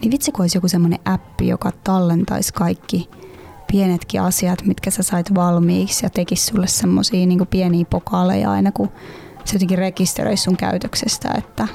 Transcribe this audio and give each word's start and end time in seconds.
Niin 0.00 0.10
vitsi, 0.10 0.32
kun 0.32 0.42
olisi 0.42 0.58
joku 0.58 0.68
semmoinen 0.68 0.98
appi, 1.04 1.48
joka 1.48 1.72
tallentaisi 1.84 2.52
kaikki 2.52 3.08
pienetkin 3.72 4.20
asiat, 4.20 4.66
mitkä 4.66 4.90
sä 4.90 5.02
sait 5.02 5.34
valmiiksi 5.34 6.06
ja 6.06 6.10
tekisi 6.10 6.46
sulle 6.46 6.66
semmoisia 6.66 7.26
niin 7.26 7.46
pieniä 7.46 7.84
pokaaleja 7.90 8.50
aina, 8.50 8.72
kun 8.72 8.88
se 9.44 9.54
jotenkin 9.54 9.78
rekisteröisi 9.78 10.42
sun 10.42 10.56
käytöksestä, 10.56 11.34
että 11.38 11.68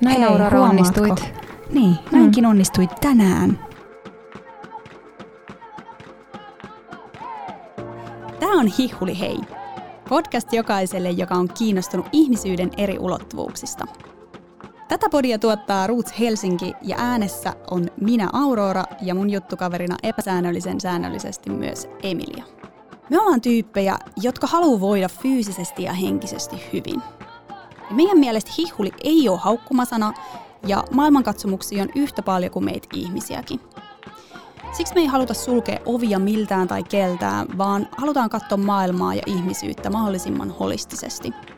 näin 0.00 0.20
hei, 0.20 0.28
Aurora 0.28 0.60
onnistuit. 0.60 1.32
Niin, 1.70 1.94
näinkin 2.12 2.44
mm. 2.44 2.50
onnistuit 2.50 2.90
tänään. 3.00 3.58
Tämä 8.40 8.52
on 8.60 8.66
Hihuli 8.66 9.20
Hei. 9.20 9.38
Podcast 10.08 10.52
jokaiselle, 10.52 11.10
joka 11.10 11.34
on 11.34 11.48
kiinnostunut 11.48 12.06
ihmisyyden 12.12 12.70
eri 12.76 12.98
ulottuvuuksista– 12.98 13.84
Tätä 14.88 15.08
podia 15.08 15.38
tuottaa 15.38 15.86
Roots 15.86 16.18
Helsinki 16.20 16.72
ja 16.82 16.96
äänessä 16.98 17.52
on 17.70 17.86
minä 18.00 18.30
Aurora 18.32 18.84
ja 19.02 19.14
mun 19.14 19.30
juttukaverina 19.30 19.96
epäsäännöllisen 20.02 20.80
säännöllisesti 20.80 21.50
myös 21.50 21.88
Emilia. 22.02 22.44
Me 23.10 23.18
ollaan 23.18 23.40
tyyppejä, 23.40 23.98
jotka 24.22 24.46
haluaa 24.46 24.80
voida 24.80 25.08
fyysisesti 25.08 25.82
ja 25.82 25.92
henkisesti 25.92 26.56
hyvin. 26.72 27.02
Ja 27.90 27.94
meidän 27.96 28.18
mielestä 28.18 28.50
hihuli 28.58 28.92
ei 29.04 29.28
ole 29.28 29.38
haukkumasana 29.38 30.12
ja 30.66 30.84
maailmankatsomuksia 30.90 31.82
on 31.82 31.88
yhtä 31.94 32.22
paljon 32.22 32.52
kuin 32.52 32.64
meitä 32.64 32.88
ihmisiäkin. 32.94 33.60
Siksi 34.72 34.94
me 34.94 35.00
ei 35.00 35.06
haluta 35.06 35.34
sulkea 35.34 35.80
ovia 35.86 36.18
miltään 36.18 36.68
tai 36.68 36.82
keltään, 36.82 37.58
vaan 37.58 37.88
halutaan 37.96 38.30
katsoa 38.30 38.58
maailmaa 38.58 39.14
ja 39.14 39.22
ihmisyyttä 39.26 39.90
mahdollisimman 39.90 40.50
holistisesti– 40.50 41.32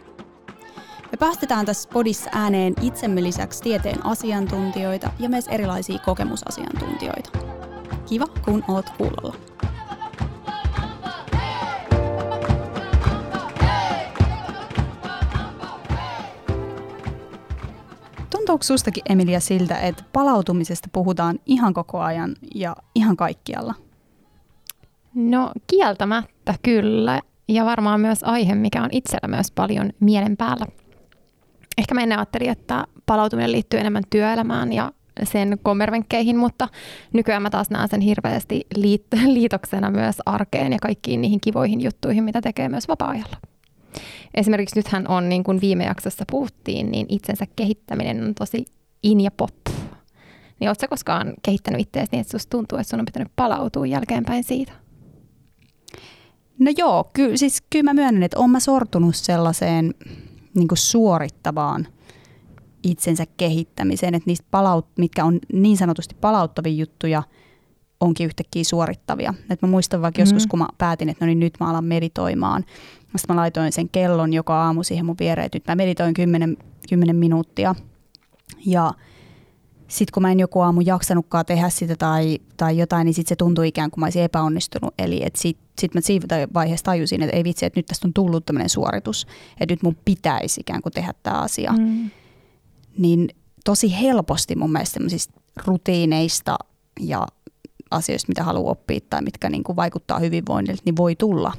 me 1.12 1.16
päästetään 1.18 1.66
tässä 1.66 1.88
podissa 1.92 2.30
ääneen 2.32 2.74
itsemme 2.82 3.22
lisäksi 3.22 3.62
tieteen 3.62 4.06
asiantuntijoita 4.06 5.10
ja 5.18 5.28
myös 5.28 5.48
erilaisia 5.48 5.98
kokemusasiantuntijoita. 5.98 7.30
Kiva, 8.09 8.26
kun 8.45 8.65
oot 8.68 8.90
kuulolla. 8.90 9.34
Tuntuuko 18.30 18.62
sustakin 18.62 19.02
Emilia 19.09 19.40
siltä, 19.40 19.78
että 19.78 20.04
palautumisesta 20.12 20.88
puhutaan 20.93 21.38
ihan 21.46 21.74
koko 21.74 22.00
ajan 22.00 22.37
ja 22.54 22.76
ihan 22.95 23.16
kaikkialla? 23.16 23.74
No 25.15 25.52
kieltämättä 25.66 26.54
kyllä. 26.62 27.20
Ja 27.48 27.65
varmaan 27.65 28.00
myös 28.00 28.18
aihe, 28.22 28.54
mikä 28.54 28.82
on 28.82 28.88
itsellä 28.93 29.28
myös 29.28 29.52
paljon 29.52 29.90
mielen 30.00 30.37
päällä 30.37 30.66
ehkä 31.79 31.95
mä 31.95 32.02
ennen 32.02 32.18
ajattelin, 32.18 32.51
että 32.51 32.84
palautuminen 33.07 33.52
liittyy 33.52 33.80
enemmän 33.80 34.02
työelämään 34.10 34.73
ja 34.73 34.93
sen 35.23 35.59
kommervenkkeihin, 35.62 36.37
mutta 36.37 36.68
nykyään 37.12 37.43
mä 37.43 37.51
taas 37.51 37.71
näen 37.71 37.88
sen 37.88 38.01
hirveästi 38.01 38.66
liit- 38.79 39.26
liitoksena 39.37 39.90
myös 39.90 40.16
arkeen 40.26 40.73
ja 40.73 40.79
kaikkiin 40.82 41.21
niihin 41.21 41.40
kivoihin 41.40 41.80
juttuihin, 41.80 42.24
mitä 42.24 42.40
tekee 42.40 42.68
myös 42.68 42.88
vapaa-ajalla. 42.88 43.37
Esimerkiksi 44.34 44.76
nythän 44.76 45.09
on, 45.09 45.29
niin 45.29 45.45
kuin 45.45 45.60
viime 45.60 45.84
jaksossa 45.84 46.24
puhuttiin, 46.30 46.90
niin 46.90 47.06
itsensä 47.09 47.46
kehittäminen 47.56 48.24
on 48.24 48.34
tosi 48.34 48.65
in 49.02 49.21
ja 49.21 49.30
pop. 49.30 49.54
Niin 50.60 50.68
ootko 50.68 50.87
koskaan 50.88 51.34
kehittänyt 51.43 51.80
itseäsi 51.80 52.09
niin, 52.12 52.21
että 52.21 52.30
susta 52.30 52.51
tuntuu, 52.51 52.79
että 52.79 52.90
sun 52.90 53.01
on 53.01 53.06
pitänyt 53.06 53.29
palautua 53.37 53.87
jälkeenpäin 53.87 54.45
siitä? 54.45 54.73
No 56.59 56.73
joo, 56.79 57.10
ky- 57.12 57.37
siis 57.37 57.62
kyllä 57.71 57.82
mä 57.82 57.95
myönnän, 57.95 58.23
että 58.23 58.38
oon 58.38 58.51
mä 58.51 58.60
sortunut 58.60 59.16
sellaiseen 59.16 59.95
niin 60.54 60.68
kuin 60.68 60.79
suorittavaan 60.79 61.87
itsensä 62.82 63.24
kehittämiseen, 63.37 64.15
että 64.15 64.27
niistä 64.27 64.47
palaut, 64.50 64.87
mitkä 64.99 65.25
on 65.25 65.38
niin 65.53 65.77
sanotusti 65.77 66.15
palauttavia 66.21 66.72
juttuja, 66.72 67.22
onkin 68.00 68.27
yhtäkkiä 68.27 68.65
suorittavia. 68.65 69.34
Et 69.50 69.62
mä 69.62 69.69
muistan 69.69 70.03
vaikka 70.03 70.19
mm. 70.19 70.22
joskus, 70.22 70.47
kun 70.47 70.59
mä 70.59 70.69
päätin, 70.78 71.09
että 71.09 71.25
no 71.25 71.27
niin 71.27 71.41
nyt 71.41 71.55
mä 71.61 71.71
alan 71.71 71.84
meditoimaan. 71.84 72.65
Sitten 73.17 73.37
mä 73.37 73.41
laitoin 73.41 73.72
sen 73.72 73.89
kellon 73.89 74.33
joka 74.33 74.65
aamu 74.65 74.83
siihen 74.83 75.06
mun 75.06 75.17
viereen, 75.21 75.47
että 75.47 75.56
nyt 75.56 75.67
mä 75.67 75.75
meditoin 75.75 76.15
10, 76.15 76.56
10 76.89 77.17
minuuttia. 77.17 77.75
Ja 78.67 78.93
sitten 79.88 80.12
kun 80.15 80.22
mä 80.22 80.32
en 80.32 80.41
joku 80.41 80.60
aamu 80.60 80.81
jaksanutkaan 80.81 81.47
tehdä 81.47 81.69
sitä 81.69 81.97
tai, 81.97 82.38
tai 82.56 82.78
jotain, 82.78 83.04
niin 83.04 83.15
sitten 83.15 83.28
se 83.28 83.37
tuntui 83.37 83.69
ikään 83.69 83.91
kuin 83.91 84.00
mä 84.00 84.06
olisin 84.06 84.22
epäonnistunut. 84.22 84.94
Eli 84.99 85.22
sitten 85.34 85.65
sit 85.81 85.94
mä 85.94 86.00
siinä 86.00 86.26
vaiheessa 86.54 86.84
tajusin, 86.84 87.22
että 87.22 87.37
ei 87.37 87.44
vitsi, 87.44 87.66
että 87.66 87.78
nyt 87.78 87.87
tästä 87.87 88.09
on 88.09 88.15
tullut 88.15 88.47
tämmöinen 88.47 88.69
suoritus, 88.69 89.27
että 89.60 89.72
nyt 89.72 89.82
mun 89.82 89.97
pitäisi 90.04 90.60
ikään 90.60 90.82
kuin 90.82 90.93
tehdä 90.93 91.15
tämä 91.22 91.37
asia. 91.37 91.72
Mm. 91.72 92.10
Niin 92.98 93.28
tosi 93.65 94.00
helposti 94.00 94.56
mun 94.56 94.72
mielestä 94.72 94.94
semmoisista 94.94 95.41
rutiineista 95.66 96.59
ja 97.00 97.27
asioista, 97.91 98.28
mitä 98.28 98.44
haluaa 98.44 98.72
oppia 98.72 99.00
tai 99.10 99.22
mitkä 99.22 99.50
niin 99.50 99.65
kuin 99.65 99.77
vaikuttaa 99.77 100.19
hyvinvoinnille, 100.19 100.82
niin 100.84 100.97
voi 100.97 101.16
tulla 101.16 101.53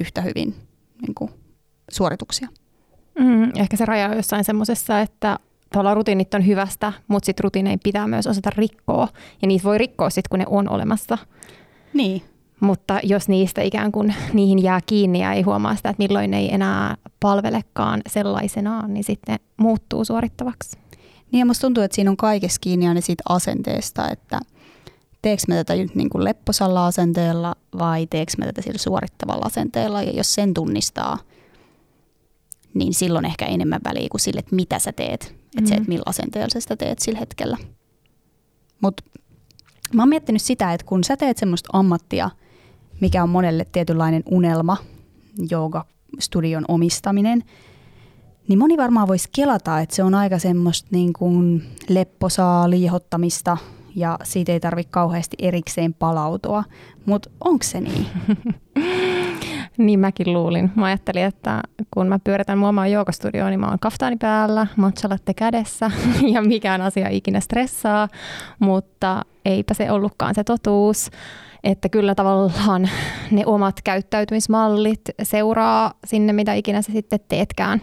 yhtä 0.00 0.20
hyvin 0.20 0.54
niin 1.02 1.14
kuin 1.14 1.30
suorituksia. 1.90 2.48
Mm, 3.18 3.52
ehkä 3.56 3.76
se 3.76 3.84
raja 3.84 4.08
on 4.08 4.16
jossain 4.16 4.44
semmoisessa, 4.44 5.00
että 5.00 5.38
tavallaan 5.72 5.96
rutiinit 5.96 6.34
on 6.34 6.46
hyvästä, 6.46 6.92
mutta 7.08 7.26
sitten 7.26 7.44
rutiinein 7.44 7.80
pitää 7.84 8.08
myös 8.08 8.26
osata 8.26 8.50
rikkoa. 8.56 9.08
Ja 9.42 9.48
niitä 9.48 9.64
voi 9.64 9.78
rikkoa 9.78 10.10
sitten, 10.10 10.30
kun 10.30 10.38
ne 10.38 10.44
on 10.48 10.68
olemassa. 10.68 11.18
Niin. 11.94 12.22
Mutta 12.60 13.00
jos 13.02 13.28
niistä 13.28 13.62
ikään 13.62 13.92
kuin 13.92 14.14
niihin 14.32 14.62
jää 14.62 14.80
kiinni 14.86 15.20
ja 15.20 15.32
ei 15.32 15.42
huomaa 15.42 15.76
sitä, 15.76 15.88
että 15.88 16.02
milloin 16.02 16.30
ne 16.30 16.38
ei 16.38 16.54
enää 16.54 16.96
palvelekaan 17.20 18.02
sellaisenaan, 18.06 18.94
niin 18.94 19.04
sitten 19.04 19.38
muuttuu 19.56 20.04
suorittavaksi. 20.04 20.78
Niin 21.32 21.38
ja 21.38 21.46
musta 21.46 21.60
tuntuu, 21.60 21.82
että 21.82 21.94
siinä 21.94 22.10
on 22.10 22.16
kaikessa 22.16 22.60
kiinni 22.60 22.88
aina 22.88 23.00
siitä 23.00 23.22
asenteesta, 23.28 24.10
että 24.10 24.40
teekö 25.22 25.42
mä 25.48 25.54
tätä 25.54 25.74
nyt 25.74 25.94
niin 25.94 26.10
kuin 26.10 26.24
lepposalla 26.24 26.86
asenteella 26.86 27.54
vai 27.78 28.06
teekö 28.06 28.32
mä 28.38 28.44
tätä 28.44 28.62
sillä 28.62 28.78
suorittavalla 28.78 29.46
asenteella. 29.46 30.02
Ja 30.02 30.12
jos 30.12 30.34
sen 30.34 30.54
tunnistaa, 30.54 31.18
niin 32.74 32.94
silloin 32.94 33.24
ehkä 33.24 33.46
enemmän 33.46 33.80
väliä 33.84 34.08
kuin 34.10 34.20
sille, 34.20 34.38
että 34.38 34.56
mitä 34.56 34.78
sä 34.78 34.92
teet. 34.92 35.41
Että 35.58 35.68
se, 35.68 35.74
että 35.74 35.88
millä 35.88 36.02
asenteella 36.06 36.48
sä 36.52 36.60
sitä 36.60 36.76
teet 36.76 36.98
sillä 36.98 37.18
hetkellä. 37.18 37.56
Mutta 38.80 39.02
mä 39.94 40.02
oon 40.02 40.08
miettinyt 40.08 40.42
sitä, 40.42 40.72
että 40.72 40.86
kun 40.86 41.04
sä 41.04 41.16
teet 41.16 41.38
semmoista 41.38 41.70
ammattia, 41.72 42.30
mikä 43.00 43.22
on 43.22 43.28
monelle 43.28 43.66
tietynlainen 43.72 44.22
unelma, 44.30 44.76
studion 46.18 46.64
omistaminen, 46.68 47.42
niin 48.48 48.58
moni 48.58 48.76
varmaan 48.76 49.08
voisi 49.08 49.28
kelata, 49.36 49.80
että 49.80 49.96
se 49.96 50.02
on 50.02 50.14
aika 50.14 50.38
semmoista 50.38 50.88
niin 50.92 51.12
kuin 51.12 51.62
lepposaa 51.88 52.70
liihottamista 52.70 53.56
ja 53.96 54.18
siitä 54.24 54.52
ei 54.52 54.60
tarvitse 54.60 54.90
kauheasti 54.90 55.36
erikseen 55.40 55.94
palautua. 55.94 56.64
Mutta 57.06 57.30
onko 57.40 57.62
se 57.62 57.80
niin? 57.80 58.06
Niin 59.78 60.00
mäkin 60.00 60.32
luulin. 60.32 60.70
Mä 60.74 60.86
ajattelin, 60.86 61.24
että 61.24 61.60
kun 61.90 62.08
mä 62.08 62.18
pyöritän 62.24 62.58
mua 62.58 62.68
omaa 62.68 62.86
joogastudioon, 62.86 63.50
niin 63.50 63.60
mä 63.60 63.68
oon 63.68 63.78
kaftaani 63.78 64.16
päällä, 64.16 64.66
matchalatte 64.76 65.34
kädessä 65.34 65.90
ja 66.34 66.42
mikään 66.42 66.80
asia 66.80 67.08
ikinä 67.08 67.40
stressaa, 67.40 68.08
mutta 68.58 69.22
eipä 69.44 69.74
se 69.74 69.90
ollutkaan 69.90 70.34
se 70.34 70.44
totuus 70.44 71.10
että 71.64 71.88
kyllä 71.88 72.14
tavallaan 72.14 72.88
ne 73.30 73.46
omat 73.46 73.82
käyttäytymismallit 73.84 75.00
seuraa 75.22 75.94
sinne, 76.06 76.32
mitä 76.32 76.54
ikinä 76.54 76.82
sä 76.82 76.92
sitten 76.92 77.20
teetkään. 77.28 77.80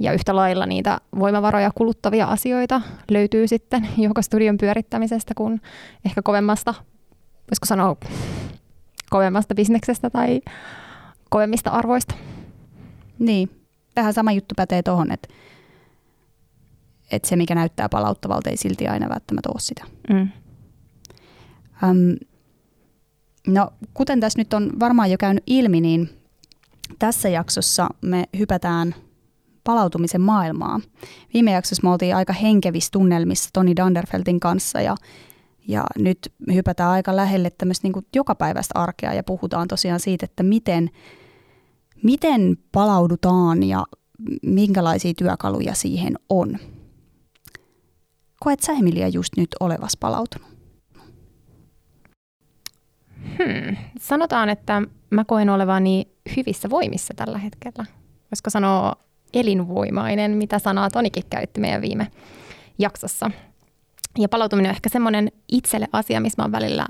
Ja 0.00 0.12
yhtä 0.12 0.36
lailla 0.36 0.66
niitä 0.66 0.98
voimavaroja 1.18 1.70
kuluttavia 1.74 2.26
asioita 2.26 2.80
löytyy 3.10 3.48
sitten 3.48 3.88
joka 3.98 4.22
studion 4.22 4.58
pyörittämisestä 4.58 5.34
kuin 5.34 5.60
ehkä 6.04 6.22
kovemmasta, 6.22 6.74
voisiko 7.50 7.66
sanoa, 7.66 7.96
kovemmasta 9.10 9.54
bisneksestä 9.54 10.10
tai 10.10 10.40
kovemmista 11.30 11.70
arvoista. 11.70 12.14
Niin, 13.18 13.50
vähän 13.96 14.14
sama 14.14 14.32
juttu 14.32 14.54
pätee 14.56 14.82
tuohon, 14.82 15.12
että, 15.12 15.28
että 17.10 17.28
se 17.28 17.36
mikä 17.36 17.54
näyttää 17.54 17.88
palauttavalta 17.88 18.50
ei 18.50 18.56
silti 18.56 18.88
aina 18.88 19.08
välttämättä 19.08 19.48
ole 19.48 19.60
sitä. 19.60 19.84
Mm. 20.10 20.28
Um, 21.82 22.16
no, 23.46 23.70
kuten 23.94 24.20
tässä 24.20 24.38
nyt 24.38 24.54
on 24.54 24.72
varmaan 24.80 25.10
jo 25.10 25.18
käynyt 25.18 25.44
ilmi, 25.46 25.80
niin 25.80 26.10
tässä 26.98 27.28
jaksossa 27.28 27.88
me 28.00 28.24
hypätään 28.38 28.94
palautumisen 29.64 30.20
maailmaa. 30.20 30.80
Viime 31.34 31.50
jaksossa 31.52 31.82
me 31.82 31.92
oltiin 31.92 32.16
aika 32.16 32.32
henkevissä 32.32 32.90
tunnelmissa 32.92 33.50
Toni 33.52 33.76
Danderfeltin 33.76 34.40
kanssa 34.40 34.80
ja, 34.80 34.96
ja 35.68 35.84
nyt 35.98 36.32
hypätään 36.54 36.90
aika 36.90 37.16
lähelle 37.16 37.50
tämmöistä 37.50 37.88
niin 37.88 38.06
jokapäiväistä 38.16 38.78
arkea 38.78 39.14
ja 39.14 39.22
puhutaan 39.22 39.68
tosiaan 39.68 40.00
siitä, 40.00 40.24
että 40.24 40.42
miten– 40.42 40.90
Miten 42.02 42.56
palaudutaan 42.72 43.62
ja 43.62 43.86
minkälaisia 44.42 45.12
työkaluja 45.14 45.74
siihen 45.74 46.14
on? 46.28 46.58
Koet 48.40 48.60
sä 48.60 48.72
Emilia 48.72 49.08
just 49.08 49.36
nyt 49.36 49.48
olevas 49.60 49.96
palautunut? 49.96 50.48
Hmm. 53.38 53.76
Sanotaan, 54.00 54.48
että 54.48 54.82
mä 55.10 55.24
koen 55.24 55.50
olevani 55.50 56.08
hyvissä 56.36 56.70
voimissa 56.70 57.14
tällä 57.16 57.38
hetkellä. 57.38 57.86
Voisiko 58.30 58.50
sanoa 58.50 58.96
elinvoimainen, 59.34 60.30
mitä 60.30 60.58
sanaa 60.58 60.90
Tonikin 60.90 61.24
käytti 61.30 61.60
meidän 61.60 61.82
viime 61.82 62.06
jaksossa. 62.78 63.30
Ja 64.18 64.28
palautuminen 64.28 64.70
on 64.70 64.74
ehkä 64.74 64.88
semmoinen 64.88 65.32
itselle 65.48 65.88
asia, 65.92 66.20
missä 66.20 66.42
mä 66.42 66.44
oon 66.44 66.52
välillä 66.52 66.86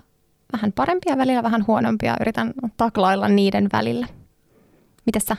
vähän 0.52 0.72
parempia, 0.72 1.18
välillä 1.18 1.42
vähän 1.42 1.64
huonompia. 1.66 2.16
Yritän 2.20 2.52
taklailla 2.76 3.28
niiden 3.28 3.68
välillä. 3.72 4.06
Mitäs 5.06 5.24
sä? 5.24 5.36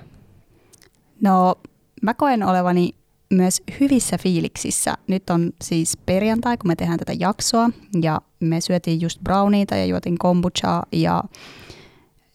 No, 1.22 1.56
mä 2.02 2.13
koen 2.13 2.44
olevani 2.44 2.92
myös 3.30 3.62
hyvissä 3.80 4.18
fiiliksissä. 4.18 4.94
Nyt 5.08 5.30
on 5.30 5.52
siis 5.62 5.98
perjantai, 6.06 6.58
kun 6.58 6.68
me 6.68 6.75
tehdään 6.75 7.00
tätä 7.00 7.13
jaksoa 7.19 7.69
ja 8.02 8.22
me 8.40 8.62
syötiin 8.62 9.02
just 9.02 9.22
browniita 9.24 9.75
ja 9.75 9.86
juotiin 9.86 10.18
kombuchaa 10.18 10.84
ja 10.92 11.24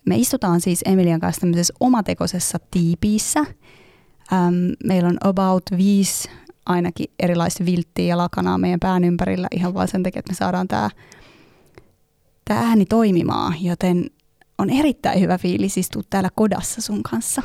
me 0.06 0.16
istutaan 0.16 0.60
siis 0.60 0.82
Emilian 0.86 1.20
kanssa 1.20 1.40
tämmöisessä 1.40 1.74
omatekoisessa 1.80 2.58
tiipiissä. 2.70 3.40
Ähm, 4.32 4.54
meillä 4.84 5.08
on 5.08 5.18
about 5.24 5.62
viisi 5.76 6.28
ainakin 6.66 7.06
erilaista 7.18 7.64
vilttiä 7.64 8.06
ja 8.06 8.16
lakanaa 8.18 8.58
meidän 8.58 8.80
pään 8.80 9.04
ympärillä 9.04 9.48
ihan 9.50 9.74
vain 9.74 9.88
sen 9.88 10.02
takia, 10.02 10.18
että 10.18 10.32
me 10.32 10.36
saadaan 10.36 10.68
tämä 10.68 10.90
ääni 12.48 12.86
toimimaan, 12.86 13.64
joten 13.64 14.06
on 14.58 14.70
erittäin 14.70 15.20
hyvä 15.20 15.38
fiilis 15.38 15.78
istua 15.78 16.02
täällä 16.10 16.30
kodassa 16.34 16.82
sun 16.82 17.02
kanssa. 17.02 17.42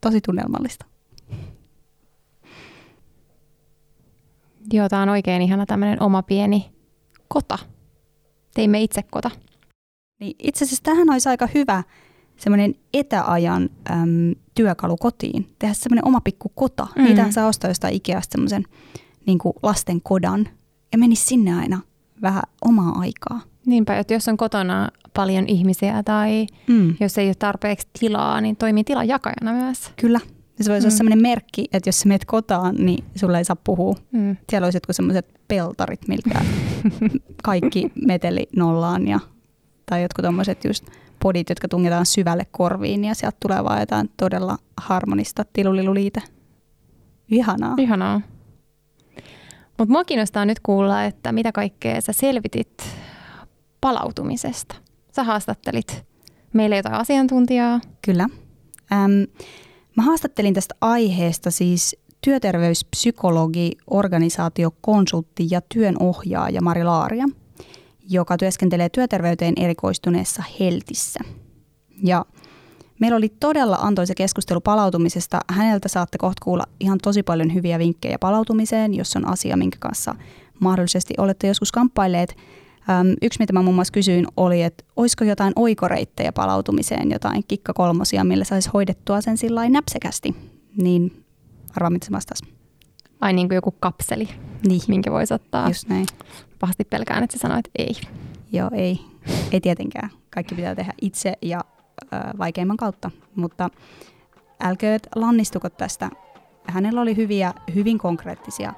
Tosi 0.00 0.20
tunnelmallista. 0.20 0.86
Joo, 4.72 4.88
tämä 4.88 5.02
on 5.02 5.08
oikein 5.08 5.42
ihana 5.42 5.66
tämmöinen 5.66 6.02
oma 6.02 6.22
pieni 6.22 6.70
kota. 7.28 7.58
Teimme 8.54 8.82
itse 8.82 9.02
kota. 9.02 9.30
Niin 10.20 10.36
itse 10.38 10.64
asiassa 10.64 10.82
tähän 10.82 11.10
olisi 11.10 11.28
aika 11.28 11.48
hyvä 11.54 11.82
semmoinen 12.36 12.74
etäajan 12.94 13.70
äm, 13.90 14.34
työkalu 14.54 14.96
kotiin. 14.96 15.54
Tehdä 15.58 15.74
semmoinen 15.74 16.06
oma 16.06 16.20
pikku 16.20 16.52
kota. 16.54 16.86
Mm. 16.96 17.04
Niitä 17.04 17.32
saa 17.32 17.46
ostaa 17.46 17.70
jostain 17.70 17.94
Ikeasta 17.94 18.32
semmoisen 18.32 18.64
niin 19.26 19.38
lasten 19.62 20.00
kodan 20.00 20.48
ja 20.92 20.98
menisi 20.98 21.26
sinne 21.26 21.54
aina 21.54 21.80
vähän 22.22 22.42
omaa 22.62 22.98
aikaa. 22.98 23.40
Niinpä, 23.66 23.98
että 23.98 24.14
jos 24.14 24.28
on 24.28 24.36
kotona 24.36 24.88
paljon 25.20 25.44
ihmisiä 25.48 26.02
tai 26.02 26.46
mm. 26.66 26.94
jos 27.00 27.18
ei 27.18 27.26
ole 27.26 27.34
tarpeeksi 27.34 27.88
tilaa, 28.00 28.40
niin 28.40 28.56
toimii 28.56 28.84
tilajakajana 28.84 29.52
myös. 29.52 29.92
Kyllä. 29.96 30.20
Se 30.60 30.70
voisi 30.70 30.86
mm. 30.86 30.88
olla 30.88 30.96
sellainen 30.96 31.22
merkki, 31.22 31.64
että 31.72 31.88
jos 31.88 32.00
sä 32.00 32.08
menet 32.08 32.24
kotaan, 32.24 32.74
niin 32.74 33.04
sulle 33.16 33.38
ei 33.38 33.44
saa 33.44 33.56
puhua. 33.64 33.96
Mm. 34.12 34.36
Siellä 34.50 34.66
olisi 34.66 34.76
jotkut 34.76 34.96
sellaiset 34.96 35.40
peltarit, 35.48 36.08
miltä 36.08 36.40
kaikki 37.42 37.92
meteli 38.06 38.48
nollaan 38.56 39.08
ja, 39.08 39.20
tai 39.86 40.02
jotkut 40.02 40.24
tommoset 40.24 40.64
just 40.64 40.86
podit, 41.22 41.48
jotka 41.48 41.68
tungetaan 41.68 42.06
syvälle 42.06 42.46
korviin 42.50 43.04
ja 43.04 43.14
sieltä 43.14 43.36
tulee 43.40 43.64
vaan 43.64 43.80
jotain 43.80 44.10
todella 44.16 44.58
harmonista 44.76 45.44
tiluliluliite. 45.52 46.22
Ihanaa. 47.30 47.74
Ihanaa. 47.78 48.20
Mutta 49.78 49.92
mua 49.92 50.04
kiinnostaa 50.04 50.44
nyt 50.44 50.60
kuulla, 50.60 51.04
että 51.04 51.32
mitä 51.32 51.52
kaikkea 51.52 52.00
sä 52.00 52.12
selvitit 52.12 52.84
palautumisesta. 53.80 54.89
Sä 55.16 55.24
haastattelit 55.24 56.04
meille 56.52 56.76
jotain 56.76 56.94
asiantuntijaa. 56.94 57.80
Kyllä. 58.02 58.28
Ähm, 58.92 59.12
mä 59.96 60.02
haastattelin 60.02 60.54
tästä 60.54 60.74
aiheesta 60.80 61.50
siis 61.50 61.96
työterveyspsykologi, 62.20 63.70
organisaatiokonsultti 63.90 65.46
ja 65.50 65.60
työnohjaaja 65.74 66.62
Mari 66.62 66.84
Laaria, 66.84 67.24
joka 68.08 68.36
työskentelee 68.36 68.88
työterveyteen 68.88 69.54
erikoistuneessa 69.56 70.42
Heltissä. 70.60 71.20
Ja 72.04 72.24
meillä 73.00 73.16
oli 73.16 73.28
todella 73.40 73.78
antoisa 73.80 74.14
keskustelu 74.14 74.60
palautumisesta. 74.60 75.40
Häneltä 75.48 75.88
saatte 75.88 76.18
kohta 76.18 76.44
kuulla 76.44 76.64
ihan 76.80 76.98
tosi 77.02 77.22
paljon 77.22 77.54
hyviä 77.54 77.78
vinkkejä 77.78 78.18
palautumiseen, 78.18 78.94
jos 78.94 79.16
on 79.16 79.28
asia, 79.28 79.56
minkä 79.56 79.76
kanssa 79.80 80.14
mahdollisesti 80.60 81.14
olette 81.18 81.46
joskus 81.46 81.72
kamppailleet– 81.72 82.36
Öm, 82.90 83.14
yksi, 83.22 83.38
mitä 83.38 83.52
mä 83.52 83.62
muun 83.62 83.74
muassa 83.74 83.92
kysyin, 83.92 84.26
oli, 84.36 84.62
että 84.62 84.84
olisiko 84.96 85.24
jotain 85.24 85.52
oikoreittejä 85.56 86.32
palautumiseen, 86.32 87.10
jotain 87.10 87.44
kikka 87.48 87.72
kolmosia, 87.72 88.24
millä 88.24 88.44
saisi 88.44 88.70
hoidettua 88.74 89.20
sen 89.20 89.36
sillä 89.36 89.68
näpsekästi. 89.68 90.36
Niin 90.76 91.24
arvaa, 91.76 91.90
mitä 91.90 92.06
se 92.06 92.12
vastasi. 92.12 92.44
Ai 93.20 93.32
niin 93.32 93.48
kuin 93.48 93.54
joku 93.54 93.74
kapseli, 93.80 94.28
niin. 94.66 94.80
minkä 94.88 95.10
voisi 95.10 95.34
ottaa. 95.34 95.68
Just 95.68 95.88
näin. 95.88 96.06
Pahasti 96.58 96.84
pelkään, 96.84 97.24
että 97.24 97.36
sä 97.36 97.40
sanoit 97.40 97.68
ei. 97.78 97.94
Joo, 98.52 98.70
ei. 98.72 99.00
Ei 99.52 99.60
tietenkään. 99.60 100.10
Kaikki 100.30 100.54
pitää 100.54 100.74
tehdä 100.74 100.92
itse 101.00 101.32
ja 101.42 101.60
ö, 102.02 102.16
vaikeimman 102.38 102.76
kautta. 102.76 103.10
Mutta 103.34 103.70
älkööt 104.60 105.06
lannistuko 105.14 105.70
tästä. 105.70 106.10
Hänellä 106.64 107.00
oli 107.00 107.16
hyviä, 107.16 107.54
hyvin 107.74 107.98
konkreettisia 107.98 108.72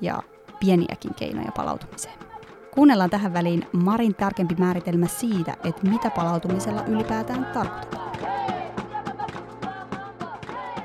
ja 0.00 0.22
pieniäkin 0.60 1.14
keinoja 1.14 1.52
palautumiseen. 1.56 2.29
Kuunnellaan 2.74 3.10
tähän 3.10 3.32
väliin 3.32 3.66
Marin 3.72 4.14
tarkempi 4.14 4.54
määritelmä 4.58 5.06
siitä, 5.06 5.56
että 5.64 5.86
mitä 5.88 6.10
palautumisella 6.10 6.84
ylipäätään 6.84 7.44
tarkoitetaan. 7.44 8.10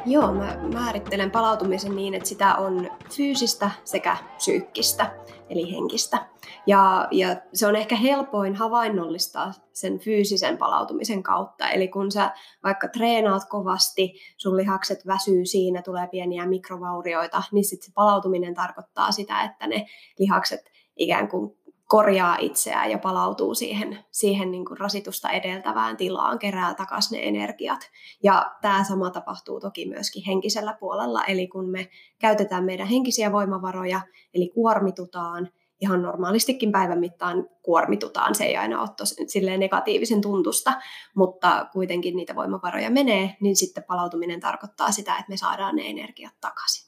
Joo, 0.06 0.34
mä 0.34 0.58
määrittelen 0.74 1.32
palautumisen 1.32 1.96
niin, 1.96 2.14
että 2.14 2.30
sitä 2.30 2.56
on 2.56 2.90
fyysistä 3.16 3.72
sekä 3.84 4.18
psyykkistä, 4.38 5.16
eli 5.50 5.72
henkistä. 5.72 6.28
Ja, 6.68 7.08
ja 7.12 7.36
se 7.54 7.68
on 7.68 7.76
ehkä 7.76 7.96
helpoin 7.96 8.56
havainnollistaa 8.56 9.52
sen 9.74 10.00
fyysisen 10.00 10.58
palautumisen 10.58 11.24
kautta. 11.24 11.70
Eli 11.70 11.88
kun 11.88 12.12
sä 12.12 12.32
vaikka 12.64 12.88
treenaat 12.88 13.44
kovasti, 13.50 14.14
sun 14.38 14.58
lihakset 14.58 15.08
väsyy 15.08 15.46
siinä, 15.46 15.82
tulee 15.82 16.08
pieniä 16.08 16.46
mikrovaurioita, 16.46 17.44
niin 17.52 17.66
sitten 17.66 17.86
se 17.86 17.92
palautuminen 17.94 18.54
tarkoittaa 18.54 19.12
sitä, 19.12 19.44
että 19.44 19.68
ne 19.68 19.86
lihakset 20.20 20.72
ikään 20.96 21.28
kuin 21.28 21.58
korjaa 21.88 22.38
itseään 22.40 22.92
ja 22.92 22.98
palautuu 22.98 23.56
siihen, 23.56 24.00
siihen 24.12 24.52
niin 24.52 24.66
kuin 24.66 24.78
rasitusta 24.78 25.30
edeltävään 25.30 25.98
tilaan, 25.98 26.40
kerää 26.40 26.74
takaisin 26.74 27.16
ne 27.16 27.28
energiat. 27.28 27.80
Ja 28.24 28.52
tämä 28.62 28.84
sama 28.84 29.10
tapahtuu 29.10 29.60
toki 29.60 29.90
myöskin 29.90 30.24
henkisellä 30.28 30.78
puolella, 30.80 31.24
eli 31.24 31.48
kun 31.48 31.70
me 31.70 31.90
käytetään 32.20 32.64
meidän 32.64 32.88
henkisiä 32.88 33.32
voimavaroja, 33.32 34.02
eli 34.34 34.50
kuormitutaan, 34.50 35.50
ihan 35.82 36.02
normaalistikin 36.02 36.72
päivän 36.72 37.00
mittaan 37.00 37.50
kuormitutaan, 37.62 38.36
se 38.36 38.44
ei 38.44 38.58
aina 38.58 38.82
ole 38.82 38.90
tos, 38.98 39.16
silleen 39.28 39.60
negatiivisen 39.60 40.22
tuntusta, 40.22 40.74
mutta 41.16 41.68
kuitenkin 41.74 42.16
niitä 42.16 42.36
voimavaroja 42.36 42.90
menee, 42.90 43.36
niin 43.42 43.56
sitten 43.56 43.84
palautuminen 43.84 44.40
tarkoittaa 44.40 44.92
sitä, 44.92 45.12
että 45.12 45.30
me 45.30 45.38
saadaan 45.38 45.76
ne 45.76 45.90
energiat 45.90 46.34
takaisin. 46.42 46.85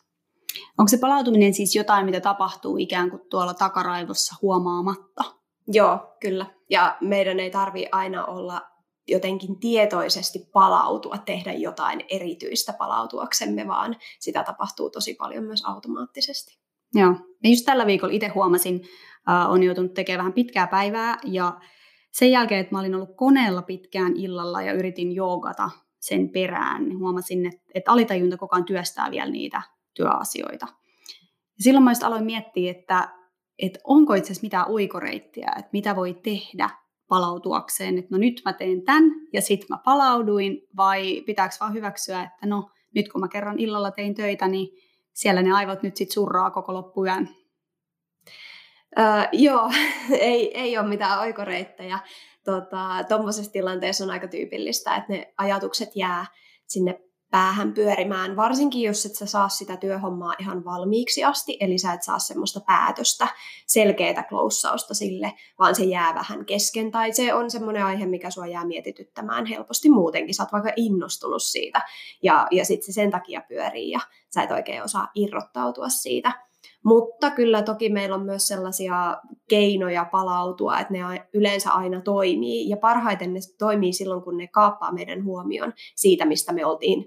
Onko 0.77 0.88
se 0.88 0.98
palautuminen 0.98 1.54
siis 1.54 1.75
jotain, 1.75 2.06
mitä 2.06 2.19
tapahtuu 2.19 2.78
ikään 2.78 3.09
kuin 3.09 3.21
tuolla 3.30 3.54
takaraivossa 3.54 4.35
huomaamatta? 4.42 5.23
Joo, 5.68 5.99
kyllä. 6.21 6.45
Ja 6.69 6.97
meidän 7.02 7.40
ei 7.40 7.52
tarvi 7.52 7.87
aina 7.92 8.26
olla 8.26 8.61
jotenkin 9.07 9.59
tietoisesti 9.59 10.40
palautua, 10.54 11.18
tehdä 11.18 11.54
jotain 11.54 12.04
erityistä 12.09 12.73
palautuaksemme, 12.73 13.68
vaan 13.68 13.95
sitä 14.19 14.44
tapahtuu 14.44 14.90
tosi 14.90 15.14
paljon 15.14 15.44
myös 15.44 15.66
automaattisesti. 15.66 16.59
Joo. 16.94 17.16
Ja 17.44 17.49
just 17.49 17.66
tällä 17.66 17.85
viikolla 17.85 18.14
itse 18.14 18.28
huomasin, 18.28 18.81
äh, 19.30 19.52
on 19.52 19.64
joutunut 19.64 19.94
tekemään 19.94 20.19
vähän 20.19 20.33
pitkää 20.33 20.68
päivää 20.68 21.18
ja 21.23 21.59
sen 22.11 22.31
jälkeen, 22.31 22.61
että 22.61 22.76
mä 22.76 22.80
olin 22.80 22.95
ollut 22.95 23.16
koneella 23.16 23.61
pitkään 23.61 24.16
illalla 24.16 24.61
ja 24.61 24.73
yritin 24.73 25.11
joogata 25.11 25.69
sen 25.99 26.30
perään, 26.30 26.85
niin 26.85 26.99
huomasin, 26.99 27.45
että, 27.45 27.61
että 27.73 27.92
alitajunta 27.92 28.37
koko 28.37 28.56
ajan 28.56 28.66
työstää 28.66 29.11
vielä 29.11 29.31
niitä 29.31 29.61
työasioita. 29.97 30.68
Ja 31.57 31.63
silloin 31.63 31.83
mä 31.83 31.92
aloin 32.04 32.23
miettiä, 32.23 32.71
että, 32.71 33.09
että 33.59 33.80
onko 33.83 34.13
itse 34.13 34.27
asiassa 34.27 34.45
mitään 34.45 34.66
oikoreittiä, 34.68 35.51
että 35.57 35.69
mitä 35.73 35.95
voi 35.95 36.13
tehdä 36.13 36.69
palautuakseen, 37.07 37.97
että 37.97 38.09
no 38.11 38.18
nyt 38.18 38.42
mä 38.45 38.54
teen 38.54 38.81
tämän 38.81 39.11
ja 39.33 39.42
sitten 39.42 39.68
mä 39.69 39.77
palauduin, 39.85 40.61
vai 40.77 41.21
pitääkö 41.25 41.56
vaan 41.59 41.73
hyväksyä, 41.73 42.23
että 42.23 42.47
no 42.47 42.69
nyt 42.95 43.11
kun 43.11 43.21
mä 43.21 43.27
kerran 43.27 43.59
illalla 43.59 43.92
tein 43.92 44.16
töitä, 44.16 44.47
niin 44.47 44.68
siellä 45.13 45.42
ne 45.42 45.51
aivot 45.51 45.83
nyt 45.83 45.97
sitten 45.97 46.13
surraa 46.13 46.51
koko 46.51 46.73
loppuyön. 46.73 47.30
Öö, 48.99 49.06
joo, 49.31 49.71
ei, 50.11 50.57
ei 50.57 50.77
ole 50.77 50.87
mitään 50.87 51.19
oikoreittejä. 51.19 51.99
Tuommoisessa 53.09 53.51
tota, 53.51 53.54
tilanteessa 53.54 54.04
on 54.04 54.09
aika 54.09 54.27
tyypillistä, 54.27 54.95
että 54.95 55.13
ne 55.13 55.33
ajatukset 55.37 55.89
jää 55.95 56.25
sinne 56.68 56.99
päähän 57.31 57.74
pyörimään, 57.74 58.36
varsinkin 58.36 58.81
jos 58.81 59.06
et 59.06 59.16
sä 59.16 59.26
saa 59.26 59.50
sitä 59.50 59.78
työhommaa 59.78 60.34
ihan 60.40 60.66
valmiiksi 60.66 61.24
asti, 61.24 61.57
eli 61.60 61.78
sä 61.78 61.94
et 61.94 62.04
saa 62.04 62.19
semmoista 62.19 62.60
päätöstä, 62.60 63.28
selkeää 63.66 64.24
kloussausta 64.24 64.94
sille, 64.94 65.34
vaan 65.60 65.76
se 65.76 65.84
jää 65.84 66.16
vähän 66.16 66.46
kesken, 66.46 66.92
tai 66.92 67.14
se 67.14 67.34
on 67.34 67.52
semmoinen 67.52 67.86
aihe, 67.86 68.06
mikä 68.06 68.30
sua 68.30 68.48
jää 68.48 68.66
mietityttämään 68.66 69.46
helposti 69.46 69.90
muutenkin, 69.90 70.36
sä 70.36 70.44
oot 70.44 70.52
vaikka 70.52 70.72
innostunut 70.76 71.44
siitä, 71.44 71.81
ja, 72.24 72.48
ja 72.52 72.66
sitten 72.66 72.86
se 72.86 72.92
sen 72.92 73.12
takia 73.12 73.42
pyörii, 73.48 73.90
ja 73.92 74.00
sä 74.34 74.44
et 74.44 74.52
oikein 74.52 74.84
osaa 74.84 75.07
irrottautua 75.16 75.90
siitä. 75.90 76.46
Mutta 76.86 77.31
kyllä 77.31 77.62
toki 77.62 77.90
meillä 77.90 78.16
on 78.16 78.26
myös 78.26 78.48
sellaisia 78.48 79.18
keinoja 79.50 80.06
palautua, 80.12 80.80
että 80.80 80.94
ne 80.94 81.00
yleensä 81.34 81.72
aina 81.72 82.02
toimii. 82.02 82.69
Ja 82.69 82.78
parhaiten 82.78 83.34
ne 83.34 83.40
toimii 83.60 83.94
silloin, 83.94 84.22
kun 84.22 84.38
ne 84.38 84.48
kaappaa 84.48 84.92
meidän 84.92 85.24
huomion 85.24 85.74
siitä, 85.96 86.26
mistä 86.26 86.54
me 86.54 86.66
oltiin, 86.66 87.06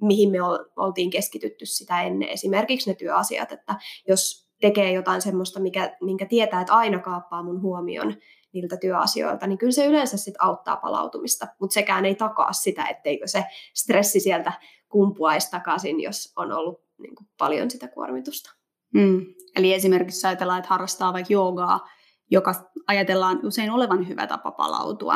mihin 0.00 0.30
me 0.30 0.38
oltiin 0.76 1.10
keskitytty 1.10 1.66
sitä 1.66 2.02
ennen. 2.02 2.28
Esimerkiksi 2.28 2.90
ne 2.90 2.94
työasiat, 2.94 3.52
että 3.52 3.74
jos 4.08 4.48
tekee 4.60 4.92
jotain 4.92 5.22
semmoista, 5.22 5.60
mikä, 5.60 5.96
minkä 6.00 6.26
tietää, 6.26 6.60
että 6.60 6.74
aina 6.74 6.98
kaappaa 6.98 7.42
mun 7.42 7.62
huomion 7.62 8.14
niiltä 8.52 8.76
työasioilta, 8.76 9.46
niin 9.46 9.58
kyllä 9.58 9.72
se 9.72 9.86
yleensä 9.86 10.16
sit 10.16 10.34
auttaa 10.38 10.76
palautumista, 10.76 11.46
mutta 11.60 11.74
sekään 11.74 12.04
ei 12.04 12.14
takaa 12.14 12.52
sitä, 12.52 12.84
etteikö 12.84 13.26
se 13.26 13.44
stressi 13.74 14.20
sieltä 14.20 14.52
kumpuaisi 14.88 15.50
takaisin, 15.50 16.00
jos 16.00 16.32
on 16.36 16.52
ollut 16.52 16.84
niin 16.98 17.14
kuin, 17.14 17.28
paljon 17.38 17.70
sitä 17.70 17.88
kuormitusta. 17.88 18.63
Mm. 18.94 19.26
Eli 19.56 19.72
esimerkiksi 19.72 20.26
ajatellaan, 20.26 20.58
että 20.58 20.68
harrastaa 20.68 21.12
vaikka 21.12 21.32
joogaa, 21.32 21.88
joka 22.30 22.54
ajatellaan 22.86 23.46
usein 23.46 23.70
olevan 23.70 24.08
hyvä 24.08 24.26
tapa 24.26 24.50
palautua. 24.50 25.14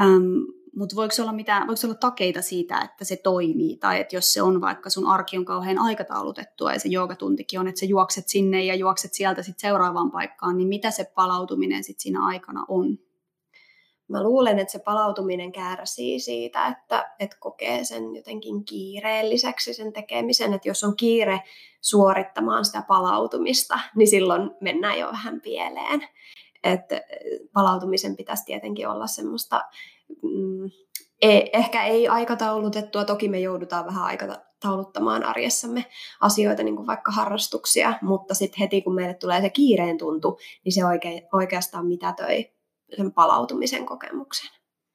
Ähm, 0.00 0.36
mutta 0.76 0.96
voiko 0.96 1.14
olla, 1.20 1.32
mitään, 1.32 1.66
voiko 1.66 1.80
olla 1.84 1.94
takeita 1.94 2.42
siitä, 2.42 2.80
että 2.80 3.04
se 3.04 3.16
toimii? 3.16 3.76
Tai 3.76 4.00
että 4.00 4.16
jos 4.16 4.32
se 4.32 4.42
on 4.42 4.60
vaikka 4.60 4.90
sun 4.90 5.06
arki 5.06 5.38
on 5.38 5.44
kauhean 5.44 5.78
aikataulutettua 5.78 6.72
ja 6.72 6.80
se 6.80 6.88
joogatuntikin 6.88 7.60
on, 7.60 7.68
että 7.68 7.80
sä 7.80 7.86
juokset 7.86 8.28
sinne 8.28 8.64
ja 8.64 8.74
juokset 8.74 9.14
sieltä 9.14 9.42
sit 9.42 9.58
seuraavaan 9.58 10.10
paikkaan, 10.10 10.56
niin 10.56 10.68
mitä 10.68 10.90
se 10.90 11.12
palautuminen 11.14 11.84
sitten 11.84 12.02
siinä 12.02 12.26
aikana 12.26 12.64
on? 12.68 12.98
Mä 14.14 14.22
luulen, 14.22 14.58
että 14.58 14.72
se 14.72 14.78
palautuminen 14.78 15.52
kärsii 15.52 16.20
siitä, 16.20 16.66
että, 16.66 17.14
että 17.18 17.36
kokee 17.40 17.84
sen 17.84 18.16
jotenkin 18.16 18.64
kiireelliseksi 18.64 19.74
sen 19.74 19.92
tekemisen. 19.92 20.52
Että 20.52 20.68
jos 20.68 20.84
on 20.84 20.96
kiire 20.96 21.42
suorittamaan 21.80 22.64
sitä 22.64 22.82
palautumista, 22.88 23.78
niin 23.94 24.08
silloin 24.08 24.50
mennään 24.60 24.98
jo 24.98 25.06
vähän 25.06 25.40
pieleen. 25.40 26.08
Että 26.64 27.00
palautumisen 27.52 28.16
pitäisi 28.16 28.44
tietenkin 28.44 28.88
olla 28.88 29.06
semmoista 29.06 29.60
mm, 30.22 30.70
ei, 31.22 31.50
ehkä 31.52 31.84
ei 31.84 32.08
aikataulutettua, 32.08 33.04
toki 33.04 33.28
me 33.28 33.40
joudutaan 33.40 33.86
vähän 33.86 34.04
aikatauluttamaan 34.04 35.24
arjessamme 35.24 35.84
asioita, 36.20 36.62
niin 36.62 36.76
kuin 36.76 36.86
vaikka 36.86 37.12
harrastuksia, 37.12 37.94
mutta 38.02 38.34
sitten 38.34 38.60
heti 38.60 38.82
kun 38.82 38.94
meille 38.94 39.14
tulee 39.14 39.40
se 39.40 39.50
kiireen 39.50 39.98
tuntu, 39.98 40.38
niin 40.64 40.72
se 40.72 40.84
oike, 40.84 41.28
oikeastaan 41.32 41.86
mitätöi 41.86 42.53
sen 42.96 43.12
palautumisen 43.12 43.86
kokemuksen. 43.86 44.50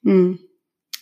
Mm. 0.06 0.38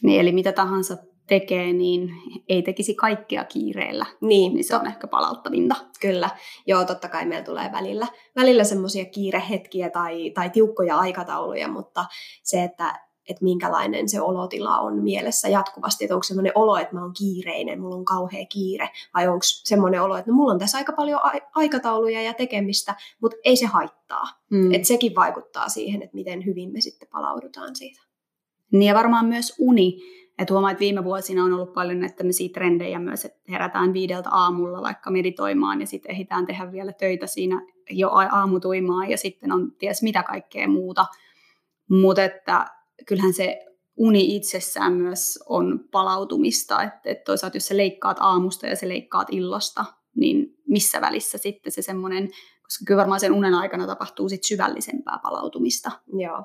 Niin, 0.03 0.21
eli 0.21 0.31
mitä 0.31 0.51
tahansa 0.51 0.97
tekee, 1.27 1.73
niin 1.73 2.09
ei 2.49 2.61
tekisi 2.61 2.95
kaikkea 2.95 3.43
kiireellä. 3.43 4.05
Niin, 4.21 4.53
niin 4.53 4.63
se 4.63 4.75
on 4.75 4.87
ehkä 4.87 5.07
palauttavinta. 5.07 5.75
Kyllä. 6.01 6.29
Joo, 6.67 6.85
totta 6.85 7.09
kai 7.09 7.25
meillä 7.25 7.45
tulee 7.45 7.71
välillä, 7.71 8.07
välillä 8.35 8.63
semmoisia 8.63 9.05
kiirehetkiä 9.05 9.89
tai, 9.89 10.29
tai 10.29 10.49
tiukkoja 10.49 10.97
aikatauluja, 10.97 11.67
mutta 11.67 12.05
se, 12.43 12.63
että 12.63 13.06
että 13.27 13.43
minkälainen 13.43 14.09
se 14.09 14.21
olotila 14.21 14.79
on 14.79 15.03
mielessä 15.03 15.49
jatkuvasti, 15.49 16.05
että 16.05 16.15
onko 16.15 16.23
semmoinen 16.23 16.51
olo, 16.55 16.77
että 16.77 16.95
mä 16.95 17.01
oon 17.01 17.13
kiireinen, 17.17 17.81
mulla 17.81 17.95
on 17.95 18.05
kauhea 18.05 18.45
kiire, 18.45 18.89
vai 19.13 19.27
onko 19.27 19.43
semmoinen 19.43 20.01
olo, 20.01 20.17
että 20.17 20.31
no, 20.31 20.35
mulla 20.35 20.53
on 20.53 20.59
tässä 20.59 20.77
aika 20.77 20.93
paljon 20.93 21.19
aikatauluja 21.55 22.21
ja 22.21 22.33
tekemistä, 22.33 22.95
mutta 23.21 23.37
ei 23.43 23.57
se 23.57 23.65
haittaa. 23.65 24.23
Mm. 24.51 24.73
Että 24.73 24.87
sekin 24.87 25.15
vaikuttaa 25.15 25.69
siihen, 25.69 26.01
että 26.01 26.15
miten 26.15 26.45
hyvin 26.45 26.71
me 26.71 26.81
sitten 26.81 27.07
palaudutaan 27.11 27.75
siitä. 27.75 28.01
Niin 28.71 28.87
ja 28.87 28.95
varmaan 28.95 29.25
myös 29.25 29.55
uni, 29.59 29.97
että 30.37 30.53
huomaa, 30.53 30.71
että 30.71 30.79
viime 30.79 31.03
vuosina 31.03 31.43
on 31.43 31.53
ollut 31.53 31.73
paljon 31.73 31.99
näitä 31.99 32.15
tämmöisiä 32.15 32.49
trendejä 32.53 32.99
myös, 32.99 33.25
että 33.25 33.39
herätään 33.49 33.93
viideltä 33.93 34.29
aamulla 34.31 34.81
vaikka 34.81 35.11
meditoimaan 35.11 35.81
ja 35.81 35.87
sitten 35.87 36.11
ehditään 36.11 36.45
tehdä 36.45 36.71
vielä 36.71 36.93
töitä 36.93 37.27
siinä 37.27 37.61
jo 37.89 38.09
aamutuimaan 38.11 39.09
ja 39.09 39.17
sitten 39.17 39.51
on 39.51 39.71
ties 39.71 40.03
mitä 40.03 40.23
kaikkea 40.23 40.67
muuta. 40.67 41.05
Mutta 41.89 42.23
että 42.23 42.65
kyllähän 43.05 43.33
se 43.33 43.65
uni 43.97 44.35
itsessään 44.35 44.93
myös 44.93 45.39
on 45.45 45.79
palautumista, 45.91 46.83
että, 46.83 47.09
että 47.09 47.23
toisaalta 47.23 47.57
jos 47.57 47.67
sä 47.67 47.77
leikkaat 47.77 48.17
aamusta 48.19 48.67
ja 48.67 48.75
sä 48.75 48.87
leikkaat 48.87 49.27
illasta, 49.31 49.85
niin 50.15 50.57
missä 50.67 51.01
välissä 51.01 51.37
sitten 51.37 51.71
se 51.71 51.81
semmoinen, 51.81 52.29
koska 52.63 52.85
kyllä 52.87 52.99
varmaan 52.99 53.19
sen 53.19 53.31
unen 53.31 53.53
aikana 53.53 53.87
tapahtuu 53.87 54.29
sit 54.29 54.43
syvällisempää 54.43 55.19
palautumista. 55.23 55.91
Joo, 56.19 56.43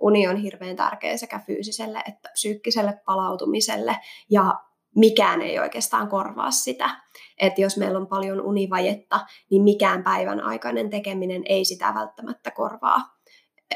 uni 0.00 0.28
on 0.28 0.36
hirveän 0.36 0.76
tärkeä 0.76 1.16
sekä 1.16 1.40
fyysiselle 1.46 2.02
että 2.08 2.30
psyykkiselle 2.32 3.00
palautumiselle 3.06 3.96
ja 4.30 4.54
mikään 4.96 5.42
ei 5.42 5.58
oikeastaan 5.58 6.08
korvaa 6.08 6.50
sitä. 6.50 7.00
Että 7.40 7.60
jos 7.60 7.76
meillä 7.76 7.98
on 7.98 8.06
paljon 8.06 8.40
univajetta, 8.40 9.20
niin 9.50 9.62
mikään 9.62 10.04
päivän 10.04 10.40
aikainen 10.40 10.90
tekeminen 10.90 11.42
ei 11.46 11.64
sitä 11.64 11.92
välttämättä 11.94 12.50
korvaa. 12.50 13.00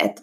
Et 0.04 0.22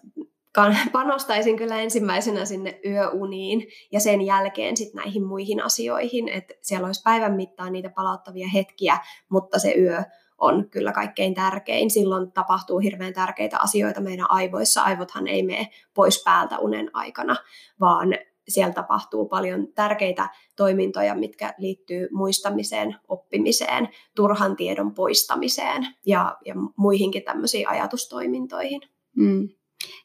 panostaisin 0.91 1.57
kyllä 1.57 1.81
ensimmäisenä 1.81 2.45
sinne 2.45 2.79
yöuniin 2.85 3.67
ja 3.91 3.99
sen 3.99 4.21
jälkeen 4.21 4.77
sitten 4.77 4.99
näihin 4.99 5.23
muihin 5.23 5.63
asioihin, 5.63 6.29
että 6.29 6.53
siellä 6.61 6.85
olisi 6.85 7.01
päivän 7.03 7.33
mittaan 7.33 7.73
niitä 7.73 7.89
palauttavia 7.89 8.47
hetkiä, 8.53 8.97
mutta 9.29 9.59
se 9.59 9.73
yö 9.77 10.03
on 10.37 10.69
kyllä 10.69 10.91
kaikkein 10.91 11.33
tärkein. 11.33 11.89
Silloin 11.89 12.31
tapahtuu 12.31 12.79
hirveän 12.79 13.13
tärkeitä 13.13 13.59
asioita 13.59 14.01
meidän 14.01 14.31
aivoissa. 14.31 14.81
Aivothan 14.81 15.27
ei 15.27 15.43
mene 15.43 15.69
pois 15.93 16.23
päältä 16.23 16.59
unen 16.59 16.89
aikana, 16.93 17.35
vaan 17.79 18.09
siellä 18.47 18.73
tapahtuu 18.73 19.25
paljon 19.25 19.67
tärkeitä 19.73 20.29
toimintoja, 20.55 21.15
mitkä 21.15 21.53
liittyy 21.57 22.07
muistamiseen, 22.11 22.95
oppimiseen, 23.07 23.89
turhan 24.15 24.55
tiedon 24.55 24.93
poistamiseen 24.93 25.87
ja, 26.05 26.37
ja 26.45 26.55
muihinkin 26.75 27.23
tämmöisiin 27.23 27.69
ajatustoimintoihin. 27.69 28.81
Mm. 29.15 29.49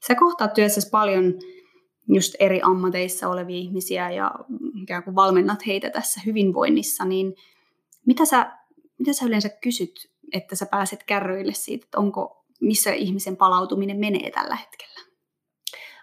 Sä 0.06 0.14
kohtaat 0.14 0.54
työssäsi 0.54 0.90
paljon 0.90 1.34
just 2.08 2.34
eri 2.40 2.60
ammateissa 2.62 3.28
olevia 3.28 3.56
ihmisiä 3.56 4.10
ja 4.10 4.34
ikään 4.82 5.04
kuin 5.04 5.14
valmennat 5.14 5.66
heitä 5.66 5.90
tässä 5.90 6.20
hyvinvoinnissa, 6.26 7.04
niin 7.04 7.34
mitä 8.06 8.24
sä, 8.24 8.52
mitä 8.98 9.12
sä 9.12 9.26
yleensä 9.26 9.48
kysyt, 9.48 10.10
että 10.32 10.56
sä 10.56 10.66
pääset 10.66 11.04
kärryille 11.04 11.52
siitä, 11.54 11.84
että 11.84 11.98
onko, 11.98 12.44
missä 12.60 12.92
ihmisen 12.92 13.36
palautuminen 13.36 13.96
menee 13.96 14.30
tällä 14.30 14.56
hetkellä? 14.56 15.00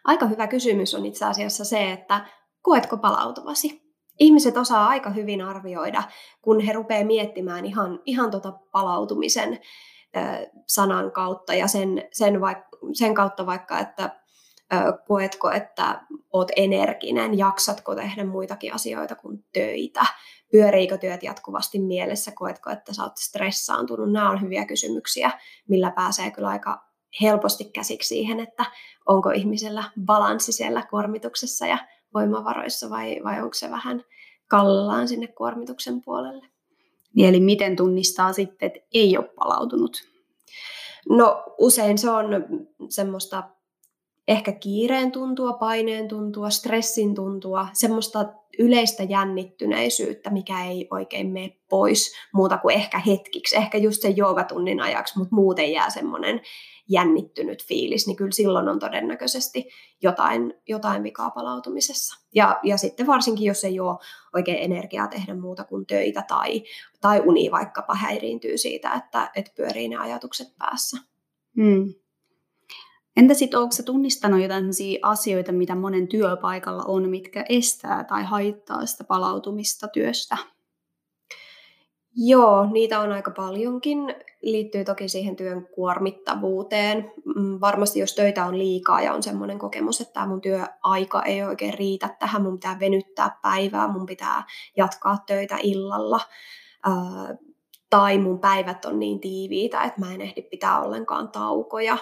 Aika 0.03 0.25
hyvä 0.25 0.47
kysymys 0.47 0.95
on 0.95 1.05
itse 1.05 1.25
asiassa 1.25 1.65
se, 1.65 1.91
että 1.91 2.25
koetko 2.61 2.97
palautuvasi? 2.97 3.81
Ihmiset 4.19 4.57
osaa 4.57 4.87
aika 4.87 5.09
hyvin 5.09 5.41
arvioida, 5.41 6.03
kun 6.41 6.59
he 6.59 6.73
rupeaa 6.73 7.05
miettimään 7.05 7.65
ihan, 7.65 7.99
ihan 8.05 8.31
tota 8.31 8.51
palautumisen 8.71 9.59
sanan 10.67 11.11
kautta 11.11 11.53
ja 11.53 11.67
sen, 11.67 12.07
sen, 12.11 12.33
vaik- 12.33 12.93
sen 12.93 13.13
kautta 13.13 13.45
vaikka, 13.45 13.79
että 13.79 14.19
koetko, 15.07 15.51
että 15.51 16.01
oot 16.33 16.51
energinen, 16.55 17.37
jaksatko 17.37 17.95
tehdä 17.95 18.25
muitakin 18.25 18.73
asioita 18.73 19.15
kuin 19.15 19.45
töitä, 19.53 20.05
pyöriikö 20.51 20.97
työt 20.97 21.23
jatkuvasti 21.23 21.79
mielessä, 21.79 22.31
koetko, 22.31 22.69
että 22.69 22.93
sä 22.93 23.03
oot 23.03 23.17
stressaantunut. 23.17 24.11
Nämä 24.11 24.29
on 24.29 24.41
hyviä 24.41 24.65
kysymyksiä, 24.65 25.31
millä 25.67 25.91
pääsee 25.91 26.31
kyllä 26.31 26.47
aika 26.47 26.87
helposti 27.21 27.65
käsiksi 27.65 28.07
siihen, 28.07 28.39
että 28.39 28.65
onko 29.05 29.29
ihmisellä 29.29 29.83
balanssi 30.05 30.51
siellä 30.51 30.83
kuormituksessa 30.89 31.67
ja 31.67 31.77
voimavaroissa 32.13 32.89
vai, 32.89 33.19
vai 33.23 33.41
onko 33.41 33.53
se 33.53 33.71
vähän 33.71 34.03
kallellaan 34.47 35.07
sinne 35.07 35.27
kuormituksen 35.27 36.01
puolelle. 36.01 36.47
Niin 37.17 37.29
eli 37.29 37.39
miten 37.39 37.75
tunnistaa 37.75 38.33
sitten, 38.33 38.67
että 38.67 38.79
ei 38.93 39.17
ole 39.17 39.29
palautunut? 39.35 40.03
No 41.09 41.43
usein 41.57 41.97
se 41.97 42.09
on 42.09 42.25
semmoista 42.89 43.43
ehkä 44.27 44.51
kiireen 44.51 45.11
tuntua, 45.11 45.53
paineen 45.53 46.07
tuntua, 46.07 46.49
stressin 46.49 47.15
tuntua, 47.15 47.67
semmoista 47.73 48.25
yleistä 48.59 49.03
jännittyneisyyttä, 49.03 50.29
mikä 50.29 50.65
ei 50.65 50.87
oikein 50.91 51.27
mene 51.27 51.57
pois 51.69 52.13
muuta 52.33 52.57
kuin 52.57 52.75
ehkä 52.75 52.99
hetkiksi, 52.99 53.57
ehkä 53.57 53.77
just 53.77 54.01
sen 54.01 54.17
joogatunnin 54.17 54.81
ajaksi, 54.81 55.17
mutta 55.17 55.35
muuten 55.35 55.71
jää 55.71 55.89
semmoinen 55.89 56.41
jännittynyt 56.89 57.65
fiilis, 57.65 58.07
niin 58.07 58.15
kyllä 58.15 58.31
silloin 58.31 58.69
on 58.69 58.79
todennäköisesti 58.79 59.69
jotain, 60.01 60.53
jotain 60.67 61.03
vikaa 61.03 61.29
palautumisessa. 61.29 62.25
Ja, 62.35 62.59
ja 62.63 62.77
sitten 62.77 63.07
varsinkin, 63.07 63.47
jos 63.47 63.63
ei 63.63 63.79
ole 63.79 63.97
oikein 64.33 64.57
energiaa 64.57 65.07
tehdä 65.07 65.35
muuta 65.35 65.63
kuin 65.63 65.85
töitä 65.85 66.23
tai, 66.27 66.63
tai 67.01 67.21
uni 67.25 67.51
vaikkapa 67.51 67.95
häiriintyy 67.95 68.57
siitä, 68.57 68.91
että, 68.91 69.31
että 69.35 69.51
pyörii 69.55 69.87
ne 69.87 69.95
ajatukset 69.95 70.47
päässä. 70.57 70.97
Hmm. 71.55 71.93
Entä 73.17 73.33
sitten, 73.33 73.59
onko 73.59 73.75
tunnistanut 73.85 74.41
jotain 74.41 74.65
asioita, 75.01 75.51
mitä 75.51 75.75
monen 75.75 76.07
työpaikalla 76.07 76.83
on, 76.83 77.09
mitkä 77.09 77.45
estää 77.49 78.03
tai 78.03 78.23
haittaa 78.23 78.85
sitä 78.85 79.03
palautumista 79.03 79.87
työstä? 79.87 80.37
Joo, 82.15 82.67
niitä 82.71 82.99
on 82.99 83.11
aika 83.11 83.31
paljonkin. 83.31 84.15
Liittyy 84.41 84.85
toki 84.85 85.09
siihen 85.09 85.35
työn 85.35 85.67
kuormittavuuteen. 85.75 87.11
Mm, 87.35 87.61
varmasti 87.61 87.99
jos 87.99 88.15
töitä 88.15 88.45
on 88.45 88.57
liikaa 88.57 89.01
ja 89.01 89.13
on 89.13 89.23
semmoinen 89.23 89.59
kokemus, 89.59 90.01
että 90.01 90.25
mun 90.25 90.41
työaika 90.41 91.23
ei 91.23 91.43
oikein 91.43 91.73
riitä 91.73 92.15
tähän, 92.19 92.41
mun 92.41 92.57
pitää 92.57 92.79
venyttää 92.79 93.39
päivää, 93.41 93.87
mun 93.87 94.05
pitää 94.05 94.43
jatkaa 94.77 95.17
töitä 95.27 95.57
illalla. 95.61 96.19
tai 97.89 98.17
mun 98.17 98.39
päivät 98.39 98.85
on 98.85 98.99
niin 98.99 99.19
tiiviitä, 99.19 99.83
että 99.83 99.99
mä 99.99 100.13
en 100.13 100.21
ehdi 100.21 100.41
pitää 100.41 100.81
ollenkaan 100.81 101.29
taukoja 101.29 101.97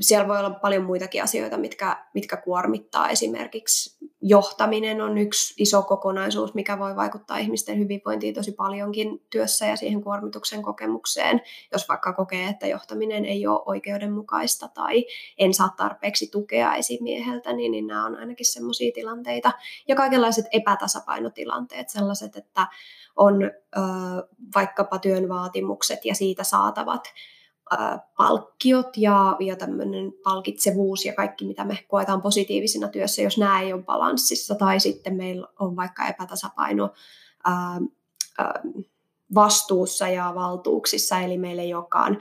Siellä 0.00 0.28
voi 0.28 0.38
olla 0.38 0.50
paljon 0.50 0.84
muitakin 0.84 1.22
asioita, 1.22 1.56
mitkä, 1.56 2.06
mitkä 2.14 2.36
kuormittaa. 2.36 3.08
Esimerkiksi 3.08 3.98
johtaminen 4.22 5.00
on 5.00 5.18
yksi 5.18 5.54
iso 5.58 5.82
kokonaisuus, 5.82 6.54
mikä 6.54 6.78
voi 6.78 6.96
vaikuttaa 6.96 7.38
ihmisten 7.38 7.78
hyvinvointiin 7.78 8.34
tosi 8.34 8.52
paljonkin 8.52 9.22
työssä 9.30 9.66
ja 9.66 9.76
siihen 9.76 10.02
kuormituksen 10.02 10.62
kokemukseen. 10.62 11.40
Jos 11.72 11.88
vaikka 11.88 12.12
kokee, 12.12 12.48
että 12.48 12.66
johtaminen 12.66 13.24
ei 13.24 13.46
ole 13.46 13.62
oikeudenmukaista 13.66 14.68
tai 14.68 15.06
en 15.38 15.54
saa 15.54 15.74
tarpeeksi 15.76 16.26
tukea 16.26 16.74
esimieheltä, 16.74 17.52
niin, 17.52 17.72
niin 17.72 17.86
nämä 17.86 18.06
on 18.06 18.16
ainakin 18.16 18.46
sellaisia 18.46 18.92
tilanteita. 18.94 19.52
Ja 19.88 19.96
kaikenlaiset 19.96 20.46
epätasapainotilanteet, 20.52 21.88
sellaiset, 21.88 22.36
että 22.36 22.66
on 23.16 23.42
ö, 23.42 23.50
vaikkapa 24.54 24.98
työn 24.98 25.28
vaatimukset 25.28 26.04
ja 26.04 26.14
siitä 26.14 26.44
saatavat 26.44 27.02
palkkiot 28.16 28.96
ja, 28.96 29.36
ja 29.40 29.56
tämmöinen 29.56 30.12
palkitsevuus 30.24 31.04
ja 31.04 31.14
kaikki, 31.14 31.44
mitä 31.44 31.64
me 31.64 31.78
koetaan 31.88 32.22
positiivisena 32.22 32.88
työssä, 32.88 33.22
jos 33.22 33.38
nämä 33.38 33.60
ei 33.60 33.72
ole 33.72 33.82
balanssissa 33.82 34.54
tai 34.54 34.80
sitten 34.80 35.14
meillä 35.14 35.46
on 35.58 35.76
vaikka 35.76 36.08
epätasapaino 36.08 36.92
ää, 37.44 37.80
ää, 38.38 38.60
vastuussa 39.34 40.08
ja 40.08 40.32
valtuuksissa, 40.34 41.20
eli 41.20 41.38
meillä 41.38 41.62
ei 41.62 41.74
olekaan 41.74 42.18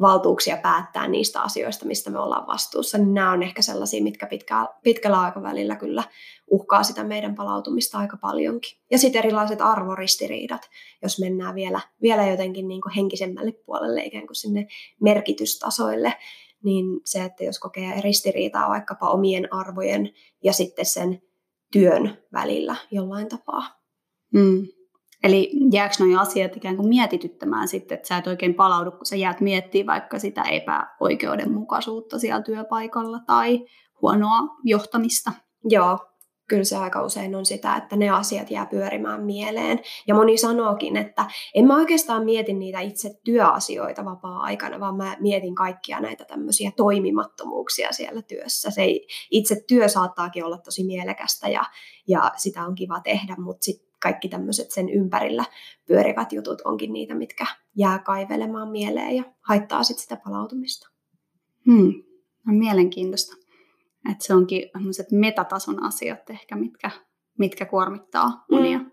valtuuksia 0.00 0.56
päättää 0.56 1.08
niistä 1.08 1.40
asioista, 1.40 1.86
mistä 1.86 2.10
me 2.10 2.18
ollaan 2.18 2.46
vastuussa, 2.46 2.98
niin 2.98 3.14
nämä 3.14 3.32
on 3.32 3.42
ehkä 3.42 3.62
sellaisia, 3.62 4.02
mitkä 4.02 4.26
pitkä, 4.26 4.68
pitkällä 4.82 5.20
aikavälillä 5.20 5.76
kyllä 5.76 6.04
uhkaa 6.50 6.82
sitä 6.82 7.04
meidän 7.04 7.34
palautumista 7.34 7.98
aika 7.98 8.16
paljonkin. 8.16 8.78
Ja 8.90 8.98
sitten 8.98 9.18
erilaiset 9.18 9.60
arvoristiriidat, 9.60 10.70
jos 11.02 11.20
mennään 11.20 11.54
vielä, 11.54 11.80
vielä 12.02 12.26
jotenkin 12.26 12.68
niin 12.68 12.80
kuin 12.80 12.92
henkisemmälle 12.92 13.52
puolelle, 13.52 14.04
ikään 14.04 14.26
kuin 14.26 14.36
sinne 14.36 14.66
merkitystasoille, 15.00 16.14
niin 16.62 17.00
se, 17.04 17.24
että 17.24 17.44
jos 17.44 17.58
kokee 17.58 18.00
ristiriitaa 18.00 18.68
vaikkapa 18.68 19.08
omien 19.08 19.52
arvojen 19.52 20.10
ja 20.44 20.52
sitten 20.52 20.86
sen 20.86 21.22
työn 21.72 22.18
välillä 22.32 22.76
jollain 22.90 23.28
tapaa. 23.28 23.80
Mm. 24.34 24.66
Eli 25.26 25.50
jääkö 25.72 25.94
nuo 25.98 26.20
asiat 26.20 26.56
ikään 26.56 26.76
kuin 26.76 26.88
mietityttämään 26.88 27.68
sitten, 27.68 27.96
että 27.96 28.08
sä 28.08 28.16
et 28.16 28.26
oikein 28.26 28.54
palaudu, 28.54 28.90
kun 28.90 29.06
sä 29.06 29.16
jäät 29.16 29.40
miettimään 29.40 29.86
vaikka 29.86 30.18
sitä 30.18 30.42
epäoikeudenmukaisuutta 30.42 32.18
siellä 32.18 32.42
työpaikalla 32.42 33.18
tai 33.26 33.66
huonoa 34.02 34.40
johtamista? 34.64 35.32
Joo, 35.64 35.98
kyllä 36.48 36.64
se 36.64 36.76
aika 36.76 37.02
usein 37.02 37.34
on 37.34 37.46
sitä, 37.46 37.76
että 37.76 37.96
ne 37.96 38.10
asiat 38.10 38.50
jää 38.50 38.66
pyörimään 38.66 39.22
mieleen. 39.22 39.80
Ja 40.06 40.14
moni 40.14 40.36
sanookin, 40.36 40.96
että 40.96 41.26
en 41.54 41.66
mä 41.66 41.76
oikeastaan 41.76 42.24
mieti 42.24 42.52
niitä 42.52 42.80
itse 42.80 43.10
työasioita 43.24 44.04
vapaa-aikana, 44.04 44.80
vaan 44.80 44.96
mä 44.96 45.16
mietin 45.20 45.54
kaikkia 45.54 46.00
näitä 46.00 46.24
tämmöisiä 46.24 46.70
toimimattomuuksia 46.76 47.92
siellä 47.92 48.22
työssä. 48.22 48.70
Se 48.70 48.82
itse 49.30 49.64
työ 49.68 49.88
saattaakin 49.88 50.44
olla 50.44 50.58
tosi 50.58 50.84
mielekästä 50.84 51.48
ja, 51.48 51.62
ja 52.08 52.32
sitä 52.36 52.64
on 52.64 52.74
kiva 52.74 53.00
tehdä, 53.00 53.36
mutta 53.38 53.64
sitten 53.64 53.85
kaikki 54.06 54.28
tämmöiset 54.28 54.70
sen 54.70 54.88
ympärillä 54.88 55.44
pyörivät 55.86 56.32
jutut 56.32 56.60
onkin 56.64 56.92
niitä, 56.92 57.14
mitkä 57.14 57.46
jää 57.76 57.98
kaivelemaan 57.98 58.68
mieleen 58.68 59.16
ja 59.16 59.24
haittaa 59.40 59.82
sitten 59.82 60.02
sitä 60.02 60.16
palautumista. 60.24 60.88
Hmm. 61.66 61.92
On 62.48 62.54
mielenkiintoista. 62.54 63.36
Että 64.10 64.24
se 64.24 64.34
onkin 64.34 64.70
metatason 65.12 65.82
asiat 65.82 66.30
ehkä, 66.30 66.56
mitkä, 66.56 66.90
mitkä 67.38 67.64
kuormittaa 67.64 68.44
monia. 68.50 68.78
Mm. 68.78 68.90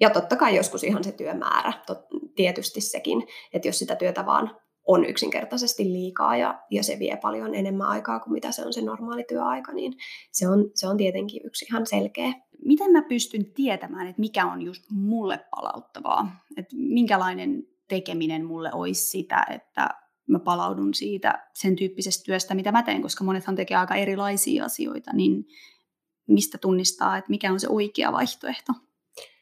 Ja 0.00 0.10
totta 0.10 0.36
kai 0.36 0.56
joskus 0.56 0.84
ihan 0.84 1.04
se 1.04 1.12
työmäärä, 1.12 1.72
tot, 1.86 1.98
tietysti 2.34 2.80
sekin, 2.80 3.26
että 3.52 3.68
jos 3.68 3.78
sitä 3.78 3.96
työtä 3.96 4.26
vaan 4.26 4.56
on 4.86 5.04
yksinkertaisesti 5.04 5.84
liikaa 5.84 6.36
ja, 6.36 6.62
ja 6.70 6.82
se 6.82 6.98
vie 6.98 7.18
paljon 7.22 7.54
enemmän 7.54 7.86
aikaa 7.86 8.20
kuin 8.20 8.32
mitä 8.32 8.52
se 8.52 8.66
on 8.66 8.72
se 8.72 8.80
normaali 8.80 9.24
työaika, 9.28 9.72
niin 9.72 9.92
se 10.32 10.48
on, 10.48 10.70
se 10.74 10.88
on 10.88 10.96
tietenkin 10.96 11.40
yksi 11.44 11.64
ihan 11.64 11.86
selkeä 11.86 12.32
miten 12.64 12.92
mä 12.92 13.02
pystyn 13.02 13.52
tietämään, 13.52 14.06
että 14.06 14.20
mikä 14.20 14.46
on 14.46 14.62
just 14.62 14.84
mulle 14.90 15.46
palauttavaa? 15.56 16.44
Että 16.56 16.76
minkälainen 16.76 17.66
tekeminen 17.88 18.44
mulle 18.44 18.70
olisi 18.72 19.10
sitä, 19.10 19.46
että 19.50 19.88
mä 20.28 20.38
palaudun 20.38 20.94
siitä 20.94 21.48
sen 21.52 21.76
tyyppisestä 21.76 22.24
työstä, 22.24 22.54
mitä 22.54 22.72
mä 22.72 22.82
teen, 22.82 23.02
koska 23.02 23.24
monethan 23.24 23.56
tekee 23.56 23.76
aika 23.76 23.94
erilaisia 23.94 24.64
asioita, 24.64 25.12
niin 25.12 25.46
mistä 26.28 26.58
tunnistaa, 26.58 27.16
että 27.16 27.30
mikä 27.30 27.52
on 27.52 27.60
se 27.60 27.68
oikea 27.68 28.12
vaihtoehto? 28.12 28.72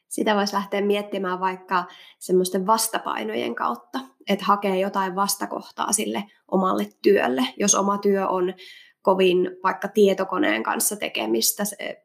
Sitä 0.09 0.35
voisi 0.35 0.55
lähteä 0.55 0.81
miettimään 0.81 1.41
vaikka 1.41 1.85
semmoisten 2.19 2.67
vastapainojen 2.67 3.55
kautta, 3.55 4.01
että 4.29 4.45
hakee 4.45 4.79
jotain 4.81 5.17
vastakohtaa 5.17 5.93
sille 5.93 6.25
omalle 6.51 6.89
työlle. 7.03 7.43
Jos 7.57 7.75
oma 7.75 7.99
työ 7.99 8.29
on 8.29 8.55
kovin 9.03 9.51
vaikka 9.65 9.89
tietokoneen 9.89 10.63
kanssa 10.63 10.97
tekemistä, 10.97 11.65
se, 11.65 12.05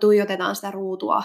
tuijotetaan 0.00 0.56
sitä 0.56 0.70
ruutua, 0.70 1.22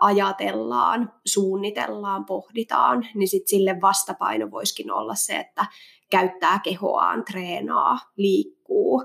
ajatellaan, 0.00 1.12
suunnitellaan, 1.26 2.24
pohditaan, 2.24 3.06
niin 3.14 3.28
sitten 3.28 3.48
sille 3.48 3.80
vastapaino 3.80 4.50
voisikin 4.50 4.92
olla 4.92 5.14
se, 5.14 5.36
että 5.36 5.66
käyttää 6.10 6.58
kehoaan, 6.58 7.24
treenaa, 7.24 7.98
liikkuu 8.16 9.04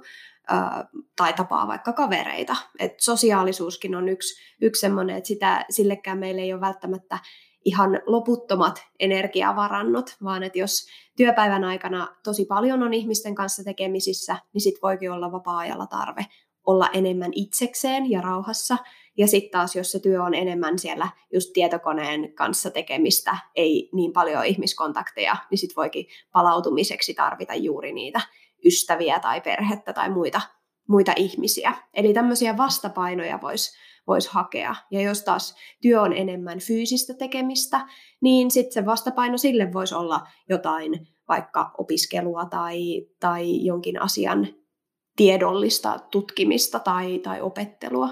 tai 1.15 1.33
tapaa 1.33 1.67
vaikka 1.67 1.93
kavereita. 1.93 2.55
Et 2.79 2.99
sosiaalisuuskin 2.99 3.95
on 3.95 4.09
yksi, 4.09 4.41
yksi 4.61 4.79
semmoinen, 4.79 5.17
että 5.17 5.27
sitä, 5.27 5.65
sillekään 5.69 6.17
meillä 6.17 6.41
ei 6.41 6.53
ole 6.53 6.61
välttämättä 6.61 7.19
ihan 7.65 7.99
loputtomat 8.05 8.83
energiavarannot, 8.99 10.15
vaan 10.23 10.43
että 10.43 10.59
jos 10.59 10.87
työpäivän 11.17 11.63
aikana 11.63 12.15
tosi 12.23 12.45
paljon 12.45 12.83
on 12.83 12.93
ihmisten 12.93 13.35
kanssa 13.35 13.63
tekemisissä, 13.63 14.37
niin 14.53 14.61
sitten 14.61 14.81
voikin 14.81 15.11
olla 15.11 15.31
vapaa-ajalla 15.31 15.87
tarve 15.87 16.25
olla 16.65 16.89
enemmän 16.93 17.31
itsekseen 17.35 18.11
ja 18.11 18.21
rauhassa. 18.21 18.77
Ja 19.17 19.27
sitten 19.27 19.51
taas, 19.51 19.75
jos 19.75 19.91
se 19.91 19.99
työ 19.99 20.23
on 20.23 20.33
enemmän 20.33 20.79
siellä 20.79 21.07
just 21.33 21.53
tietokoneen 21.53 22.33
kanssa 22.33 22.71
tekemistä, 22.71 23.37
ei 23.55 23.89
niin 23.93 24.13
paljon 24.13 24.45
ihmiskontakteja, 24.45 25.37
niin 25.51 25.57
sitten 25.57 25.75
voikin 25.75 26.05
palautumiseksi 26.31 27.13
tarvita 27.13 27.55
juuri 27.55 27.93
niitä 27.93 28.21
ystäviä 28.65 29.19
tai 29.19 29.41
perhettä 29.41 29.93
tai 29.93 30.09
muita, 30.09 30.41
muita 30.87 31.13
ihmisiä. 31.15 31.73
Eli 31.93 32.13
tämmöisiä 32.13 32.57
vastapainoja 32.57 33.39
voisi 33.41 33.77
voisi 34.07 34.29
hakea. 34.31 34.75
Ja 34.91 35.01
jos 35.01 35.21
taas 35.21 35.55
työ 35.81 36.01
on 36.01 36.13
enemmän 36.13 36.59
fyysistä 36.59 37.13
tekemistä, 37.13 37.87
niin 38.21 38.51
sitten 38.51 38.73
se 38.73 38.85
vastapaino 38.85 39.37
sille 39.37 39.73
voisi 39.73 39.95
olla 39.95 40.21
jotain 40.49 41.07
vaikka 41.27 41.71
opiskelua 41.77 42.45
tai, 42.45 43.07
tai 43.19 43.65
jonkin 43.65 44.01
asian 44.01 44.47
tiedollista 45.15 45.99
tutkimista 46.11 46.79
tai, 46.79 47.19
tai 47.19 47.41
opettelua. 47.41 48.09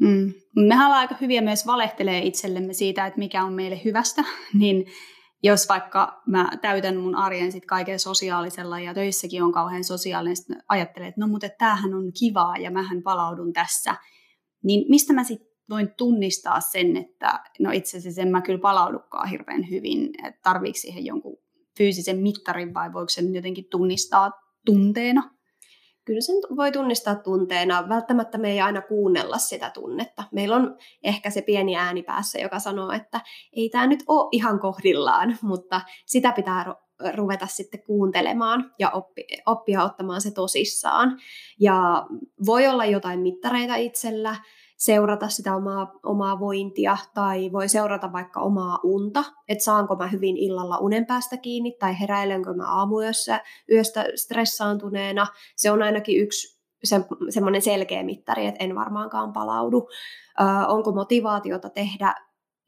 Mm. 0.00 0.32
Mehän 0.56 0.86
ollaan 0.86 1.00
aika 1.00 1.16
hyviä 1.20 1.42
myös 1.42 1.66
valehtelee 1.66 2.18
itsellemme 2.18 2.72
siitä, 2.72 3.06
että 3.06 3.18
mikä 3.18 3.44
on 3.44 3.52
meille 3.52 3.80
hyvästä, 3.84 4.24
niin 4.60 4.86
jos 5.42 5.68
vaikka 5.68 6.22
mä 6.26 6.50
täytän 6.60 6.96
mun 6.96 7.14
arjen 7.14 7.52
sit 7.52 7.66
kaiken 7.66 7.98
sosiaalisella 7.98 8.80
ja 8.80 8.94
töissäkin 8.94 9.42
on 9.42 9.52
kauhean 9.52 9.84
sosiaalinen, 9.84 10.36
sitten 10.36 10.62
ajattelen, 10.68 11.08
että 11.08 11.20
no 11.20 11.26
mutta 11.26 11.48
tämähän 11.58 11.94
on 11.94 12.12
kivaa 12.18 12.56
ja 12.56 12.70
mähän 12.70 13.02
palaudun 13.02 13.52
tässä, 13.52 13.94
niin 14.62 14.84
mistä 14.88 15.12
mä 15.12 15.24
sitten 15.24 15.48
voin 15.70 15.94
tunnistaa 15.96 16.60
sen, 16.60 16.96
että 16.96 17.44
no 17.60 17.70
itse 17.70 17.98
asiassa 17.98 18.22
en 18.22 18.28
mä 18.28 18.42
kyllä 18.42 18.58
palaudukaan 18.58 19.28
hirveän 19.28 19.70
hyvin, 19.70 20.10
että 20.26 20.40
tarviiko 20.42 20.78
siihen 20.78 21.04
jonkun 21.04 21.38
fyysisen 21.78 22.18
mittarin 22.18 22.74
vai 22.74 22.92
voiko 22.92 23.08
sen 23.08 23.34
jotenkin 23.34 23.64
tunnistaa 23.70 24.30
tunteena? 24.66 25.30
Kyllä 26.04 26.20
sen 26.20 26.36
voi 26.56 26.72
tunnistaa 26.72 27.14
tunteena. 27.14 27.88
Välttämättä 27.88 28.38
me 28.38 28.50
ei 28.50 28.60
aina 28.60 28.82
kuunnella 28.82 29.38
sitä 29.38 29.70
tunnetta. 29.70 30.24
Meillä 30.32 30.56
on 30.56 30.76
ehkä 31.02 31.30
se 31.30 31.42
pieni 31.42 31.76
ääni 31.76 32.02
päässä, 32.02 32.38
joka 32.38 32.58
sanoo, 32.58 32.92
että 32.92 33.20
ei 33.52 33.68
tämä 33.68 33.86
nyt 33.86 34.04
ole 34.06 34.28
ihan 34.32 34.60
kohdillaan, 34.60 35.38
mutta 35.42 35.80
sitä 36.06 36.32
pitää 36.32 36.74
ruveta 37.14 37.46
sitten 37.46 37.82
kuuntelemaan 37.82 38.74
ja 38.78 38.90
oppi, 38.90 39.26
oppia 39.46 39.84
ottamaan 39.84 40.20
se 40.20 40.30
tosissaan. 40.30 41.18
Ja 41.60 42.06
voi 42.46 42.66
olla 42.68 42.84
jotain 42.84 43.20
mittareita 43.20 43.76
itsellä, 43.76 44.36
seurata 44.76 45.28
sitä 45.28 45.56
omaa, 45.56 45.92
omaa 46.02 46.40
vointia 46.40 46.96
tai 47.14 47.52
voi 47.52 47.68
seurata 47.68 48.12
vaikka 48.12 48.40
omaa 48.40 48.78
unta, 48.82 49.24
että 49.48 49.64
saanko 49.64 49.96
mä 49.96 50.06
hyvin 50.06 50.36
illalla 50.36 50.78
unen 50.78 51.06
päästä 51.06 51.36
kiinni 51.36 51.76
tai 51.78 52.00
heräilenkö 52.00 52.54
mä 52.54 52.78
aamuyössä 52.78 53.40
yöstä 53.70 54.04
stressaantuneena. 54.14 55.26
Se 55.56 55.70
on 55.70 55.82
ainakin 55.82 56.20
yksi 56.20 56.62
se, 56.84 57.00
semmoinen 57.28 57.62
selkeä 57.62 58.02
mittari, 58.02 58.46
että 58.46 58.64
en 58.64 58.74
varmaankaan 58.74 59.32
palaudu. 59.32 59.88
Ö, 60.40 60.44
onko 60.66 60.92
motivaatiota 60.92 61.70
tehdä 61.70 62.14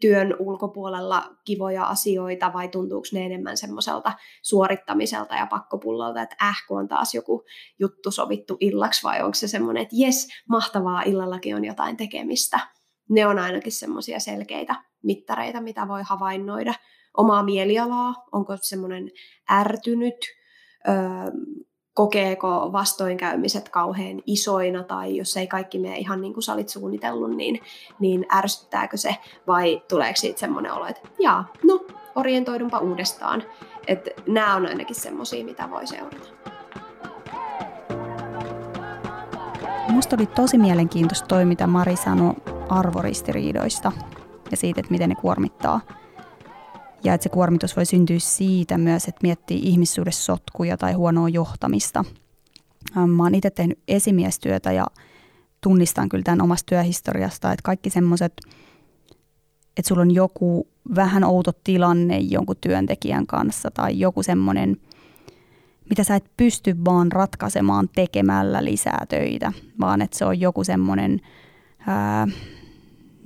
työn 0.01 0.37
ulkopuolella 0.39 1.31
kivoja 1.45 1.85
asioita 1.85 2.53
vai 2.53 2.69
tuntuuko 2.69 3.07
ne 3.13 3.27
enemmän 3.27 3.57
semmoiselta 3.57 4.13
suorittamiselta 4.43 5.35
ja 5.35 5.47
pakkopullolta, 5.47 6.23
että 6.23 6.37
äh, 6.43 6.57
kun 6.69 6.79
on 6.79 6.89
taas 6.89 7.15
joku 7.15 7.45
juttu 7.79 8.11
sovittu 8.11 8.57
illaksi 8.61 9.03
vai 9.03 9.23
onko 9.23 9.35
se 9.35 9.49
semmoinen, 9.49 9.83
että 9.83 9.97
jes, 9.99 10.29
mahtavaa, 10.49 11.03
illallakin 11.03 11.57
on 11.57 11.65
jotain 11.65 11.97
tekemistä. 11.97 12.61
Ne 13.11 13.27
on 13.27 13.39
ainakin 13.39 13.73
semmoisia 13.73 14.21
selkeitä 14.21 14.75
mittareita, 15.03 15.61
mitä 15.61 15.89
voi 15.89 16.03
havainnoida. 16.05 16.75
Omaa 17.17 17.43
mielialaa, 17.43 18.15
onko 18.33 18.57
semmoinen 18.61 19.11
ärtynyt, 19.51 20.17
öö, 20.89 20.95
kokeeko 21.95 22.73
vastoinkäymiset 22.73 23.69
kauhean 23.69 24.23
isoina 24.27 24.83
tai 24.83 25.17
jos 25.17 25.37
ei 25.37 25.47
kaikki 25.47 25.79
mene 25.79 25.99
ihan 25.99 26.21
niin 26.21 26.35
kuin 26.35 26.43
sä 26.43 26.53
olit 26.53 26.69
suunnitellut, 26.69 27.37
niin, 27.37 27.61
niin 27.99 28.27
ärsyttääkö 28.35 28.97
se 28.97 29.17
vai 29.47 29.83
tuleeko 29.89 30.17
siitä 30.17 30.41
semmoinen 30.41 30.73
olo, 30.73 30.87
että 30.87 31.09
jaa, 31.19 31.53
no 31.65 31.85
orientoidunpa 32.15 32.79
uudestaan. 32.79 33.43
Että 33.87 34.11
nämä 34.27 34.55
on 34.55 34.67
ainakin 34.67 34.97
semmoisia, 34.97 35.45
mitä 35.45 35.71
voi 35.71 35.87
seurata. 35.87 36.29
Musta 39.89 40.17
oli 40.17 40.27
tosi 40.27 40.59
mielenkiintoista 40.59 41.27
toi, 41.27 41.45
mitä 41.45 41.67
Mari 41.67 41.97
sanoi 41.97 42.35
arvoristiriidoista 42.69 43.93
ja 44.51 44.57
siitä, 44.57 44.81
että 44.81 44.93
miten 44.93 45.09
ne 45.09 45.15
kuormittaa. 45.15 45.81
Ja 47.05 47.15
että 47.15 47.23
se 47.23 47.29
kuormitus 47.29 47.77
voi 47.77 47.87
syntyä 47.87 48.19
siitä 48.19 48.79
myös, 48.79 49.09
että 49.09 49.21
miettii 49.23 49.61
ihmissuudessotkuja 49.63 50.77
tai 50.77 50.93
huonoa 50.93 51.29
johtamista. 51.29 52.05
Ähm, 52.97 53.11
mä 53.11 53.23
oon 53.23 53.35
itse 53.35 53.51
tehnyt 53.51 53.79
esimiestyötä 53.89 54.73
ja 54.73 54.87
tunnistan 55.61 56.09
kyllä 56.09 56.23
tämän 56.23 56.43
omasta 56.43 56.67
työhistoriasta, 56.69 57.53
että 57.53 57.63
kaikki 57.63 57.91
semmoiset, 57.91 58.33
että 59.77 59.89
sulla 59.89 60.03
on 60.03 60.11
joku 60.11 60.69
vähän 60.95 61.25
outo 61.25 61.53
tilanne 61.65 62.19
jonkun 62.19 62.57
työntekijän 62.61 63.27
kanssa 63.27 63.71
tai 63.71 63.99
joku 63.99 64.23
semmoinen, 64.23 64.77
mitä 65.91 66.05
sä 66.05 66.15
et 66.15 66.31
pysty 66.37 66.77
vaan 66.85 67.13
ratkaisemaan 67.13 67.89
tekemällä 67.95 68.65
lisää 68.65 69.07
töitä, 69.09 69.53
vaan 69.81 70.03
että 70.03 70.19
se 70.19 70.25
on 70.25 70.41
joku 70.41 70.65
semmoinen 70.65 71.21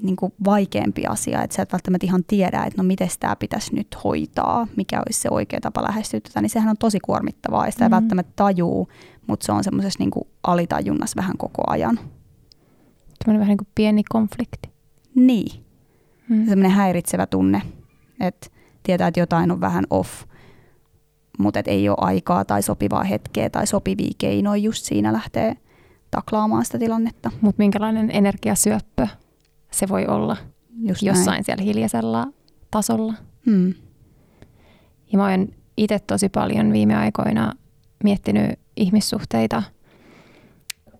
niin 0.03 0.17
kuin 0.17 0.33
vaikeampi 0.45 1.07
asia, 1.07 1.43
että 1.43 1.57
sä 1.57 1.63
et 1.63 1.73
välttämättä 1.73 2.07
ihan 2.07 2.25
tiedä, 2.27 2.65
että 2.65 2.83
no 2.83 2.87
miten 2.87 3.09
tämä 3.21 3.37
pitäisi 3.37 3.75
nyt 3.75 3.89
hoitaa, 4.05 4.67
mikä 4.77 5.03
olisi 5.07 5.21
se 5.21 5.29
oikea 5.31 5.61
tapa 5.61 5.83
lähestyä 5.83 6.21
tätä, 6.21 6.41
niin 6.41 6.51
sehän 6.51 6.69
on 6.69 6.77
tosi 6.79 7.01
kuormittavaa 7.01 7.67
ja 7.67 7.73
sitä 7.73 7.85
mm-hmm. 7.85 7.95
ei 7.95 8.01
välttämättä 8.01 8.33
tajuu, 8.37 8.89
mutta 9.27 9.47
se 9.47 9.53
on 9.53 9.65
semmoisessa 9.65 9.99
niin 9.99 10.11
alitajunnassa 10.43 11.17
vähän 11.17 11.37
koko 11.37 11.63
ajan. 11.67 12.01
Semmoinen 13.25 13.41
vähän 13.41 13.49
niin 13.49 13.59
kuin 13.59 13.69
pieni 13.75 14.03
konflikti. 14.09 14.71
Niin. 15.15 15.65
Mm. 16.29 16.47
Semmoinen 16.47 16.71
häiritsevä 16.71 17.27
tunne, 17.27 17.63
että 18.21 18.47
tietää, 18.83 19.09
että 19.09 19.21
jotain 19.21 19.51
on 19.51 19.61
vähän 19.61 19.85
off, 19.91 20.25
mutta 21.39 21.61
ei 21.67 21.89
ole 21.89 21.97
aikaa 22.01 22.45
tai 22.45 22.63
sopivaa 22.63 23.05
hetkeä 23.05 23.51
tai 23.51 23.67
sopivia 23.67 24.13
keinoja 24.19 24.63
just 24.63 24.85
siinä 24.85 25.13
lähtee 25.13 25.57
taklaamaan 26.11 26.65
sitä 26.65 26.79
tilannetta. 26.79 27.31
Mutta 27.41 27.59
minkälainen 27.59 28.11
energiasyöppö 28.13 29.07
se 29.70 29.88
voi 29.88 30.07
olla 30.07 30.37
Just 30.81 31.02
jossain 31.02 31.26
näin. 31.26 31.44
siellä 31.44 31.64
hiljaisella 31.64 32.26
tasolla. 32.70 33.14
Hmm. 33.46 33.74
Ja 35.12 35.18
mä 35.18 35.31
oon 35.31 35.48
itse 35.76 35.98
tosi 35.98 36.28
paljon 36.28 36.72
viime 36.72 36.96
aikoina 36.96 37.52
miettinyt 38.04 38.59
ihmissuhteita, 38.76 39.62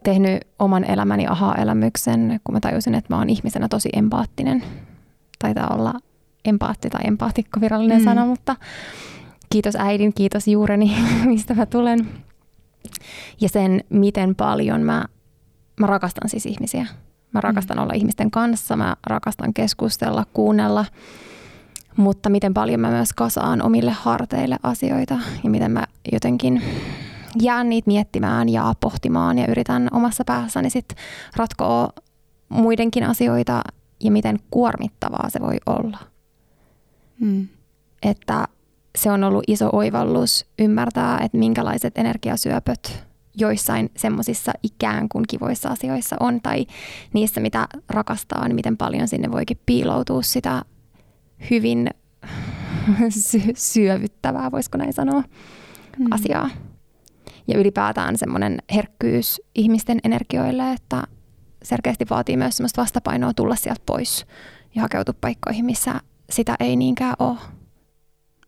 tehnyt 0.05 0.41
oman 0.59 0.85
elämäni 0.85 1.27
aha-elämyksen, 1.27 2.41
kun 2.45 2.55
mä 2.55 2.61
tajusin, 2.61 2.95
että 2.95 3.15
mä 3.15 3.19
oon 3.19 3.31
ihmisenä 3.31 3.69
tosi 3.69 3.89
empaattinen. 3.93 4.65
Taitaa 5.39 5.75
olla 5.75 5.95
empaatti 6.45 6.91
tai 6.91 7.01
empaatikko 7.05 7.61
virallinen 7.61 7.99
hmm. 7.99 8.05
sana, 8.05 8.27
mutta 8.27 8.57
kiitos 9.51 9.77
äidin, 9.77 10.15
kiitos 10.15 10.49
juureni, 10.49 10.97
mistä 11.25 11.55
mä 11.55 11.67
tulen. 11.67 12.09
Ja 13.41 13.49
sen, 13.49 13.85
miten 13.91 14.35
paljon 14.35 14.81
mä, 14.81 15.05
mä 15.81 15.87
rakastan 15.87 16.29
siis 16.29 16.47
ihmisiä. 16.47 16.87
Mä 17.33 17.41
rakastan 17.41 17.77
mm. 17.77 17.83
olla 17.83 17.93
ihmisten 17.95 18.31
kanssa, 18.31 18.77
mä 18.77 18.97
rakastan 19.07 19.55
keskustella, 19.55 20.27
kuunnella, 20.33 20.85
mutta 21.97 22.29
miten 22.29 22.55
paljon 22.55 22.81
mä 22.81 22.91
myös 22.91 23.13
kasaan 23.13 23.63
omille 23.63 23.91
harteille 23.91 24.57
asioita 24.63 25.19
ja 25.45 25.51
miten 25.51 25.71
mä 25.71 25.85
jotenkin 26.13 26.63
jään 27.43 27.69
niitä 27.69 27.87
miettimään 27.87 28.49
ja 28.49 28.75
pohtimaan 28.81 29.39
ja 29.39 29.47
yritän 29.47 29.89
omassa 29.93 30.25
päässäni 30.25 30.71
sit 30.71 30.95
ratkoa 31.37 31.89
muidenkin 32.49 33.05
asioita 33.05 33.63
ja 34.01 34.11
miten 34.11 34.39
kuormittavaa 34.51 35.31
se 35.31 35.41
voi 35.41 35.57
olla. 35.67 35.99
Mm. 37.21 37.49
Että 38.03 38.49
se 38.99 39.11
on 39.11 39.25
ollut 39.25 39.45
iso 39.47 39.69
oivallus 39.73 40.47
ymmärtää, 40.59 41.19
että 41.25 41.39
minkälaiset 41.39 41.99
energiasyöpöt 41.99 43.08
joissain 43.39 43.91
semmoisissa 43.97 44.53
ikään 44.63 45.09
kuin 45.09 45.25
kivoissa 45.29 45.69
asioissa 45.69 46.17
on 46.21 46.41
tai 46.41 46.67
niissä, 47.13 47.41
mitä 47.41 47.69
rakastaa, 47.89 48.49
niin 48.49 48.57
miten 48.57 48.77
paljon 48.77 49.09
sinne 49.09 49.31
voikin 49.31 49.61
piiloutua 49.67 50.23
sitä 50.23 50.63
hyvin 51.51 51.91
sy- 53.09 53.53
syövyttävää, 53.55 54.51
voisiko 54.53 54.79
näin 54.79 54.93
sanoa, 54.93 55.23
mm. 55.99 56.07
asiaa. 56.11 56.51
Ja 57.49 57.59
ylipäätään 57.59 58.19
semmoinen 58.19 58.59
herkkyys 58.75 59.41
ihmisten 59.55 59.99
energioille, 60.05 60.73
että 60.73 61.03
selkeästi 61.63 62.07
vaatii 62.11 62.37
myös 62.37 62.57
semmoista 62.57 62.83
vastapainoa 62.83 63.35
tulla 63.35 63.57
sieltä 63.57 63.83
pois 63.87 64.27
ja 64.75 64.83
hakeutua 64.83 65.15
paikkoihin, 65.21 65.65
missä 65.65 66.01
sitä 66.31 66.57
ei 66.61 66.77
niinkään 66.77 67.15
ole. 67.19 67.39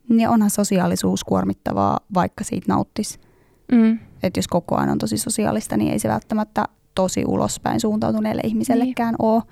Niin 0.09 0.29
onhan 0.29 0.51
sosiaalisuus 0.51 1.25
kuormittavaa, 1.25 2.01
vaikka 2.15 2.45
siitä 2.45 2.65
nauttisi. 2.69 3.30
Mm. 3.73 3.99
Että 4.23 4.39
jos 4.39 4.49
koko 4.49 4.77
ajan 4.77 4.89
on 4.89 4.99
tosi 4.99 5.19
sosiaalista, 5.19 5.77
niin 5.77 5.93
ei 5.93 5.99
se 5.99 6.09
välttämättä 6.09 6.65
tosi 6.95 7.25
ulospäin 7.27 7.81
suuntautuneelle 7.81 8.43
ihmisellekään 8.45 9.15
niin. 9.21 9.29
ole 9.29 9.43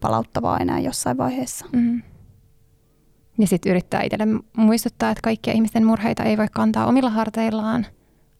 palauttavaa 0.00 0.58
enää 0.58 0.80
jossain 0.80 1.18
vaiheessa. 1.18 1.66
Mm. 1.72 2.02
Ja 3.38 3.46
sitten 3.46 3.70
yrittää 3.70 4.02
itselle 4.02 4.26
muistuttaa, 4.56 5.10
että 5.10 5.22
kaikkia 5.22 5.52
ihmisten 5.52 5.86
murheita 5.86 6.22
ei 6.22 6.38
voi 6.38 6.46
kantaa 6.52 6.86
omilla 6.86 7.10
harteillaan. 7.10 7.86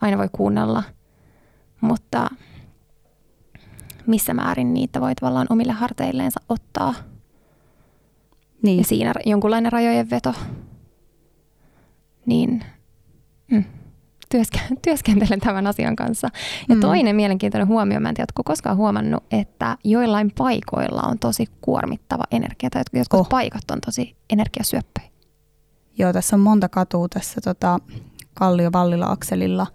Aina 0.00 0.18
voi 0.18 0.28
kuunnella, 0.32 0.82
mutta 1.80 2.30
missä 4.06 4.34
määrin 4.34 4.74
niitä 4.74 5.00
voi 5.00 5.14
tavallaan 5.14 5.46
omille 5.50 5.72
harteilleensa 5.72 6.40
ottaa. 6.48 6.94
Niin. 8.62 8.78
Ja 8.78 8.84
siinä 8.84 9.12
jonkunlainen 9.26 9.72
rajojen 9.72 10.10
veto. 10.10 10.34
Niin, 12.26 12.64
mm 13.50 13.64
työske- 14.34 14.76
työskentelen 14.84 15.40
tämän 15.40 15.66
asian 15.66 15.96
kanssa. 15.96 16.28
Ja 16.68 16.74
mm. 16.74 16.80
toinen 16.80 17.16
mielenkiintoinen 17.16 17.68
huomio, 17.68 18.00
mä 18.00 18.08
en 18.08 18.14
tiedä, 18.14 18.32
koskaan 18.44 18.76
huomannut, 18.76 19.24
että 19.30 19.78
joillain 19.84 20.32
paikoilla 20.38 21.02
on 21.02 21.18
tosi 21.18 21.46
kuormittava 21.60 22.24
energia, 22.30 22.70
tai 22.70 22.82
jotkut 22.92 23.20
oh. 23.20 23.28
paikat 23.28 23.70
on 23.70 23.80
tosi 23.80 24.16
energiasyöppöjä. 24.30 25.08
Joo, 25.98 26.12
tässä 26.12 26.36
on 26.36 26.40
monta 26.40 26.68
katua 26.68 27.08
tässä 27.08 27.40
tota, 27.40 27.78
Kallio-Vallila-akselilla, 28.34 29.66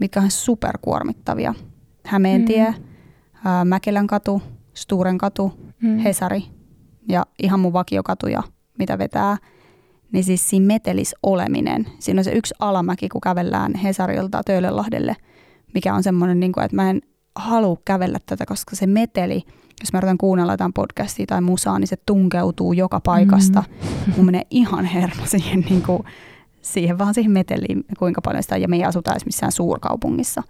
mikä 0.00 0.20
on 0.20 0.30
superkuormittavia. 0.30 1.54
Hämeentie, 2.06 2.70
mm. 2.70 2.84
ää, 3.44 3.64
Mäkelän 3.64 4.06
katu, 4.06 4.42
Sturen 4.74 5.18
katu, 5.18 5.52
mm. 5.82 5.98
Hesari 5.98 6.44
ja 7.08 7.26
ihan 7.42 7.60
mun 7.60 7.72
vakiokatuja, 7.72 8.42
mitä 8.78 8.98
vetää– 8.98 9.36
niin 10.14 10.24
siis 10.24 10.50
siinä 10.50 10.66
metelis 10.66 11.14
oleminen. 11.22 11.86
Siinä 11.98 12.20
on 12.20 12.24
se 12.24 12.32
yksi 12.32 12.54
alamäki, 12.58 13.08
kun 13.08 13.20
kävellään 13.20 13.74
Hesarilta 13.74 14.42
Töölönlahdelle, 14.44 15.16
mikä 15.74 15.94
on 15.94 16.02
semmoinen, 16.02 16.40
niin 16.40 16.52
kuin, 16.52 16.64
että 16.64 16.76
mä 16.76 16.90
en 16.90 17.02
halua 17.36 17.76
kävellä 17.84 18.18
tätä, 18.26 18.46
koska 18.46 18.76
se 18.76 18.86
meteli, 18.86 19.42
jos 19.80 19.92
mä 19.92 19.98
yritän 19.98 20.18
kuunnella 20.18 20.52
jotain 20.52 20.72
podcastia 20.72 21.26
tai 21.26 21.40
musaa, 21.40 21.78
niin 21.78 21.88
se 21.88 21.96
tunkeutuu 22.06 22.72
joka 22.72 23.00
paikasta. 23.00 23.60
Mm-hmm. 23.60 24.14
Mun 24.16 24.26
menee 24.26 24.42
ihan 24.50 24.84
hermo 24.84 25.22
siihen, 25.26 25.60
niin 25.60 25.82
kuin, 25.82 26.02
siihen 26.62 26.98
vaan 26.98 27.14
siihen 27.14 27.32
meteliin, 27.32 27.84
kuinka 27.98 28.20
paljon 28.20 28.42
sitä, 28.42 28.56
ja 28.56 28.68
me 28.68 28.76
ei 28.76 28.84
asuta 28.84 29.12
edes 29.12 29.26
missään 29.26 29.52
suurkaupungissa, 29.52 30.42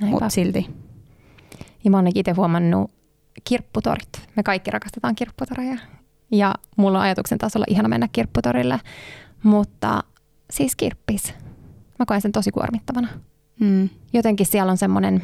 mutta 0.00 0.28
silti. 0.28 0.70
Ja 1.84 1.90
mä 1.90 1.96
oon 1.96 2.06
itse 2.14 2.32
huomannut 2.32 2.90
kirpputorit. 3.44 4.28
Me 4.36 4.42
kaikki 4.42 4.70
rakastetaan 4.70 5.14
kirpputoreja. 5.14 5.78
Ja 6.30 6.54
mulla 6.76 6.98
on 6.98 7.04
ajatuksen 7.04 7.38
tasolla 7.38 7.66
ihana 7.68 7.88
mennä 7.88 8.08
kirpputorille, 8.12 8.80
mutta 9.42 10.02
siis 10.50 10.76
kirppis. 10.76 11.34
Mä 11.98 12.06
koen 12.06 12.20
sen 12.20 12.32
tosi 12.32 12.50
kuormittavana. 12.50 13.08
Mm. 13.60 13.88
Jotenkin 14.12 14.46
siellä 14.46 14.70
on 14.70 14.78
semmoinen 14.78 15.22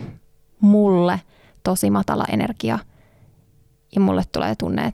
mulle 0.60 1.20
tosi 1.62 1.90
matala 1.90 2.24
energia. 2.28 2.78
Ja 3.94 4.00
mulle 4.00 4.22
tulee 4.32 4.54
tunne, 4.54 4.92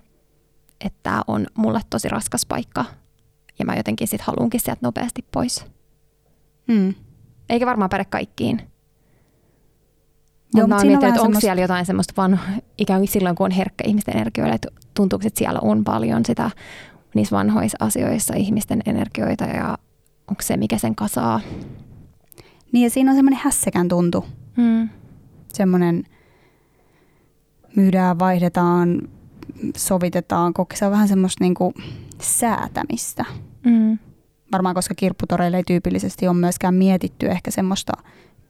että 0.80 0.98
tämä 1.02 1.22
on 1.26 1.46
mulle 1.54 1.80
tosi 1.90 2.08
raskas 2.08 2.46
paikka. 2.46 2.84
Ja 3.58 3.64
mä 3.64 3.76
jotenkin 3.76 4.08
sit 4.08 4.20
haluunkin 4.20 4.60
sieltä 4.60 4.80
nopeasti 4.82 5.24
pois. 5.32 5.66
Mm. 6.66 6.94
Eikä 7.48 7.66
varmaan 7.66 7.90
päde 7.90 8.04
kaikkiin. 8.04 8.70
Joo, 10.54 10.66
mutta 10.66 10.84
mä 10.84 10.90
mietin, 10.90 11.08
että 11.08 11.22
onko 11.22 11.40
siellä 11.40 11.62
jotain 11.62 11.86
semmoista 11.86 12.14
vaan 12.16 12.40
ikään 12.78 13.00
kuin 13.00 13.08
silloin, 13.08 13.36
kun 13.36 13.44
on 13.44 13.50
herkkä 13.50 13.84
ihmisten 13.86 14.16
energioille, 14.16 14.54
että 14.54 14.68
tuntuuko, 14.94 15.26
että 15.26 15.38
siellä 15.38 15.60
on 15.62 15.84
paljon 15.84 16.24
sitä 16.24 16.50
niissä 17.14 17.36
vanhoissa 17.36 17.76
asioissa 17.80 18.34
ihmisten 18.36 18.82
energioita 18.86 19.44
ja 19.44 19.78
onko 20.30 20.42
se, 20.42 20.56
mikä 20.56 20.78
sen 20.78 20.94
kasaa. 20.94 21.40
Niin 22.72 22.84
ja 22.84 22.90
siinä 22.90 23.10
on 23.10 23.16
semmoinen 23.16 23.40
hässäkän 23.44 23.88
tuntu. 23.88 24.24
Mm. 24.56 24.88
Semmoinen 25.52 26.04
myydään, 27.76 28.18
vaihdetaan, 28.18 29.02
sovitetaan, 29.76 30.54
koska 30.54 30.76
se 30.76 30.86
on 30.86 30.92
vähän 30.92 31.08
semmoista 31.08 31.44
niinku 31.44 31.74
säätämistä. 32.20 33.24
Mm. 33.64 33.98
Varmaan 34.52 34.74
koska 34.74 34.94
kirpputoreille 34.94 35.56
ei 35.56 35.64
tyypillisesti 35.66 36.28
ole 36.28 36.36
myöskään 36.36 36.74
mietitty 36.74 37.26
ehkä 37.26 37.50
semmoista 37.50 37.92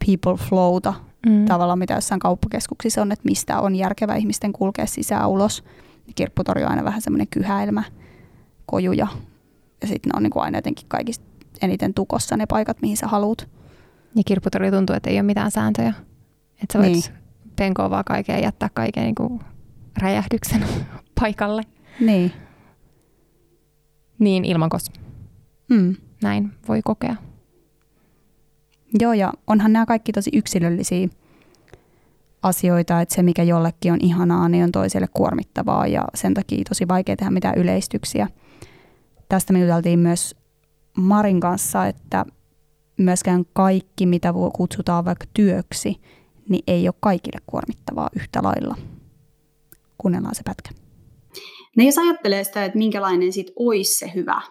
people 0.06 0.36
flowta 0.48 0.94
mm. 1.26 1.44
tavallaan, 1.44 1.78
mitä 1.78 1.94
jossain 1.94 2.20
kauppakeskuksissa 2.20 3.02
on, 3.02 3.12
että 3.12 3.28
mistä 3.28 3.60
on 3.60 3.76
järkevä 3.76 4.14
ihmisten 4.14 4.52
kulkea 4.52 4.86
sisään 4.86 5.28
ulos. 5.28 5.64
Kirpputori 6.14 6.64
on 6.64 6.70
aina 6.70 6.84
vähän 6.84 7.02
semmoinen 7.02 7.28
kyhäilmä, 7.28 7.82
kojuja. 8.66 9.06
Ja 9.82 9.88
sitten 9.88 10.10
ne 10.10 10.16
on 10.16 10.22
niin 10.22 10.30
kuin 10.30 10.42
aina 10.42 10.58
jotenkin 10.58 10.86
kaikista 10.88 11.24
eniten 11.62 11.94
tukossa 11.94 12.36
ne 12.36 12.46
paikat, 12.46 12.82
mihin 12.82 12.96
sä 12.96 13.06
haluat. 13.06 13.48
Ja 14.14 14.22
kirpputori 14.26 14.70
tuntuu, 14.70 14.96
että 14.96 15.10
ei 15.10 15.16
ole 15.16 15.22
mitään 15.22 15.50
sääntöjä. 15.50 15.94
Että 16.62 16.72
sä 16.72 16.78
voit 16.78 16.92
niin. 16.92 17.02
penkoa 17.56 17.90
vaan 17.90 18.04
kaiken 18.04 18.34
ja 18.34 18.42
jättää 18.42 18.68
kaiken 18.74 19.02
niin 19.02 19.14
kuin 19.14 19.40
räjähdyksen 19.98 20.64
paikalle. 21.20 21.62
Niin. 22.00 22.32
Niin 24.18 24.44
ilmankos. 24.44 24.90
Mm. 25.70 25.96
Näin 26.22 26.52
voi 26.68 26.82
kokea. 26.84 27.16
Joo, 28.98 29.12
ja 29.12 29.32
onhan 29.46 29.72
nämä 29.72 29.86
kaikki 29.86 30.12
tosi 30.12 30.30
yksilöllisiä 30.34 31.08
asioita, 32.42 33.00
että 33.00 33.14
se 33.14 33.22
mikä 33.22 33.42
jollekin 33.42 33.92
on 33.92 33.98
ihanaa, 34.02 34.48
niin 34.48 34.64
on 34.64 34.72
toiselle 34.72 35.08
kuormittavaa 35.14 35.86
ja 35.86 36.04
sen 36.14 36.34
takia 36.34 36.64
tosi 36.68 36.88
vaikea 36.88 37.16
tehdä 37.16 37.30
mitään 37.30 37.58
yleistyksiä. 37.58 38.28
Tästä 39.28 39.52
me 39.52 39.60
juteltiin 39.60 39.98
myös 39.98 40.36
Marin 40.96 41.40
kanssa, 41.40 41.86
että 41.86 42.24
myöskään 42.96 43.44
kaikki, 43.52 44.06
mitä 44.06 44.34
kutsutaan 44.54 45.04
vaikka 45.04 45.26
työksi, 45.34 46.00
niin 46.48 46.62
ei 46.66 46.88
ole 46.88 46.94
kaikille 47.00 47.40
kuormittavaa 47.46 48.10
yhtä 48.16 48.42
lailla. 48.42 48.76
Kuunnellaan 49.98 50.34
se 50.34 50.42
pätkä. 50.44 50.70
No 51.76 51.84
jos 51.84 51.98
ajattelee 51.98 52.44
sitä, 52.44 52.64
että 52.64 52.78
minkälainen 52.78 53.32
sit 53.32 53.46
olisi 53.56 53.94
se 53.94 54.12
hyvä, 54.14 54.42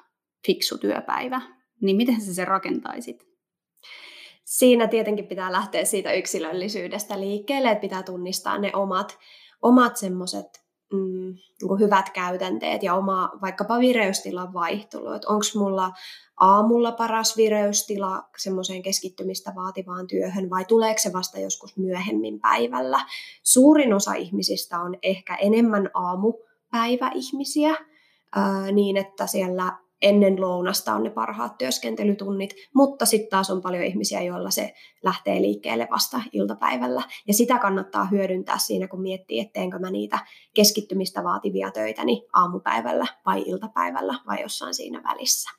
fiksu 0.47 0.78
työpäivä, 0.78 1.41
niin 1.82 1.97
miten 1.97 2.21
sä 2.21 2.34
sen 2.34 2.47
rakentaisit? 2.47 3.28
Siinä 4.49 4.88
tietenkin 4.88 5.27
pitää 5.27 5.51
lähteä 5.51 5.85
siitä 5.85 6.13
yksilöllisyydestä 6.13 7.19
liikkeelle, 7.19 7.71
että 7.71 7.81
pitää 7.81 8.03
tunnistaa 8.03 8.57
ne 8.57 8.71
omat, 8.75 9.17
omat 9.62 9.97
semmoiset 9.97 10.63
mm, 10.93 11.35
niin 11.62 11.79
hyvät 11.79 12.09
käytänteet 12.09 12.83
ja 12.83 12.95
oma 12.95 13.31
vaikkapa 13.41 13.79
vireystilan 13.79 14.53
vaihtelu. 14.53 15.12
Että 15.12 15.27
onko 15.27 15.45
mulla 15.55 15.91
aamulla 16.39 16.91
paras 16.91 17.38
vireystila 17.38 18.23
semmoiseen 18.38 18.81
keskittymistä 18.81 19.53
vaativaan 19.55 20.07
työhön 20.07 20.49
vai 20.49 20.65
tuleeko 20.65 20.99
se 20.99 21.13
vasta 21.13 21.39
joskus 21.39 21.77
myöhemmin 21.77 22.39
päivällä. 22.39 23.05
Suurin 23.43 23.93
osa 23.93 24.13
ihmisistä 24.13 24.79
on 24.79 24.95
ehkä 25.01 25.35
enemmän 25.35 25.89
aamupäiväihmisiä, 25.93 27.75
ää, 28.35 28.71
niin 28.71 28.97
että 28.97 29.27
siellä 29.27 29.77
ennen 30.01 30.41
lounasta 30.41 30.93
on 30.93 31.03
ne 31.03 31.09
parhaat 31.09 31.57
työskentelytunnit, 31.57 32.55
mutta 32.75 33.05
sitten 33.05 33.29
taas 33.29 33.49
on 33.49 33.62
paljon 33.62 33.83
ihmisiä, 33.83 34.21
joilla 34.21 34.51
se 34.51 34.73
lähtee 35.03 35.41
liikkeelle 35.41 35.88
vasta 35.91 36.21
iltapäivällä. 36.31 37.01
Ja 37.27 37.33
sitä 37.33 37.59
kannattaa 37.59 38.05
hyödyntää 38.05 38.57
siinä, 38.57 38.88
kun 38.88 39.01
miettii, 39.01 39.39
etteenkö 39.39 39.79
mä 39.79 39.91
niitä 39.91 40.19
keskittymistä 40.53 41.23
vaativia 41.23 41.71
töitäni 41.71 42.27
aamupäivällä 42.33 43.05
vai 43.25 43.43
iltapäivällä 43.45 44.15
vai 44.27 44.41
jossain 44.41 44.73
siinä 44.73 45.01
välissä. 45.03 45.49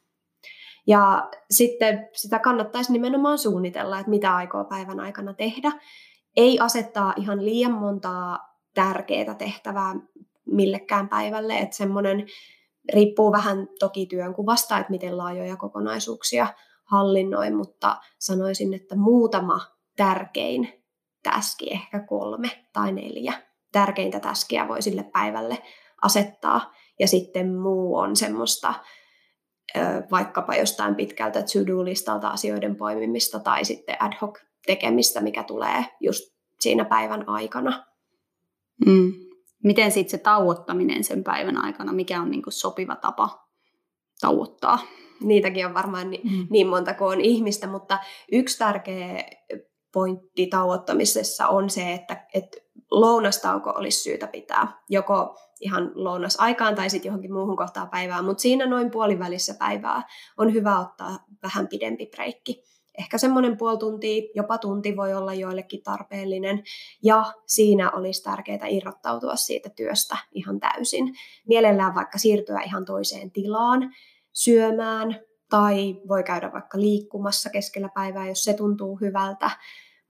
Ja 0.86 1.30
sitten 1.50 2.08
sitä 2.12 2.38
kannattaisi 2.38 2.92
nimenomaan 2.92 3.38
suunnitella, 3.38 3.98
että 3.98 4.10
mitä 4.10 4.36
aikoo 4.36 4.64
päivän 4.64 5.00
aikana 5.00 5.34
tehdä. 5.34 5.72
Ei 6.36 6.58
asettaa 6.58 7.14
ihan 7.16 7.44
liian 7.44 7.72
montaa 7.72 8.38
tärkeää 8.74 9.34
tehtävää 9.34 9.94
millekään 10.46 11.08
päivälle, 11.08 11.58
että 11.58 11.76
semmoinen 11.76 12.26
riippuu 12.92 13.32
vähän 13.32 13.68
toki 13.78 14.06
työnkuvasta, 14.06 14.78
että 14.78 14.90
miten 14.90 15.18
laajoja 15.18 15.56
kokonaisuuksia 15.56 16.46
hallinnoin, 16.84 17.56
mutta 17.56 17.96
sanoisin, 18.18 18.74
että 18.74 18.96
muutama 18.96 19.60
tärkein 19.96 20.84
täski, 21.22 21.70
ehkä 21.72 22.00
kolme 22.00 22.66
tai 22.72 22.92
neljä 22.92 23.32
tärkeintä 23.72 24.20
täskiä 24.20 24.68
voi 24.68 24.82
sille 24.82 25.02
päivälle 25.02 25.62
asettaa. 26.02 26.72
Ja 26.98 27.08
sitten 27.08 27.58
muu 27.58 27.96
on 27.96 28.16
semmoista 28.16 28.74
vaikkapa 30.10 30.54
jostain 30.54 30.94
pitkältä 30.94 31.42
to-do-listalta 31.42 32.28
asioiden 32.28 32.76
poimimista 32.76 33.40
tai 33.40 33.64
sitten 33.64 33.96
ad 34.02 34.12
hoc 34.20 34.38
tekemistä, 34.66 35.20
mikä 35.20 35.42
tulee 35.42 35.84
just 36.00 36.34
siinä 36.60 36.84
päivän 36.84 37.28
aikana. 37.28 37.84
Mm. 38.86 39.12
Miten 39.64 39.92
sitten 39.92 40.10
se 40.10 40.18
tauottaminen 40.18 41.04
sen 41.04 41.24
päivän 41.24 41.64
aikana, 41.64 41.92
mikä 41.92 42.20
on 42.20 42.30
niinku 42.30 42.50
sopiva 42.50 42.96
tapa 42.96 43.46
tauottaa? 44.20 44.78
Niitäkin 45.20 45.66
on 45.66 45.74
varmaan 45.74 46.10
niin, 46.10 46.32
mm. 46.32 46.46
niin 46.50 46.66
monta 46.66 46.94
kuin 46.94 47.08
on 47.08 47.20
ihmistä, 47.20 47.66
mutta 47.66 47.98
yksi 48.32 48.58
tärkeä 48.58 49.24
pointti 49.92 50.46
tauottamisessa 50.46 51.48
on 51.48 51.70
se, 51.70 51.92
että, 51.92 52.26
että 52.34 52.56
lounastauko 52.90 53.70
olisi 53.70 54.02
syytä 54.02 54.26
pitää 54.26 54.82
joko 54.88 55.36
ihan 55.60 55.92
lounasaikaan 55.94 56.74
tai 56.74 56.90
sitten 56.90 57.08
johonkin 57.08 57.32
muuhun 57.32 57.56
kohtaan 57.56 57.90
päivää, 57.90 58.22
mutta 58.22 58.40
siinä 58.40 58.66
noin 58.66 58.90
puolivälissä 58.90 59.54
päivää 59.58 60.02
on 60.36 60.52
hyvä 60.52 60.80
ottaa 60.80 61.18
vähän 61.42 61.68
pidempi 61.68 62.06
breikki. 62.06 62.62
Ehkä 63.00 63.18
semmoinen 63.18 63.56
puoli 63.56 63.78
tuntia, 63.78 64.22
jopa 64.34 64.58
tunti 64.58 64.96
voi 64.96 65.14
olla 65.14 65.34
joillekin 65.34 65.82
tarpeellinen, 65.82 66.62
ja 67.02 67.32
siinä 67.46 67.90
olisi 67.90 68.22
tärkeää 68.22 68.66
irrottautua 68.66 69.36
siitä 69.36 69.70
työstä 69.70 70.16
ihan 70.32 70.60
täysin. 70.60 71.14
Mielellään 71.48 71.94
vaikka 71.94 72.18
siirtyä 72.18 72.60
ihan 72.60 72.84
toiseen 72.84 73.30
tilaan, 73.30 73.90
syömään, 74.32 75.20
tai 75.50 76.00
voi 76.08 76.22
käydä 76.22 76.52
vaikka 76.52 76.80
liikkumassa 76.80 77.50
keskellä 77.50 77.88
päivää, 77.94 78.28
jos 78.28 78.44
se 78.44 78.54
tuntuu 78.54 78.98
hyvältä, 79.00 79.50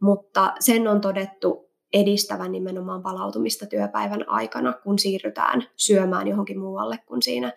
mutta 0.01 0.55
sen 0.61 0.89
on 0.89 1.01
todettu 1.01 1.71
edistävän 1.93 2.53
nimenomaan 2.53 3.03
palautumista 3.03 3.67
työpäivän 3.67 4.29
aikana, 4.29 4.73
kun 4.73 4.99
siirrytään 4.99 5.63
syömään 5.77 6.29
johonkin 6.29 6.59
muualle 6.59 6.99
kuin 7.07 7.23
siinä 7.23 7.53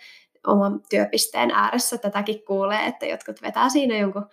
oman 0.48 0.82
työpisteen 0.90 1.52
ääressä. 1.52 1.98
Tätäkin 1.98 2.46
kuulee, 2.46 2.86
että 2.86 3.06
jotkut 3.06 3.42
vetää 3.42 3.70
siinä 3.70 3.98
jonkun 3.98 4.26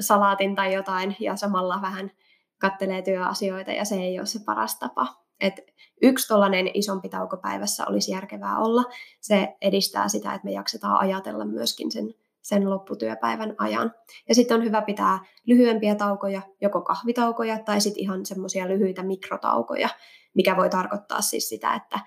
salaatin 0.00 0.54
tai 0.54 0.74
jotain 0.74 1.16
ja 1.20 1.36
samalla 1.36 1.82
vähän 1.82 2.10
kattelee 2.58 3.02
työasioita 3.02 3.72
ja 3.72 3.84
se 3.84 3.94
ei 3.94 4.18
ole 4.18 4.26
se 4.26 4.38
paras 4.46 4.78
tapa. 4.78 5.06
Et 5.40 5.60
yksi 6.02 6.28
tuollainen 6.28 6.70
isompi 6.74 7.08
tauko 7.08 7.36
päivässä 7.36 7.84
olisi 7.88 8.12
järkevää 8.12 8.58
olla. 8.58 8.84
Se 9.20 9.56
edistää 9.60 10.08
sitä, 10.08 10.34
että 10.34 10.44
me 10.44 10.52
jaksetaan 10.52 11.00
ajatella 11.00 11.44
myöskin 11.44 11.92
sen 11.92 12.14
sen 12.44 12.70
lopputyöpäivän 12.70 13.54
ajan. 13.58 13.94
Ja 14.28 14.34
sitten 14.34 14.56
on 14.56 14.64
hyvä 14.64 14.82
pitää 14.82 15.18
lyhyempiä 15.46 15.94
taukoja, 15.94 16.42
joko 16.60 16.80
kahvitaukoja 16.82 17.58
tai 17.58 17.80
sitten 17.80 18.02
ihan 18.02 18.26
semmoisia 18.26 18.68
lyhyitä 18.68 19.02
mikrotaukoja, 19.02 19.88
mikä 20.34 20.56
voi 20.56 20.70
tarkoittaa 20.70 21.20
siis 21.20 21.48
sitä, 21.48 21.74
että 21.74 21.98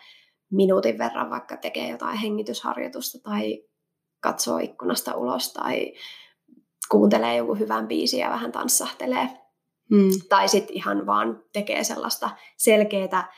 minuutin 0.52 0.98
verran 0.98 1.30
vaikka 1.30 1.58
tekee 1.58 1.90
jotain 1.90 2.18
hengitysharjoitusta 2.18 3.30
tai 3.30 3.64
katsoo 4.20 4.58
ikkunasta 4.58 5.16
ulos 5.16 5.54
tai 5.54 5.94
kuuntelee 6.90 7.36
joku 7.36 7.56
hyvän 7.56 7.88
biisin 7.88 8.20
ja 8.20 8.30
vähän 8.30 8.52
tanssahtelee. 8.52 9.30
Hmm. 9.90 10.10
Tai 10.30 10.48
sitten 10.48 10.76
ihan 10.76 11.06
vaan 11.06 11.44
tekee 11.54 11.84
sellaista 11.84 12.30
selkeää 12.58 13.34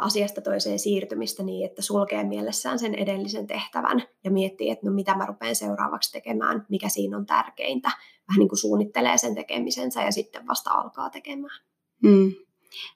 asiasta 0.00 0.40
toiseen 0.40 0.78
siirtymistä 0.78 1.42
niin, 1.42 1.66
että 1.66 1.82
sulkee 1.82 2.24
mielessään 2.24 2.78
sen 2.78 2.94
edellisen 2.94 3.46
tehtävän 3.46 4.02
ja 4.24 4.30
miettii, 4.30 4.70
että 4.70 4.86
no 4.86 4.92
mitä 4.92 5.14
mä 5.14 5.26
rupean 5.26 5.54
seuraavaksi 5.54 6.12
tekemään, 6.12 6.66
mikä 6.68 6.88
siinä 6.88 7.16
on 7.16 7.26
tärkeintä. 7.26 7.90
Vähän 8.28 8.38
niin 8.38 8.48
kuin 8.48 8.58
suunnittelee 8.58 9.18
sen 9.18 9.34
tekemisensä 9.34 10.02
ja 10.02 10.12
sitten 10.12 10.46
vasta 10.46 10.70
alkaa 10.70 11.10
tekemään. 11.10 11.60
Hmm. 12.06 12.32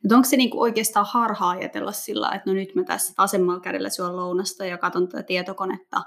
Nyt 0.02 0.12
onko 0.12 0.28
se 0.28 0.36
niinku 0.36 0.60
oikeastaan 0.60 1.06
harhaa 1.08 1.50
ajatella 1.50 1.92
sillä, 1.92 2.30
että 2.34 2.50
no 2.50 2.54
nyt 2.54 2.74
mä 2.74 2.84
tässä 2.84 3.14
vasemmalla 3.18 3.60
kädellä 3.60 3.90
syön 3.90 4.16
lounasta 4.16 4.64
ja 4.64 4.78
katson 4.78 5.08
tätä 5.08 5.22
tietokonetta, 5.22 6.02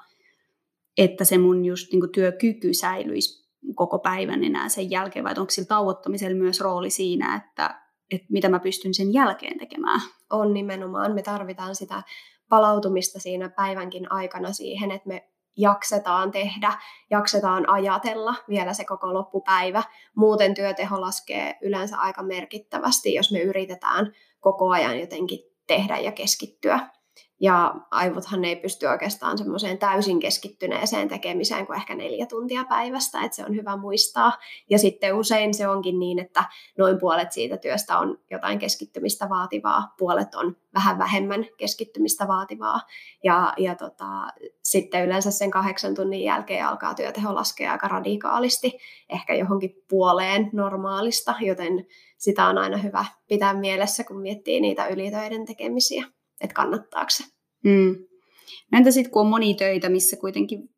että 0.98 1.24
se 1.24 1.38
mun 1.38 1.66
just 1.66 1.92
niinku 1.92 2.08
työkyky 2.08 2.74
säilyisi 2.74 3.46
koko 3.76 4.00
päivän 4.00 4.44
enää 4.44 4.70
sen 4.70 4.92
jälkeen, 4.92 5.26
vai 5.26 5.34
onko 5.38 5.50
sillä 5.50 5.68
tauottamisella 5.68 6.38
myös 6.38 6.62
rooli 6.62 6.90
siinä, 6.90 7.36
että 7.36 7.86
että 8.12 8.28
mitä 8.30 8.50
mä 8.50 8.60
pystyn 8.60 8.94
sen 8.94 9.14
jälkeen 9.14 9.60
tekemään. 9.60 10.02
On 10.30 10.54
nimenomaan. 10.54 11.16
Me 11.16 11.22
tarvitaan 11.22 11.76
sitä 11.76 12.04
palautumista 12.50 13.20
siinä 13.20 13.50
päivänkin 13.50 14.12
aikana 14.12 14.54
siihen, 14.54 14.92
että 14.92 15.08
me 15.08 15.30
jaksetaan 15.58 16.32
tehdä, 16.32 16.74
jaksetaan 17.10 17.70
ajatella 17.70 18.36
vielä 18.50 18.74
se 18.74 18.86
koko 18.86 19.14
loppupäivä. 19.14 19.84
Muuten 20.16 20.54
työteho 20.54 21.02
laskee 21.02 21.58
yleensä 21.62 21.98
aika 21.98 22.24
merkittävästi, 22.24 23.14
jos 23.14 23.32
me 23.32 23.40
yritetään 23.40 24.14
koko 24.40 24.70
ajan 24.70 25.00
jotenkin 25.00 25.40
tehdä 25.68 25.98
ja 25.98 26.12
keskittyä. 26.12 26.80
Ja 27.40 27.76
aivothan 27.92 28.46
ei 28.46 28.56
pysty 28.56 28.86
oikeastaan 28.86 29.38
semmoiseen 29.38 29.78
täysin 29.78 30.20
keskittyneeseen 30.20 31.08
tekemiseen 31.08 31.68
kuin 31.68 31.78
ehkä 31.78 31.96
neljä 31.96 32.26
tuntia 32.26 32.66
päivästä, 32.70 33.22
että 33.24 33.36
se 33.36 33.46
on 33.46 33.56
hyvä 33.56 33.78
muistaa. 33.78 34.38
Ja 34.70 34.80
sitten 34.80 35.16
usein 35.16 35.54
se 35.54 35.68
onkin 35.68 36.00
niin, 36.00 36.20
että 36.20 36.44
noin 36.78 37.00
puolet 37.00 37.32
siitä 37.32 37.58
työstä 37.58 37.98
on 37.98 38.18
jotain 38.32 38.60
keskittymistä 38.60 39.30
vaativaa, 39.30 39.94
puolet 39.98 40.36
on 40.36 40.58
vähän 40.74 40.98
vähemmän 40.98 41.46
keskittymistä 41.58 42.28
vaativaa. 42.28 42.80
Ja, 43.24 43.54
ja 43.58 43.76
tota, 43.76 44.06
sitten 44.64 45.06
yleensä 45.06 45.32
sen 45.32 45.52
kahdeksan 45.52 45.96
tunnin 45.96 46.24
jälkeen 46.24 46.66
alkaa 46.66 46.94
työteho 46.94 47.36
laskea 47.36 47.72
aika 47.72 47.88
radikaalisti, 47.88 48.78
ehkä 49.10 49.36
johonkin 49.36 49.84
puoleen 49.90 50.50
normaalista, 50.54 51.36
joten 51.40 51.86
sitä 52.18 52.46
on 52.46 52.58
aina 52.58 52.78
hyvä 52.78 53.06
pitää 53.28 53.54
mielessä, 53.54 54.04
kun 54.04 54.22
miettii 54.22 54.62
niitä 54.62 54.88
ylitöiden 54.88 55.46
tekemisiä 55.46 56.06
että 56.42 56.54
kannattaako 56.54 57.10
se. 57.10 57.24
Mm. 57.64 57.96
No 58.72 58.78
entä 58.78 58.92
sitten 58.92 59.12
kun 59.12 59.22
on 59.22 59.28
moni 59.28 59.56
töitä, 59.56 59.90
missä 59.90 60.18
kuitenkin 60.18 60.70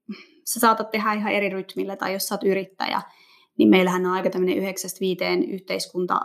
sä 0.53 0.59
saatat 0.59 0.91
tehdä 0.91 1.13
ihan 1.13 1.31
eri 1.31 1.49
rytmillä, 1.49 1.95
tai 1.95 2.13
jos 2.13 2.23
sä 2.23 2.35
oot 2.35 2.43
yrittäjä, 2.43 3.01
niin 3.57 3.69
meillähän 3.69 4.05
on 4.05 4.11
aika 4.11 4.29
tämmöinen 4.29 4.57
yhdeksästä 4.57 4.99
viiteen 4.99 5.43
yhteiskunta, 5.49 6.19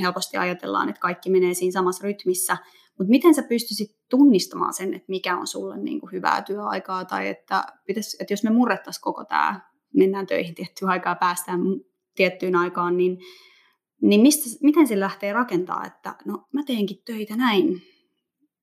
helposti 0.00 0.36
ajatellaan, 0.36 0.88
että 0.88 1.00
kaikki 1.00 1.30
menee 1.30 1.54
siinä 1.54 1.72
samassa 1.72 2.04
rytmissä, 2.04 2.56
mutta 2.98 3.10
miten 3.10 3.34
sä 3.34 3.42
pystyisit 3.42 3.90
tunnistamaan 4.10 4.74
sen, 4.74 4.94
että 4.94 5.06
mikä 5.08 5.36
on 5.36 5.46
sulle 5.46 5.78
niin 5.78 6.00
kuin 6.00 6.12
hyvää 6.12 6.42
työaikaa, 6.42 7.04
tai 7.04 7.28
että, 7.28 7.64
pitäisi, 7.86 8.16
että 8.20 8.32
jos 8.32 8.44
me 8.44 8.50
murrettaisiin 8.50 9.02
koko 9.02 9.24
tämä, 9.24 9.60
mennään 9.94 10.26
töihin 10.26 10.54
tiettyä 10.54 10.88
aikaa, 10.88 11.14
päästään 11.14 11.60
tiettyyn 12.14 12.56
aikaan, 12.56 12.96
niin, 12.96 13.18
niin 14.02 14.20
mistä, 14.20 14.58
miten 14.62 14.86
se 14.86 15.00
lähtee 15.00 15.32
rakentaa, 15.32 15.86
että 15.86 16.14
no 16.24 16.46
mä 16.52 16.62
teenkin 16.66 17.02
töitä 17.06 17.36
näin, 17.36 17.82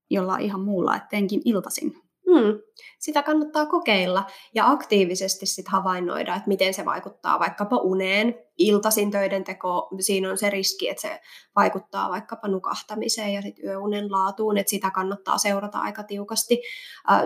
jollain 0.09 0.41
ihan 0.41 0.61
muulla, 0.61 0.95
että 0.95 1.07
teenkin 1.09 1.41
iltasin. 1.45 1.93
Hmm. 2.31 2.59
Sitä 2.99 3.23
kannattaa 3.23 3.65
kokeilla 3.65 4.25
ja 4.55 4.69
aktiivisesti 4.71 5.45
sit 5.45 5.67
havainnoida, 5.67 6.35
että 6.35 6.47
miten 6.47 6.73
se 6.73 6.85
vaikuttaa 6.85 7.39
vaikkapa 7.39 7.77
uneen. 7.77 8.35
Iltasin 8.57 9.11
töiden 9.11 9.43
teko, 9.43 9.89
siinä 9.99 10.29
on 10.29 10.37
se 10.37 10.49
riski, 10.49 10.89
että 10.89 11.01
se 11.01 11.21
vaikuttaa 11.55 12.09
vaikkapa 12.09 12.47
nukahtamiseen 12.47 13.33
ja 13.33 13.41
sit 13.41 13.59
yöunen 13.63 14.11
laatuun, 14.11 14.57
että 14.57 14.69
sitä 14.69 14.91
kannattaa 14.91 15.37
seurata 15.37 15.79
aika 15.79 16.03
tiukasti. 16.03 16.61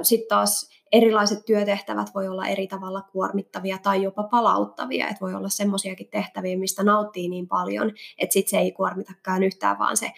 Sitten 0.03 0.27
taas 0.29 0.69
erilaiset 0.91 1.45
työtehtävät 1.45 2.07
voi 2.15 2.27
olla 2.27 2.47
eri 2.47 2.67
tavalla 2.67 3.01
kuormittavia 3.01 3.77
tai 3.77 4.03
jopa 4.03 4.23
palauttavia, 4.23 5.07
että 5.07 5.21
voi 5.21 5.33
olla 5.33 5.49
semmoisiakin 5.49 6.09
tehtäviä, 6.09 6.57
mistä 6.57 6.83
nauttii 6.83 7.29
niin 7.29 7.47
paljon, 7.47 7.91
että 8.17 8.33
sitten 8.33 8.49
se 8.49 8.57
ei 8.57 8.71
kuormitakaan 8.71 9.43
yhtään, 9.43 9.79
vaan 9.79 9.97
se 9.97 10.11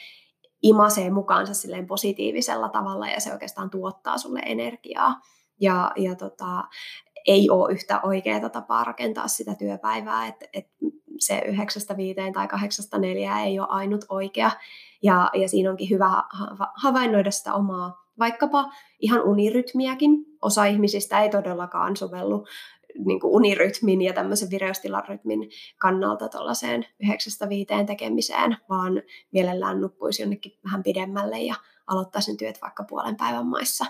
imasee 0.63 1.10
mukaansa 1.10 1.54
silleen 1.54 1.88
positiivisella 1.88 2.69
tavalla 2.69 3.08
ja 3.08 3.19
se 3.19 3.32
oikeastaan 3.34 3.69
tuottaa 3.69 4.17
sulle 4.17 4.39
energiaa. 4.45 5.21
Ja, 5.62 5.91
ja 5.95 6.15
tota, 6.15 6.63
ei 7.28 7.50
ole 7.50 7.71
yhtä 7.71 8.02
oikeaa 8.04 8.50
tapaa 8.50 8.84
rakentaa 8.84 9.28
sitä 9.28 9.56
työpäivää, 9.56 10.28
että 10.28 10.45
et 10.54 10.67
se 11.19 11.41
yhdeksästä 11.45 11.97
viiteen 11.97 12.34
tai 12.34 12.47
kahdeksasta 12.47 12.97
neljää 12.97 13.43
ei 13.43 13.60
ole 13.60 13.67
ainut 13.69 14.06
oikea. 14.10 14.52
Ja, 15.04 15.30
ja 15.34 15.47
siinä 15.47 15.69
onkin 15.69 15.89
hyvä 15.89 16.24
havainnoida 16.76 17.32
sitä 17.32 17.54
omaa 17.54 18.02
vaikkapa 18.19 18.71
ihan 19.00 19.24
unirytmiäkin. 19.24 20.26
Osa 20.41 20.65
ihmisistä 20.65 21.21
ei 21.21 21.30
todellakaan 21.30 21.97
sovellu 21.97 22.45
niin 23.06 23.20
kuin 23.20 23.34
unirytmin 23.34 24.02
ja 24.02 24.14
tämmöisen 24.14 24.50
vireystilarytmin 24.50 25.50
kannalta 25.78 26.30
tuollaiseen 26.30 26.86
yhdeksästä 27.04 27.50
viiteen 27.50 27.86
tekemiseen, 27.86 28.58
vaan 28.70 29.02
mielellään 29.32 29.82
nukkuisi 29.82 30.22
jonnekin 30.22 30.52
vähän 30.66 30.84
pidemmälle 30.84 31.40
ja 31.40 31.56
aloittaisin 31.88 32.38
työt 32.38 32.62
vaikka 32.62 32.84
puolen 32.84 33.18
päivän 33.18 33.48
maissa. 33.48 33.86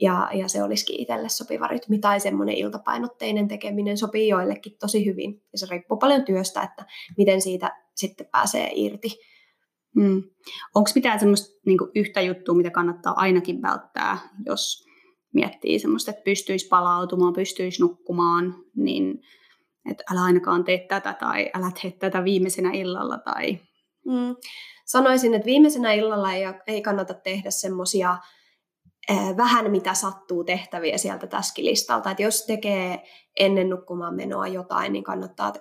Ja, 0.00 0.30
ja 0.32 0.48
se 0.48 0.62
olisikin 0.62 1.00
itselle 1.00 1.28
sopiva 1.28 1.66
rytmi 1.66 1.98
tai 1.98 2.20
semmoinen 2.20 2.54
iltapainotteinen 2.54 3.48
tekeminen 3.48 3.98
sopii 3.98 4.28
joillekin 4.28 4.76
tosi 4.80 5.06
hyvin. 5.06 5.42
Ja 5.52 5.58
se 5.58 5.66
riippuu 5.70 5.98
paljon 5.98 6.24
työstä, 6.24 6.62
että 6.62 6.86
miten 7.16 7.40
siitä 7.40 7.70
sitten 7.94 8.26
pääsee 8.32 8.70
irti. 8.74 9.08
Hmm. 10.00 10.22
Onko 10.74 10.90
mitään 10.94 11.20
semmoista 11.20 11.60
niin 11.66 11.78
yhtä 11.94 12.20
juttua, 12.20 12.54
mitä 12.54 12.70
kannattaa 12.70 13.14
ainakin 13.16 13.62
välttää, 13.62 14.18
jos 14.46 14.83
miettii 15.34 15.78
semmoista, 15.78 16.10
että 16.10 16.22
pystyisi 16.24 16.68
palautumaan, 16.68 17.32
pystyisi 17.32 17.82
nukkumaan, 17.82 18.54
niin 18.76 19.20
että 19.90 20.04
älä 20.12 20.22
ainakaan 20.22 20.64
tee 20.64 20.86
tätä 20.88 21.12
tai 21.12 21.50
älä 21.54 21.70
tee 21.82 21.90
tätä 21.90 22.24
viimeisenä 22.24 22.70
illalla. 22.72 23.18
Tai... 23.18 23.58
Mm. 24.06 24.36
Sanoisin, 24.86 25.34
että 25.34 25.46
viimeisenä 25.46 25.92
illalla 25.92 26.32
ei, 26.32 26.42
ei 26.66 26.82
kannata 26.82 27.14
tehdä 27.14 27.50
semmoisia 27.50 28.18
vähän 29.36 29.70
mitä 29.70 29.94
sattuu 29.94 30.44
tehtäviä 30.44 30.98
sieltä 30.98 31.26
täskilistalta. 31.26 32.10
Että 32.10 32.22
jos 32.22 32.46
tekee 32.46 33.02
ennen 33.36 33.70
nukkumaan 33.70 34.14
menoa 34.14 34.46
jotain, 34.46 34.92
niin 34.92 35.04
kannattaa 35.04 35.52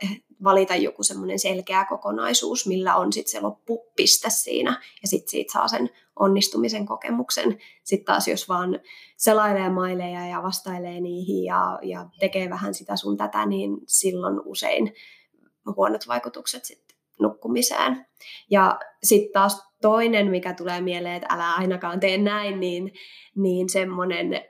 valita 0.43 0.75
joku 0.75 1.03
semmoinen 1.03 1.39
selkeä 1.39 1.85
kokonaisuus, 1.85 2.67
millä 2.67 2.95
on 2.95 3.13
sitten 3.13 3.31
se 3.31 3.39
loppupiste 3.39 4.29
siinä, 4.29 4.81
ja 5.01 5.07
sitten 5.07 5.31
siitä 5.31 5.53
saa 5.53 5.67
sen 5.67 5.89
onnistumisen 6.19 6.85
kokemuksen. 6.85 7.57
Sitten 7.83 8.05
taas 8.05 8.27
jos 8.27 8.49
vaan 8.49 8.79
selailee 9.17 9.69
maileja 9.69 10.27
ja 10.27 10.43
vastailee 10.43 11.01
niihin 11.01 11.43
ja, 11.43 11.79
ja 11.81 12.09
tekee 12.19 12.49
vähän 12.49 12.73
sitä 12.73 12.95
sun 12.95 13.17
tätä, 13.17 13.45
niin 13.45 13.77
silloin 13.87 14.39
usein 14.45 14.93
huonot 15.75 16.07
vaikutukset 16.07 16.65
sitten 16.65 16.97
nukkumiseen. 17.19 18.05
Ja 18.51 18.79
sitten 19.03 19.33
taas 19.33 19.72
toinen, 19.83 20.31
mikä 20.31 20.53
tulee 20.53 20.81
mieleen, 20.81 21.15
että 21.15 21.35
älä 21.35 21.53
ainakaan 21.53 21.99
tee 21.99 22.17
näin, 22.17 22.59
niin, 22.59 22.91
niin 23.35 23.69
semmoinen 23.69 24.41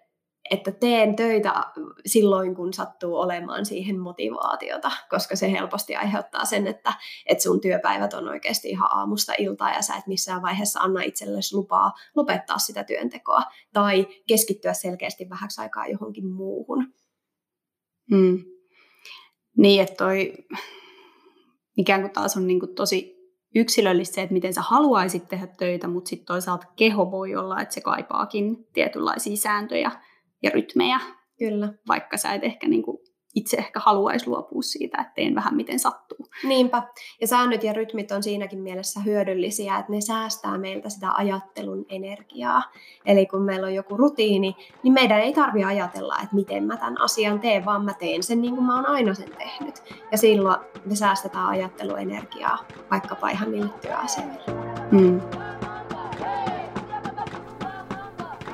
että 0.49 0.71
teen 0.71 1.15
töitä 1.15 1.63
silloin, 2.05 2.55
kun 2.55 2.73
sattuu 2.73 3.15
olemaan 3.15 3.65
siihen 3.65 3.99
motivaatiota, 3.99 4.91
koska 5.09 5.35
se 5.35 5.51
helposti 5.51 5.95
aiheuttaa 5.95 6.45
sen, 6.45 6.67
että, 6.67 6.93
että 7.25 7.43
sun 7.43 7.61
työpäivät 7.61 8.13
on 8.13 8.27
oikeasti 8.27 8.69
ihan 8.69 8.89
aamusta 8.91 9.33
iltaa 9.37 9.73
ja 9.73 9.81
sä 9.81 9.95
et 9.95 10.07
missään 10.07 10.41
vaiheessa 10.41 10.79
anna 10.79 11.01
itsellesi 11.01 11.55
lupaa 11.55 11.91
lopettaa 12.15 12.57
sitä 12.57 12.83
työntekoa 12.83 13.41
tai 13.73 14.07
keskittyä 14.27 14.73
selkeästi 14.73 15.29
vähäksi 15.29 15.61
aikaa 15.61 15.87
johonkin 15.87 16.27
muuhun. 16.27 16.93
Hmm. 18.11 18.39
Niin, 19.57 19.81
että 19.81 19.95
toi 19.95 20.33
ikään 21.77 22.01
kuin 22.01 22.13
taas 22.13 22.37
on 22.37 22.47
niin 22.47 22.59
kuin 22.59 22.75
tosi 22.75 23.22
yksilöllistä 23.55 24.15
se, 24.15 24.21
että 24.21 24.33
miten 24.33 24.53
sä 24.53 24.61
haluaisit 24.61 25.27
tehdä 25.27 25.47
töitä, 25.47 25.87
mutta 25.87 26.09
sitten 26.09 26.25
toisaalta 26.25 26.67
keho 26.75 27.11
voi 27.11 27.35
olla, 27.35 27.61
että 27.61 27.73
se 27.73 27.81
kaipaakin 27.81 28.67
tietynlaisia 28.73 29.37
sääntöjä 29.37 29.91
ja 30.43 30.49
rytmejä. 30.49 30.99
Kyllä. 31.39 31.73
Vaikka 31.87 32.17
sä 32.17 32.33
et 32.33 32.43
ehkä 32.43 32.67
niin 32.67 32.83
kuin 32.83 32.97
itse 33.35 33.57
ehkä 33.57 33.79
haluaisi 33.79 34.27
luopua 34.27 34.61
siitä, 34.61 35.01
että 35.01 35.13
teen 35.15 35.35
vähän 35.35 35.55
miten 35.55 35.79
sattuu. 35.79 36.27
Niinpä. 36.43 36.83
Ja 37.21 37.27
säännöt 37.27 37.63
ja 37.63 37.73
rytmit 37.73 38.11
on 38.11 38.23
siinäkin 38.23 38.59
mielessä 38.59 38.99
hyödyllisiä, 38.99 39.77
että 39.77 39.91
ne 39.91 40.01
säästää 40.01 40.57
meiltä 40.57 40.89
sitä 40.89 41.11
ajattelun 41.11 41.85
energiaa. 41.89 42.63
Eli 43.05 43.25
kun 43.25 43.41
meillä 43.41 43.67
on 43.67 43.73
joku 43.73 43.97
rutiini, 43.97 44.55
niin 44.83 44.93
meidän 44.93 45.19
ei 45.19 45.33
tarvitse 45.33 45.67
ajatella, 45.67 46.15
että 46.23 46.35
miten 46.35 46.63
mä 46.63 46.77
tämän 46.77 47.01
asian 47.01 47.39
teen, 47.39 47.65
vaan 47.65 47.85
mä 47.85 47.93
teen 47.93 48.23
sen 48.23 48.41
niin 48.41 48.55
kuin 48.55 48.65
mä 48.65 48.75
oon 48.75 48.85
aina 48.85 49.13
sen 49.13 49.31
tehnyt. 49.37 49.83
Ja 50.11 50.17
silloin 50.17 50.59
me 50.85 50.95
säästetään 50.95 51.47
ajatteluenergiaa 51.47 52.65
vaikkapa 52.91 53.29
ihan 53.29 53.51
niille 53.51 53.73
työasioille. 53.81 54.43
Hmm. 54.91 55.21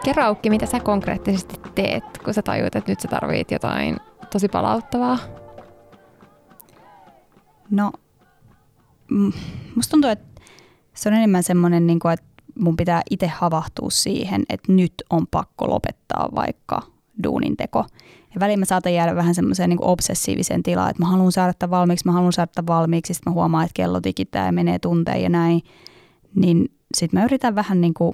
Kerro 0.04 0.24
Aukki, 0.24 0.50
mitä 0.50 0.65
sä 0.65 0.80
konkreettisesti 0.80 1.56
teet, 1.76 2.04
kun 2.24 2.34
sä 2.34 2.42
tajuut, 2.42 2.76
että 2.76 2.92
nyt 2.92 3.00
sä 3.00 3.08
tarvit 3.08 3.52
jotain 3.52 3.98
tosi 4.32 4.50
palauttavaa? 4.50 5.18
No, 7.72 7.92
musta 9.76 9.92
tuntuu, 9.92 10.10
että 10.10 10.42
se 10.94 11.10
on 11.10 11.15
enemmän 11.15 11.44
semmoinen, 11.44 11.88
niin 11.88 12.00
kuin, 12.00 12.13
että 12.13 12.26
mun 12.60 12.76
pitää 12.76 13.02
itse 13.12 13.28
havahtua 13.28 13.89
siihen, 13.89 14.44
että 14.50 14.72
nyt 14.72 14.94
on 15.10 15.28
pakko 15.28 15.70
lopettaa 15.70 16.30
vaikka 16.36 16.82
duunin 17.24 17.58
teko. 17.58 17.86
Ja 18.34 18.39
väliin 18.39 18.60
mä 18.60 18.65
saatan 18.65 18.94
jäädä 18.94 19.15
vähän 19.15 19.36
semmoiseen 19.36 19.70
niin 19.70 19.84
obsessiiviseen 19.84 20.63
tilaan, 20.63 20.89
että 20.89 21.04
mä 21.04 21.10
haluan 21.10 21.32
saada 21.32 21.54
tämän 21.54 21.78
valmiiksi, 21.78 22.06
mä 22.06 22.12
haluan 22.12 22.34
saada 22.34 22.52
tämän 22.56 22.78
valmiiksi, 22.78 23.13
sitten 23.13 23.32
mä 23.32 23.34
huomaan, 23.34 23.65
että 23.65 23.74
kello 23.74 24.02
tikittää 24.02 24.46
ja 24.46 24.52
menee 24.52 24.80
tunteja 24.80 25.18
ja 25.18 25.30
näin. 25.30 25.62
Niin 26.36 26.72
sitten 26.98 27.20
mä 27.20 27.26
yritän 27.26 27.56
vähän 27.56 27.82
niin 27.82 27.94
kuin 27.94 28.13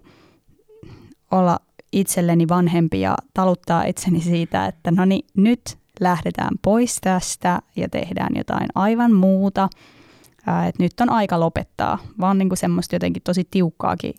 olla 1.31 1.59
itselleni 1.91 2.47
vanhempi 2.47 3.01
ja 3.01 3.15
taluttaa 3.33 3.83
itseni 3.83 4.21
siitä, 4.21 4.65
että 4.65 4.91
no 4.91 5.05
niin, 5.05 5.25
nyt 5.37 5.77
lähdetään 6.03 6.57
pois 6.61 6.97
tästä 7.01 7.59
ja 7.75 7.89
tehdään 7.89 8.35
jotain 8.35 8.67
aivan 8.75 9.13
muuta. 9.13 9.69
Että 10.67 10.83
nyt 10.83 10.93
on 11.01 11.09
aika 11.09 11.39
lopettaa, 11.39 11.97
vaan 12.19 12.37
niin 12.37 12.49
kuin 12.49 12.57
semmoista 12.57 12.95
jotenkin 12.95 13.23
tosi 13.23 13.47
tiukkaakin 13.51 14.13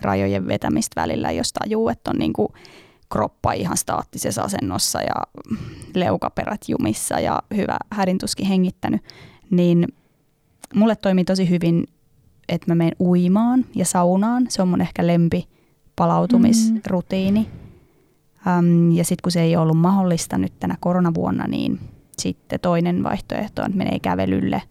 rajojen 0.00 0.48
vetämistä 0.48 1.00
välillä, 1.00 1.30
jos 1.30 1.52
tajuu, 1.52 1.88
että 1.88 2.10
on 2.10 2.18
niin 2.18 2.32
kuin 2.32 2.48
kroppa 3.12 3.52
ihan 3.52 3.76
staattisessa 3.76 4.42
asennossa 4.42 5.02
ja 5.02 5.14
leukaperät 5.94 6.60
jumissa 6.68 7.20
ja 7.20 7.42
hyvä 7.56 7.76
hädintuskin 7.92 8.46
hengittänyt, 8.46 9.02
niin 9.50 9.88
mulle 10.74 10.96
toimii 10.96 11.24
tosi 11.24 11.50
hyvin, 11.50 11.86
että 12.48 12.70
mä 12.70 12.74
menen 12.74 12.96
uimaan 13.00 13.64
ja 13.74 13.84
saunaan. 13.84 14.46
Se 14.48 14.62
on 14.62 14.68
mun 14.68 14.80
ehkä 14.80 15.06
lempi 15.06 15.48
palautumisrutiini. 15.96 17.48
Ja 18.94 19.04
sitten 19.04 19.22
kun 19.22 19.32
se 19.32 19.40
ei 19.40 19.56
ollut 19.56 19.78
mahdollista 19.78 20.38
nyt 20.38 20.52
tänä 20.60 20.76
koronavuonna, 20.80 21.46
niin 21.46 21.80
sitten 22.18 22.60
toinen 22.60 23.02
vaihtoehto 23.02 23.62
on, 23.62 23.66
että 23.66 23.78
menee 23.78 23.98
kävelylle 23.98 24.62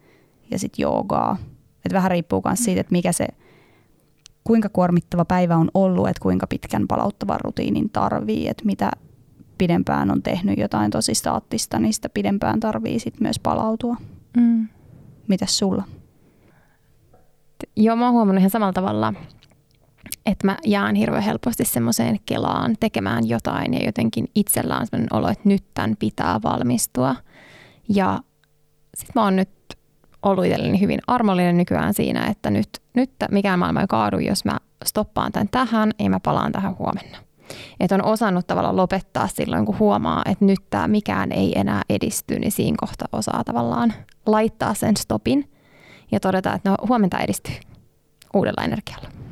ja 0.52 0.60
sitten 0.60 0.84
joogaa. 0.84 1.38
Et 1.86 1.94
vähän 1.94 2.12
riippuu 2.12 2.42
myös 2.46 2.64
siitä, 2.64 2.82
että 2.82 2.92
mikä 2.92 3.12
se, 3.12 3.28
kuinka 4.44 4.70
kuormittava 4.70 5.26
päivä 5.26 5.56
on 5.56 5.72
ollut, 5.74 6.08
että 6.08 6.22
kuinka 6.22 6.48
pitkän 6.48 6.88
palauttavan 6.88 7.42
rutiinin 7.42 7.90
tarvii, 7.90 8.48
että 8.48 8.66
mitä 8.66 8.92
pidempään 9.58 10.12
on 10.12 10.22
tehnyt 10.22 10.60
jotain 10.60 10.92
tosi 10.92 11.14
staattista, 11.14 11.80
niin 11.80 11.94
sitä 11.94 12.10
pidempään 12.10 12.60
tarvii 12.60 13.00
sit 13.00 13.20
myös 13.20 13.40
palautua. 13.40 13.96
Mm. 14.38 14.68
Mitäs 15.28 15.58
sulla? 15.58 15.84
Joo, 17.76 17.96
mä 17.96 18.06
oon 18.06 18.14
huomannut 18.14 18.40
ihan 18.40 18.50
samalla 18.50 18.74
tavalla, 18.74 19.14
että 20.26 20.48
mä 20.48 20.58
jään 20.66 20.96
hirveän 20.96 21.24
helposti 21.24 21.66
semmoiseen 21.66 22.20
kelaan 22.26 22.76
tekemään 22.80 23.30
jotain 23.30 23.74
ja 23.74 23.86
jotenkin 23.86 24.28
itsellä 24.36 24.78
on 24.78 24.88
sellainen 24.88 25.14
olo, 25.14 25.30
että 25.30 25.50
nyt 25.50 25.64
tämän 25.74 25.96
pitää 26.00 26.40
valmistua. 26.44 27.16
Ja 27.90 28.20
sit 28.98 29.10
mä 29.16 29.24
oon 29.24 29.36
nyt 29.36 29.50
ollut 30.24 30.46
itselleni 30.46 30.82
hyvin 30.82 31.00
armollinen 31.08 31.58
nykyään 31.58 31.94
siinä, 31.94 32.26
että 32.26 32.50
nyt, 32.50 32.70
nyt 32.94 33.12
mikään 33.32 33.60
maailma 33.60 33.82
ei 33.82 33.88
kaadu, 33.88 34.20
jos 34.20 34.46
mä 34.46 34.58
stoppaan 34.86 35.32
tämän 35.32 35.50
tähän 35.52 35.92
ja 36.00 36.10
mä 36.10 36.20
palaan 36.20 36.52
tähän 36.52 36.78
huomenna. 36.80 37.18
Että 37.80 37.96
on 37.96 38.06
osannut 38.06 38.48
tavallaan 38.48 38.76
lopettaa 38.76 39.28
silloin, 39.28 39.66
kun 39.66 39.80
huomaa, 39.80 40.22
että 40.26 40.46
nyt 40.46 40.60
tämä 40.70 40.88
mikään 40.88 41.32
ei 41.32 41.60
enää 41.60 41.82
edisty, 41.90 42.40
niin 42.40 42.52
siinä 42.52 42.76
kohtaa 42.80 43.08
osaa 43.12 43.44
tavallaan 43.44 43.94
laittaa 44.26 44.74
sen 44.74 44.98
stopin 44.98 45.52
ja 46.12 46.20
todeta, 46.20 46.54
että 46.54 46.70
no 46.70 46.76
huomenta 46.88 47.20
edistyy 47.20 47.56
uudella 48.34 48.64
energialla. 48.64 49.25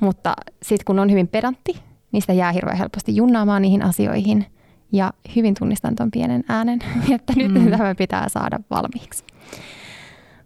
Mutta 0.00 0.34
sitten 0.62 0.84
kun 0.84 0.98
on 0.98 1.10
hyvin 1.10 1.28
pedantti, 1.28 1.76
niin 2.12 2.20
sitä 2.20 2.32
jää 2.32 2.52
hirveän 2.52 2.76
helposti 2.76 3.16
junnaamaan 3.16 3.62
niihin 3.62 3.82
asioihin 3.82 4.46
ja 4.92 5.12
hyvin 5.36 5.54
tunnistan 5.58 5.96
tuon 5.96 6.10
pienen 6.10 6.44
äänen, 6.48 6.78
että 7.14 7.32
nyt 7.36 7.52
mm. 7.52 7.70
tämä 7.70 7.94
pitää 7.94 8.28
saada 8.28 8.60
valmiiksi. 8.70 9.24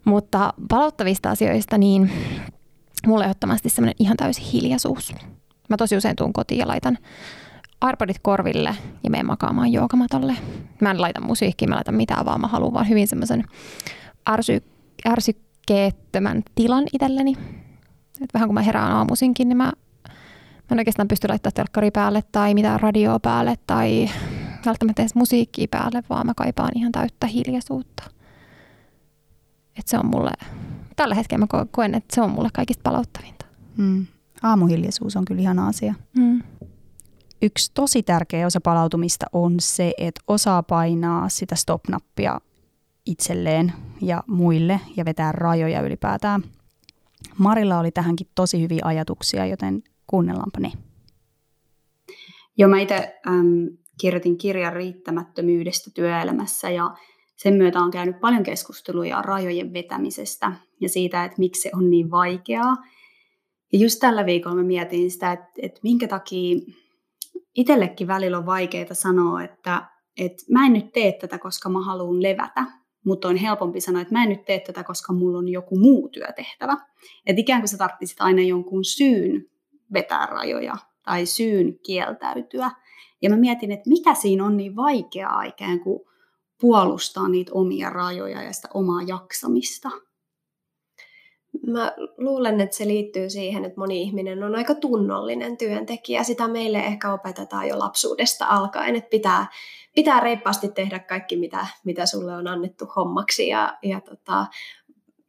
Mutta 0.04 0.54
palauttavista 0.68 1.30
asioista, 1.30 1.78
niin 1.78 2.10
mulle 3.06 3.24
ehdottomasti 3.24 3.68
semmoinen 3.68 3.94
ihan 3.98 4.16
täysi 4.16 4.52
hiljaisuus. 4.52 5.14
Mä 5.68 5.76
tosi 5.76 5.96
usein 5.96 6.16
tuun 6.16 6.32
kotiin 6.32 6.58
ja 6.58 6.68
laitan 6.68 6.98
arpadit 7.80 8.16
korville 8.22 8.76
ja 9.04 9.10
menen 9.10 9.26
makaamaan 9.26 9.72
joogamatolle. 9.72 10.36
Mä 10.80 10.90
en 10.90 11.00
laita 11.00 11.20
musiikkia, 11.20 11.68
mä 11.68 11.74
laitan 11.74 11.94
mitään 11.94 12.24
vaan, 12.24 12.40
mä 12.40 12.46
haluan 12.46 12.74
vaan 12.74 12.88
hyvin 12.88 13.08
semmoisen 13.08 13.44
ärsy, 14.28 14.62
ärsykkeettömän 15.08 16.42
tilan 16.54 16.84
itselleni. 16.92 17.36
Et 18.20 18.34
vähän 18.34 18.48
kun 18.48 18.54
mä 18.54 18.62
herään 18.62 18.92
aamuisinkin, 18.92 19.48
niin 19.48 19.56
mä, 19.56 19.72
mä 20.04 20.72
en 20.72 20.78
oikeastaan 20.78 21.08
pysty 21.08 21.28
laittamaan 21.28 21.54
telkkari 21.54 21.90
päälle 21.90 22.22
tai 22.32 22.54
mitään 22.54 22.80
radioa 22.80 23.20
päälle 23.20 23.54
tai 23.66 24.10
välttämättä 24.66 25.02
edes 25.02 25.14
musiikkia 25.14 25.66
päälle, 25.70 26.02
vaan 26.10 26.26
mä 26.26 26.32
kaipaan 26.36 26.70
ihan 26.74 26.92
täyttä 26.92 27.26
hiljaisuutta. 27.26 28.02
Et 29.78 29.88
se 29.88 29.98
on 29.98 30.06
mulle, 30.06 30.30
tällä 30.96 31.14
hetkellä 31.14 31.46
mä 31.52 31.64
koen, 31.70 31.94
että 31.94 32.14
se 32.14 32.22
on 32.22 32.30
mulle 32.30 32.48
kaikista 32.52 32.82
palauttavinta. 32.82 33.46
Hmm. 33.76 34.06
Aamuhiljaisuus 34.42 35.16
on 35.16 35.24
kyllä 35.24 35.40
ihana 35.40 35.68
asia. 35.68 35.94
Mm. 36.16 36.42
Yksi 37.42 37.70
tosi 37.74 38.02
tärkeä 38.02 38.46
osa 38.46 38.60
palautumista 38.60 39.26
on 39.32 39.54
se, 39.60 39.92
että 39.98 40.20
osaa 40.26 40.62
painaa 40.62 41.28
sitä 41.28 41.54
stop-nappia 41.54 42.40
itselleen 43.06 43.72
ja 44.00 44.22
muille 44.26 44.80
ja 44.96 45.04
vetää 45.04 45.32
rajoja 45.32 45.80
ylipäätään. 45.80 46.42
Marilla 47.40 47.78
oli 47.78 47.90
tähänkin 47.90 48.26
tosi 48.34 48.62
hyviä 48.62 48.80
ajatuksia, 48.84 49.46
joten 49.46 49.82
kuunnellaanpa 50.06 50.60
ne. 50.60 50.72
Joo, 52.58 52.70
mä 52.70 52.80
itse 52.80 53.20
ähm, 53.28 53.66
kirjoitin 54.00 54.38
kirjan 54.38 54.72
riittämättömyydestä 54.72 55.90
työelämässä 55.94 56.70
ja 56.70 56.94
sen 57.36 57.54
myötä 57.54 57.80
on 57.80 57.90
käynyt 57.90 58.20
paljon 58.20 58.42
keskusteluja 58.42 59.22
rajojen 59.22 59.72
vetämisestä 59.72 60.52
ja 60.80 60.88
siitä, 60.88 61.24
että 61.24 61.38
miksi 61.38 61.62
se 61.62 61.70
on 61.74 61.90
niin 61.90 62.10
vaikeaa– 62.10 62.76
ja 63.72 63.78
just 63.78 64.00
tällä 64.00 64.26
viikolla 64.26 64.56
mä 64.56 64.62
mietin 64.62 65.10
sitä, 65.10 65.32
että, 65.32 65.48
että 65.62 65.80
minkä 65.82 66.08
takia 66.08 66.60
itsellekin 67.54 68.06
välillä 68.06 68.38
on 68.38 68.46
vaikeaa 68.46 68.94
sanoa, 68.94 69.42
että, 69.42 69.86
että 70.18 70.44
mä 70.52 70.66
en 70.66 70.72
nyt 70.72 70.92
tee 70.92 71.12
tätä, 71.12 71.38
koska 71.38 71.68
mä 71.68 71.84
haluan 71.84 72.22
levätä, 72.22 72.66
mutta 73.04 73.28
on 73.28 73.36
helpompi 73.36 73.80
sanoa, 73.80 74.02
että 74.02 74.14
mä 74.14 74.22
en 74.22 74.28
nyt 74.28 74.44
tee 74.44 74.60
tätä, 74.60 74.84
koska 74.84 75.12
mulla 75.12 75.38
on 75.38 75.48
joku 75.48 75.78
muu 75.78 76.08
työtehtävä. 76.08 76.76
Että 77.26 77.40
ikään 77.40 77.60
kuin 77.60 77.68
sä 77.68 77.78
tarvitsisit 77.78 78.20
aina 78.20 78.42
jonkun 78.42 78.84
syyn 78.84 79.50
vetää 79.92 80.26
rajoja 80.26 80.76
tai 81.04 81.26
syyn 81.26 81.78
kieltäytyä. 81.86 82.70
Ja 83.22 83.30
mä 83.30 83.36
mietin, 83.36 83.72
että 83.72 83.90
mikä 83.90 84.14
siinä 84.14 84.44
on 84.44 84.56
niin 84.56 84.76
vaikeaa 84.76 85.42
ikään 85.42 85.80
kuin 85.80 86.00
puolustaa 86.60 87.28
niitä 87.28 87.52
omia 87.54 87.90
rajoja 87.90 88.42
ja 88.42 88.52
sitä 88.52 88.68
omaa 88.74 89.02
jaksamista. 89.02 89.90
Mä 91.66 91.92
luulen, 92.18 92.60
että 92.60 92.76
se 92.76 92.86
liittyy 92.86 93.30
siihen, 93.30 93.64
että 93.64 93.80
moni 93.80 94.02
ihminen 94.02 94.42
on 94.42 94.54
aika 94.54 94.74
tunnollinen 94.74 95.56
työntekijä. 95.56 96.22
Sitä 96.22 96.48
meille 96.48 96.78
ehkä 96.78 97.12
opetetaan 97.12 97.68
jo 97.68 97.78
lapsuudesta 97.78 98.46
alkaen, 98.46 98.96
että 98.96 99.10
pitää, 99.10 99.46
pitää 99.94 100.20
reippaasti 100.20 100.68
tehdä 100.68 100.98
kaikki, 100.98 101.36
mitä, 101.36 101.66
mitä 101.84 102.06
sulle 102.06 102.36
on 102.36 102.48
annettu 102.48 102.86
hommaksi. 102.96 103.48
Ja, 103.48 103.78
ja 103.82 104.00
tota, 104.00 104.46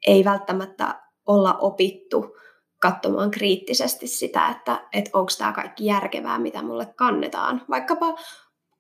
ei 0.08 0.26
välttämättä 0.26 1.02
olla 1.26 1.54
opittu 1.54 2.36
katsomaan 2.82 3.32
kriittisesti 3.32 4.08
sitä, 4.08 4.48
että, 4.48 4.88
että 4.94 5.10
onko 5.14 5.32
tämä 5.38 5.54
kaikki 5.54 5.86
järkevää, 5.86 6.40
mitä 6.40 6.62
mulle 6.62 6.86
kannetaan. 6.96 7.62
Vaikkapa 7.70 8.16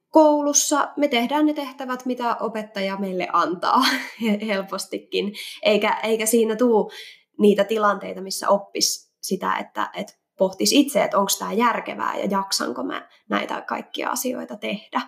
koulussa 0.09 0.93
me 0.97 1.07
tehdään 1.07 1.45
ne 1.45 1.53
tehtävät, 1.53 2.05
mitä 2.05 2.37
opettaja 2.39 2.97
meille 2.97 3.27
antaa 3.33 3.81
helpostikin, 4.47 5.33
eikä, 5.63 5.99
eikä 6.03 6.25
siinä 6.25 6.55
tule 6.55 6.91
niitä 7.39 7.63
tilanteita, 7.63 8.21
missä 8.21 8.49
oppis 8.49 9.13
sitä, 9.21 9.55
että, 9.55 9.89
että 9.93 10.13
pohtisi 10.37 10.79
itse, 10.79 11.03
että 11.03 11.17
onko 11.17 11.31
tämä 11.39 11.53
järkevää 11.53 12.17
ja 12.17 12.25
jaksanko 12.25 12.83
mä 12.83 13.09
näitä 13.29 13.61
kaikkia 13.61 14.09
asioita 14.09 14.57
tehdä. 14.57 15.01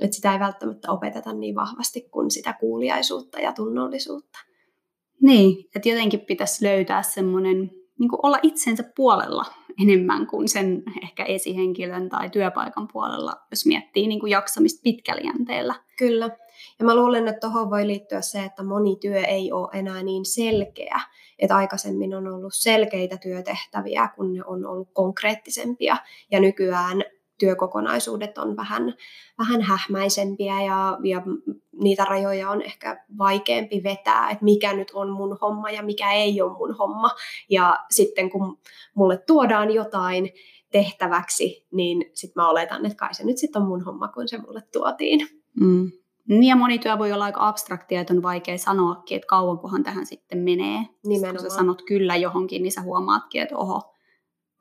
Että 0.00 0.16
sitä 0.16 0.32
ei 0.32 0.40
välttämättä 0.40 0.92
opeteta 0.92 1.32
niin 1.32 1.54
vahvasti 1.54 2.00
kuin 2.00 2.30
sitä 2.30 2.52
kuuliaisuutta 2.52 3.40
ja 3.40 3.52
tunnollisuutta. 3.52 4.38
Niin, 5.22 5.68
että 5.76 5.88
jotenkin 5.88 6.20
pitäisi 6.20 6.64
löytää 6.64 7.02
semmoinen, 7.02 7.56
niin 7.98 8.10
olla 8.22 8.38
itsensä 8.42 8.84
puolella 8.96 9.44
enemmän 9.82 10.26
kuin 10.26 10.48
sen 10.48 10.82
ehkä 11.02 11.24
esihenkilön 11.24 12.08
tai 12.08 12.30
työpaikan 12.30 12.88
puolella, 12.92 13.32
jos 13.50 13.66
miettii 13.66 14.06
niin 14.06 14.20
kuin 14.20 14.30
jaksamista 14.30 14.80
pitkällä 14.84 15.20
jänteellä. 15.24 15.74
Kyllä. 15.98 16.30
Ja 16.78 16.84
mä 16.84 16.96
luulen, 16.96 17.28
että 17.28 17.40
tuohon 17.40 17.70
voi 17.70 17.86
liittyä 17.86 18.20
se, 18.20 18.44
että 18.44 18.62
moni 18.62 18.96
työ 18.96 19.20
ei 19.20 19.52
ole 19.52 19.68
enää 19.78 20.02
niin 20.02 20.24
selkeä. 20.24 21.00
Että 21.38 21.56
aikaisemmin 21.56 22.14
on 22.14 22.26
ollut 22.26 22.54
selkeitä 22.54 23.16
työtehtäviä, 23.16 24.08
kun 24.16 24.32
ne 24.32 24.44
on 24.44 24.66
ollut 24.66 24.88
konkreettisempia. 24.92 25.96
Ja 26.30 26.40
nykyään 26.40 27.04
työkokonaisuudet 27.40 28.38
on 28.38 28.56
vähän, 28.56 28.94
vähän 29.38 29.62
hähmäisempiä 29.62 30.62
ja, 30.62 30.98
ja 31.04 31.22
niitä 31.72 32.04
rajoja 32.04 32.50
on 32.50 32.62
ehkä 32.62 33.04
vaikeampi 33.18 33.82
vetää, 33.82 34.30
että 34.30 34.44
mikä 34.44 34.72
nyt 34.72 34.90
on 34.94 35.10
mun 35.10 35.38
homma 35.40 35.70
ja 35.70 35.82
mikä 35.82 36.12
ei 36.12 36.42
ole 36.42 36.52
mun 36.52 36.76
homma. 36.78 37.10
Ja 37.50 37.78
sitten 37.90 38.30
kun 38.30 38.58
mulle 38.94 39.16
tuodaan 39.16 39.70
jotain 39.70 40.30
tehtäväksi, 40.72 41.66
niin 41.72 42.10
sitten 42.14 42.42
mä 42.42 42.48
oletan, 42.48 42.86
että 42.86 42.96
kai 42.96 43.14
se 43.14 43.24
nyt 43.24 43.38
sitten 43.38 43.62
on 43.62 43.68
mun 43.68 43.84
homma, 43.84 44.08
kun 44.08 44.28
se 44.28 44.38
mulle 44.38 44.62
tuotiin. 44.72 45.28
Mm. 45.60 45.90
Niin 46.28 46.44
ja 46.44 46.56
moni 46.56 46.78
työ 46.78 46.98
voi 46.98 47.12
olla 47.12 47.24
aika 47.24 47.48
abstraktia, 47.48 48.00
että 48.00 48.14
on 48.14 48.22
vaikea 48.22 48.58
sanoakin, 48.58 49.16
että 49.16 49.26
kauankohan 49.26 49.82
tähän 49.82 50.06
sitten 50.06 50.38
menee. 50.38 50.78
Nimenomaan. 51.06 51.42
Kun 51.42 51.50
sä 51.50 51.56
sanot 51.56 51.82
kyllä 51.82 52.16
johonkin, 52.16 52.62
niin 52.62 52.72
sä 52.72 52.82
huomaatkin, 52.82 53.42
että 53.42 53.56
oho, 53.56 53.94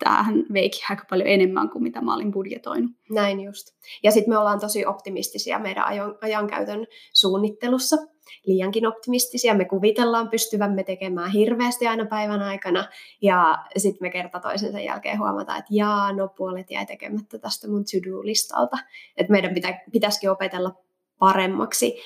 tämähän 0.04 0.46
veikin 0.54 0.82
aika 0.90 1.06
paljon 1.10 1.28
enemmän 1.28 1.70
kuin 1.70 1.84
mitä 1.84 2.02
mä 2.02 2.16
olin 2.16 2.32
budjetoinut. 2.32 2.92
Näin 3.10 3.40
just. 3.40 3.68
Ja 4.04 4.12
sitten 4.12 4.34
me 4.34 4.38
ollaan 4.38 4.60
tosi 4.60 4.86
optimistisia 4.86 5.60
meidän 5.60 5.86
ajan, 5.86 6.18
ajankäytön 6.22 6.88
suunnittelussa. 7.14 7.98
Liiankin 8.46 8.88
optimistisia. 8.88 9.54
Me 9.54 9.66
kuvitellaan 9.66 10.30
pystyvämme 10.30 10.84
tekemään 10.84 11.32
hirveästi 11.32 11.88
aina 11.88 12.06
päivän 12.06 12.42
aikana. 12.42 12.88
Ja 13.22 13.58
sitten 13.78 14.06
me 14.06 14.10
kerta 14.10 14.40
toisensa 14.40 14.80
jälkeen 14.80 15.20
huomataan, 15.20 15.60
että 15.60 15.74
jaa, 15.74 16.14
no 16.14 16.28
puolet 16.28 16.72
jäi 16.72 16.86
tekemättä 16.86 17.40
tästä 17.40 17.68
mun 17.68 17.84
to-do-listalta. 17.84 18.78
Että 19.18 19.32
meidän 19.32 19.54
pitä, 19.54 19.80
pitäisikin 19.92 20.32
opetella 20.32 20.72
paremmaksi 21.20 21.98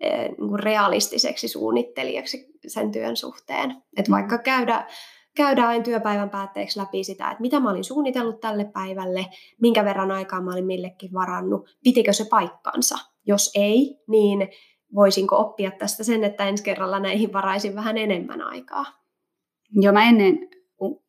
eh, 0.00 0.28
niin 0.38 0.58
realistiseksi 0.58 1.48
suunnittelijaksi 1.48 2.46
sen 2.66 2.92
työn 2.92 3.16
suhteen. 3.16 3.70
Että 3.96 4.10
mm. 4.10 4.14
vaikka 4.14 4.38
käydä 4.38 4.86
käydään 5.36 5.68
aina 5.68 5.84
työpäivän 5.84 6.30
päätteeksi 6.30 6.80
läpi 6.80 7.04
sitä, 7.04 7.30
että 7.30 7.40
mitä 7.40 7.60
mä 7.60 7.70
olin 7.70 7.84
suunnitellut 7.84 8.40
tälle 8.40 8.64
päivälle, 8.64 9.26
minkä 9.60 9.84
verran 9.84 10.10
aikaa 10.10 10.40
mä 10.40 10.52
olin 10.52 10.66
millekin 10.66 11.12
varannut, 11.12 11.68
pitikö 11.84 12.12
se 12.12 12.24
paikkansa. 12.30 12.98
Jos 13.26 13.50
ei, 13.54 14.02
niin 14.08 14.48
voisinko 14.94 15.36
oppia 15.36 15.70
tästä 15.70 16.04
sen, 16.04 16.24
että 16.24 16.48
ensi 16.48 16.64
kerralla 16.64 17.00
näihin 17.00 17.32
varaisin 17.32 17.74
vähän 17.74 17.98
enemmän 17.98 18.42
aikaa. 18.42 18.84
Joo, 19.72 19.92
mä 19.92 20.08
ennen 20.08 20.38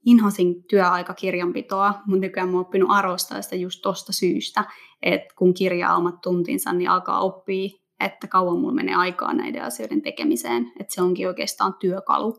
inhosin 0.06 0.64
työaikakirjanpitoa, 0.64 1.94
mutta 2.06 2.22
nykyään 2.22 2.50
mä 2.50 2.56
oon 2.56 2.66
oppinut 2.66 2.90
arvostaa 2.92 3.42
sitä 3.42 3.56
just 3.56 3.82
tosta 3.82 4.14
syystä, 4.14 4.64
että 5.02 5.34
kun 5.38 5.54
kirjaa 5.54 5.96
omat 5.96 6.22
tuntinsa, 6.22 6.74
niin 6.74 6.90
alkaa 6.90 7.22
oppia, 7.22 7.70
että 8.00 8.28
kauan 8.28 8.60
mulla 8.60 8.74
menee 8.74 8.96
aikaa 8.96 9.34
näiden 9.34 9.64
asioiden 9.64 10.02
tekemiseen, 10.02 10.72
että 10.80 10.94
se 10.94 11.02
onkin 11.02 11.28
oikeastaan 11.28 11.74
työkalu 11.80 12.38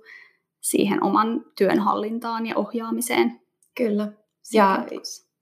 siihen 0.62 1.04
oman 1.04 1.44
työnhallintaan 1.58 2.46
ja 2.46 2.56
ohjaamiseen. 2.56 3.40
Kyllä. 3.76 4.12
Ja, 4.52 4.84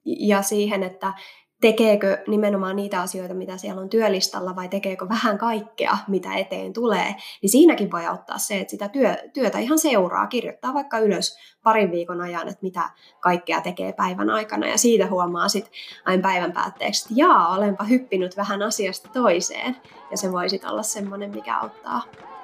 ja 0.05 0.41
siihen, 0.41 0.83
että 0.83 1.13
tekeekö 1.61 2.17
nimenomaan 2.27 2.75
niitä 2.75 3.01
asioita, 3.01 3.33
mitä 3.33 3.57
siellä 3.57 3.81
on 3.81 3.89
työlistalla, 3.89 4.55
vai 4.55 4.69
tekeekö 4.69 5.09
vähän 5.09 5.37
kaikkea, 5.37 5.97
mitä 6.07 6.33
eteen 6.33 6.73
tulee, 6.73 7.15
niin 7.41 7.49
siinäkin 7.49 7.91
voi 7.91 8.05
auttaa 8.05 8.37
se, 8.37 8.59
että 8.59 8.71
sitä 8.71 8.89
työ, 8.89 9.15
työtä 9.33 9.59
ihan 9.59 9.79
seuraa, 9.79 10.27
kirjoittaa 10.27 10.73
vaikka 10.73 10.99
ylös 10.99 11.37
parin 11.63 11.91
viikon 11.91 12.21
ajan, 12.21 12.47
että 12.47 12.59
mitä 12.61 12.89
kaikkea 13.19 13.61
tekee 13.61 13.93
päivän 13.93 14.29
aikana, 14.29 14.67
ja 14.67 14.77
siitä 14.77 15.07
huomaa 15.07 15.47
sitten 15.47 15.73
aina 16.05 16.21
päivän 16.21 16.51
päätteeksi, 16.51 17.03
että 17.03 17.13
jaa, 17.17 17.55
olenpa 17.55 17.83
hyppinyt 17.83 18.37
vähän 18.37 18.61
asiasta 18.61 19.09
toiseen, 19.13 19.77
ja 20.11 20.17
se 20.17 20.31
voi 20.31 20.49
sitten 20.49 20.69
olla 20.69 20.83
semmoinen, 20.83 21.31
mikä 21.31 21.57
auttaa, 21.57 22.03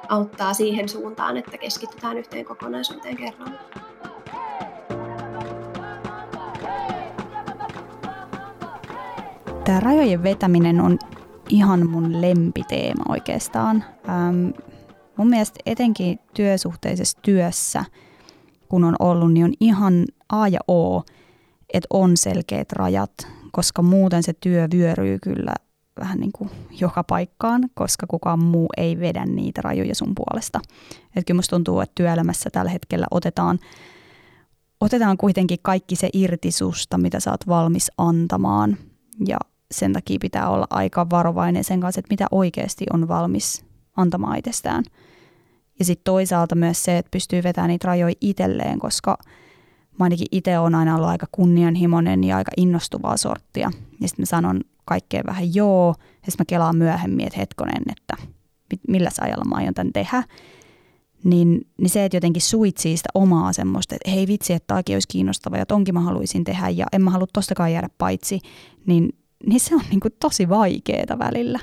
auttaa 0.09 0.53
siihen 0.53 0.89
suuntaan, 0.89 1.37
että 1.37 1.57
keskitytään 1.57 2.17
yhteen 2.17 2.45
kokonaisuuteen 2.45 3.17
kerralla. 3.17 3.59
Tämä 9.67 9.79
rajojen 9.79 10.23
vetäminen 10.23 10.81
on 10.81 10.99
ihan 11.49 11.89
mun 11.89 12.21
lempiteema 12.21 13.03
oikeastaan. 13.09 13.83
Ähm, 14.09 14.49
mun 15.17 15.29
mielestä 15.29 15.59
etenkin 15.65 16.19
työsuhteisessa 16.33 17.19
työssä, 17.21 17.85
kun 18.69 18.83
on 18.83 18.95
ollut, 18.99 19.33
niin 19.33 19.45
on 19.45 19.53
ihan 19.59 20.05
A 20.29 20.47
ja 20.47 20.59
O, 20.67 21.01
että 21.73 21.87
on 21.89 22.17
selkeät 22.17 22.71
rajat, 22.71 23.11
koska 23.51 23.81
muuten 23.81 24.23
se 24.23 24.33
työ 24.33 24.67
vyöryy 24.73 25.19
kyllä 25.19 25.53
vähän 25.99 26.19
niin 26.19 26.31
kuin 26.31 26.49
joka 26.79 27.03
paikkaan, 27.03 27.69
koska 27.73 28.07
kukaan 28.07 28.43
muu 28.43 28.67
ei 28.77 28.99
vedä 28.99 29.25
niitä 29.25 29.61
rajoja 29.61 29.95
sun 29.95 30.13
puolesta. 30.15 30.59
Et 31.15 31.25
kyllä 31.25 31.37
musta 31.37 31.55
tuntuu, 31.55 31.79
että 31.79 31.95
työelämässä 31.95 32.49
tällä 32.49 32.71
hetkellä 32.71 33.05
otetaan, 33.11 33.59
otetaan 34.81 35.17
kuitenkin 35.17 35.59
kaikki 35.61 35.95
se 35.95 36.09
irtisusta, 36.13 36.97
mitä 36.97 37.19
sä 37.19 37.31
oot 37.31 37.47
valmis 37.47 37.91
antamaan. 37.97 38.77
Ja 39.27 39.37
sen 39.71 39.93
takia 39.93 40.17
pitää 40.21 40.49
olla 40.49 40.67
aika 40.69 41.09
varovainen 41.09 41.63
sen 41.63 41.79
kanssa, 41.79 41.99
että 41.99 42.13
mitä 42.13 42.25
oikeasti 42.31 42.85
on 42.93 43.07
valmis 43.07 43.65
antamaan 43.97 44.37
itsestään. 44.37 44.83
Ja 45.79 45.85
sitten 45.85 46.03
toisaalta 46.03 46.55
myös 46.55 46.83
se, 46.83 46.97
että 46.97 47.11
pystyy 47.11 47.43
vetämään 47.43 47.69
niitä 47.69 47.87
rajoja 47.87 48.15
itselleen, 48.21 48.79
koska 48.79 49.17
mä 49.99 50.03
ainakin 50.03 50.27
itse 50.31 50.59
olen 50.59 50.75
aina 50.75 50.95
ollut 50.95 51.09
aika 51.09 51.27
kunnianhimoinen 51.31 52.23
ja 52.23 52.37
aika 52.37 52.51
innostuvaa 52.57 53.17
sorttia. 53.17 53.71
Ja 54.01 54.07
sitten 54.07 54.23
mä 54.23 54.25
sanon 54.25 54.61
kaikkeen 54.85 55.23
vähän 55.27 55.55
joo, 55.55 55.95
ja 55.97 56.31
sitten 56.31 56.39
mä 56.39 56.45
kelaan 56.47 56.77
myöhemmin, 56.77 57.27
että 57.27 57.39
hetkonen, 57.39 57.83
että 57.87 58.15
millä 58.87 59.09
ajalla 59.21 59.45
mä 59.45 59.55
aion 59.55 59.73
tämän 59.73 59.93
tehdä. 59.93 60.23
Niin, 61.23 61.67
niin 61.77 61.89
se, 61.89 62.05
että 62.05 62.17
jotenkin 62.17 62.41
suitsii 62.41 62.97
sitä 62.97 63.09
omaa 63.13 63.53
semmoista, 63.53 63.95
että 63.95 64.11
hei 64.11 64.27
vitsi, 64.27 64.53
että 64.53 64.67
tämäkin 64.67 64.95
olisi 64.95 65.07
kiinnostava 65.07 65.57
ja 65.57 65.65
tonkin 65.65 65.93
mä 65.93 65.99
haluaisin 65.99 66.43
tehdä 66.43 66.69
ja 66.69 66.85
en 66.93 67.01
mä 67.01 67.11
halua 67.11 67.27
tostakaan 67.33 67.73
jäädä 67.73 67.89
paitsi, 67.97 68.39
niin 68.85 69.09
niin 69.45 69.59
se 69.59 69.75
on 69.75 69.81
niin 69.89 69.99
kuin 69.99 70.13
tosi 70.19 70.49
vaikeaa 70.49 71.19
välillä. 71.19 71.59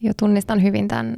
Jo 0.00 0.12
tunnistan 0.18 0.62
hyvin 0.62 0.88
tämän 0.88 1.16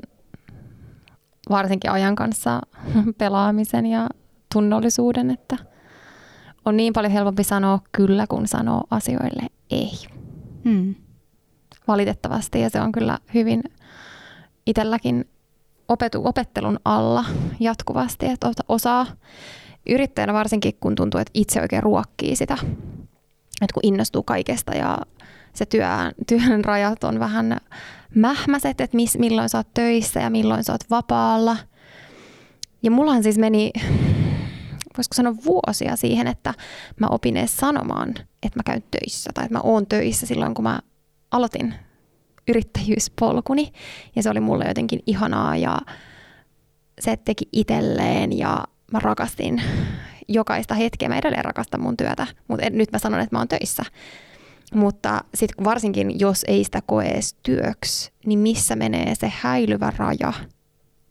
varsinkin 1.50 1.90
ajan 1.90 2.14
kanssa 2.14 2.60
pelaamisen 3.18 3.86
ja 3.86 4.08
tunnollisuuden, 4.54 5.30
että 5.30 5.56
on 6.64 6.76
niin 6.76 6.92
paljon 6.92 7.12
helpompi 7.12 7.44
sanoa 7.44 7.80
kyllä, 7.92 8.26
kun 8.26 8.48
sanoo 8.48 8.84
asioille 8.90 9.46
ei. 9.70 9.90
Hmm. 10.64 10.94
Valitettavasti, 11.88 12.60
ja 12.60 12.70
se 12.70 12.80
on 12.80 12.92
kyllä 12.92 13.18
hyvin 13.34 13.62
itselläkin 14.66 15.24
opetu, 15.88 16.22
opettelun 16.24 16.78
alla 16.84 17.24
jatkuvasti, 17.60 18.26
että 18.26 18.50
osaa 18.68 19.06
yrittäjänä 19.88 20.32
varsinkin, 20.32 20.72
kun 20.80 20.94
tuntuu, 20.94 21.20
että 21.20 21.30
itse 21.34 21.60
oikein 21.60 21.82
ruokkii 21.82 22.36
sitä 22.36 22.58
että 23.62 23.74
kun 23.74 23.80
innostuu 23.82 24.22
kaikesta 24.22 24.72
ja 24.74 24.98
se 25.52 25.66
työn, 25.66 26.12
työn 26.26 26.64
rajat 26.64 27.04
on 27.04 27.20
vähän 27.20 27.60
mähmäiset, 28.14 28.80
että 28.80 28.96
miss, 28.96 29.18
milloin 29.18 29.48
sä 29.48 29.58
oot 29.58 29.74
töissä 29.74 30.20
ja 30.20 30.30
milloin 30.30 30.64
sä 30.64 30.72
oot 30.72 30.90
vapaalla. 30.90 31.56
Ja 32.82 32.90
mullahan 32.90 33.22
siis 33.22 33.38
meni, 33.38 33.70
voisiko 34.96 35.14
sanoa 35.14 35.34
vuosia 35.44 35.96
siihen, 35.96 36.26
että 36.26 36.54
mä 37.00 37.06
opin 37.06 37.36
edes 37.36 37.56
sanomaan, 37.56 38.08
että 38.18 38.58
mä 38.58 38.62
käyn 38.64 38.84
töissä 38.90 39.30
tai 39.34 39.44
että 39.44 39.58
mä 39.58 39.60
oon 39.62 39.86
töissä 39.86 40.26
silloin, 40.26 40.54
kun 40.54 40.62
mä 40.62 40.80
aloitin 41.30 41.74
yrittäjyyspolkuni. 42.48 43.72
Ja 44.16 44.22
se 44.22 44.30
oli 44.30 44.40
mulle 44.40 44.64
jotenkin 44.68 45.00
ihanaa 45.06 45.56
ja 45.56 45.78
se 47.00 47.16
teki 47.16 47.48
itselleen 47.52 48.38
ja 48.38 48.64
mä 48.92 48.98
rakastin 48.98 49.62
jokaista 50.28 50.74
hetkeä. 50.74 51.08
Mä 51.08 51.18
edelleen 51.18 51.44
rakastan 51.44 51.82
mun 51.82 51.96
työtä, 51.96 52.26
mutta 52.48 52.70
nyt 52.70 52.92
mä 52.92 52.98
sanon, 52.98 53.20
että 53.20 53.36
mä 53.36 53.40
oon 53.40 53.48
töissä. 53.48 53.82
Mutta 54.74 55.24
sitten 55.34 55.64
varsinkin, 55.64 56.20
jos 56.20 56.44
ei 56.48 56.64
sitä 56.64 56.82
koe 56.86 57.04
edes 57.04 57.36
työksi, 57.42 58.12
niin 58.26 58.38
missä 58.38 58.76
menee 58.76 59.14
se 59.14 59.32
häilyvä 59.36 59.92
raja, 59.96 60.32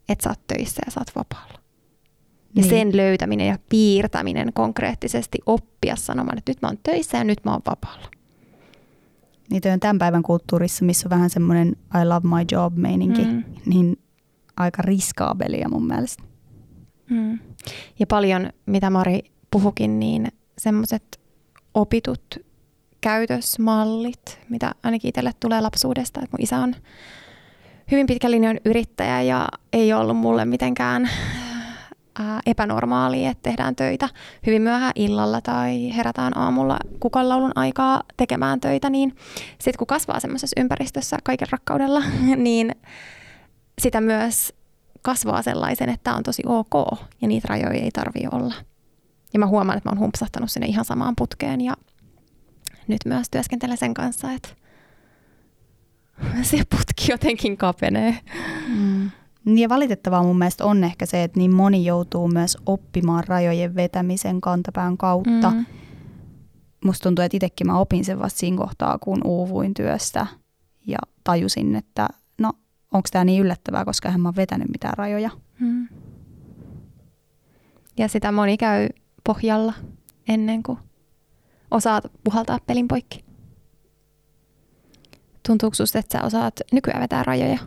että 0.08 0.22
sä 0.22 0.28
oot 0.28 0.46
töissä 0.46 0.82
ja 0.86 0.90
sä 0.90 1.00
oot 1.00 1.16
vapaalla. 1.16 1.58
Ja 2.56 2.62
niin. 2.62 2.70
sen 2.70 2.96
löytäminen 2.96 3.46
ja 3.46 3.58
piirtäminen 3.68 4.52
konkreettisesti 4.52 5.38
oppia 5.46 5.96
sanomaan, 5.96 6.38
että 6.38 6.50
nyt 6.50 6.62
mä 6.62 6.68
oon 6.68 6.78
töissä 6.82 7.18
ja 7.18 7.24
nyt 7.24 7.44
mä 7.44 7.52
oon 7.52 7.62
vapaalla. 7.66 8.08
Niitä 9.50 9.72
on 9.72 9.80
tämän 9.80 9.98
päivän 9.98 10.22
kulttuurissa, 10.22 10.84
missä 10.84 11.08
on 11.08 11.10
vähän 11.10 11.30
semmoinen 11.30 11.68
I 11.68 12.04
love 12.04 12.28
my 12.28 12.44
job 12.52 12.76
meininki, 12.76 13.24
mm. 13.24 13.44
niin 13.66 13.98
aika 14.56 14.82
riskaabelia 14.82 15.68
mun 15.68 15.86
mielestä. 15.86 16.22
Mm. 17.10 17.38
Ja 17.98 18.06
paljon, 18.06 18.50
mitä 18.66 18.90
Mari 18.90 19.20
puhukin, 19.50 20.00
niin 20.00 20.28
semmoiset 20.58 21.20
opitut 21.74 22.24
käytösmallit, 23.00 24.40
mitä 24.48 24.72
ainakin 24.82 25.08
itselle 25.08 25.32
tulee 25.40 25.60
lapsuudesta. 25.60 26.20
Että 26.20 26.36
mun 26.36 26.42
isä 26.42 26.58
on 26.58 26.74
hyvin 27.90 28.06
pitkä 28.06 28.30
linjan 28.30 28.60
yrittäjä 28.64 29.22
ja 29.22 29.48
ei 29.72 29.92
ollut 29.92 30.16
mulle 30.16 30.44
mitenkään 30.44 31.10
ää, 32.18 32.40
epänormaalia, 32.46 33.30
että 33.30 33.42
tehdään 33.42 33.76
töitä 33.76 34.08
hyvin 34.46 34.62
myöhään 34.62 34.92
illalla 34.94 35.40
tai 35.40 35.96
herätään 35.96 36.36
aamulla 36.38 36.76
kukanlaulun 37.00 37.52
aikaa 37.54 38.02
tekemään 38.16 38.60
töitä, 38.60 38.90
niin 38.90 39.16
sitten 39.48 39.78
kun 39.78 39.86
kasvaa 39.86 40.20
semmoisessa 40.20 40.60
ympäristössä 40.60 41.18
kaiken 41.24 41.48
rakkaudella, 41.50 42.02
niin 42.36 42.74
sitä 43.78 44.00
myös 44.00 44.54
kasvaa 45.04 45.42
sellaisen, 45.42 45.88
että 45.88 46.04
tämä 46.04 46.16
on 46.16 46.22
tosi 46.22 46.42
ok 46.46 46.98
ja 47.20 47.28
niitä 47.28 47.48
rajoja 47.48 47.82
ei 47.82 47.90
tarvii 47.90 48.28
olla. 48.32 48.54
Ja 49.32 49.38
mä 49.38 49.46
huomaan, 49.46 49.78
että 49.78 49.88
mä 49.88 49.92
oon 49.92 50.00
humpsahtanut 50.00 50.50
sinne 50.50 50.66
ihan 50.66 50.84
samaan 50.84 51.14
putkeen 51.16 51.60
ja 51.60 51.76
nyt 52.88 53.00
myös 53.06 53.30
työskentelen 53.30 53.76
sen 53.76 53.94
kanssa, 53.94 54.32
että 54.32 54.48
se 56.42 56.62
putki 56.70 57.10
jotenkin 57.12 57.56
kapenee. 57.56 58.18
Mm. 58.68 59.10
Ja 59.56 59.68
valitettavaa 59.68 60.22
mun 60.22 60.38
mielestä 60.38 60.64
on 60.64 60.84
ehkä 60.84 61.06
se, 61.06 61.22
että 61.22 61.38
niin 61.38 61.54
moni 61.54 61.84
joutuu 61.84 62.28
myös 62.28 62.58
oppimaan 62.66 63.24
rajojen 63.26 63.74
vetämisen 63.74 64.40
kantapään 64.40 64.96
kautta. 64.96 65.50
Mm. 65.50 65.66
Musta 66.84 67.02
tuntuu, 67.02 67.24
että 67.24 67.36
itsekin 67.36 67.66
mä 67.66 67.78
opin 67.78 68.04
sen 68.04 68.18
vasta 68.18 68.38
siinä 68.38 68.56
kohtaa, 68.56 68.98
kun 68.98 69.20
uuvuin 69.24 69.74
työstä 69.74 70.26
ja 70.86 70.98
tajusin, 71.24 71.76
että 71.76 72.08
onko 72.94 73.08
tämä 73.12 73.24
niin 73.24 73.42
yllättävää, 73.42 73.84
koska 73.84 74.10
hän 74.10 74.20
mä 74.20 74.28
oon 74.28 74.36
vetänyt 74.36 74.68
mitään 74.68 74.94
rajoja. 74.96 75.30
Hmm. 75.60 75.88
Ja 77.96 78.08
sitä 78.08 78.32
moni 78.32 78.56
käy 78.56 78.88
pohjalla 79.24 79.74
ennen 80.28 80.62
kuin 80.62 80.78
osaat 81.70 82.04
puhaltaa 82.24 82.58
pelin 82.66 82.88
poikki. 82.88 83.24
Tuntuuko 85.46 85.74
susta, 85.74 85.98
että 85.98 86.18
sä 86.18 86.24
osaat 86.24 86.60
nykyään 86.72 87.02
vetää 87.02 87.22
rajoja? 87.22 87.58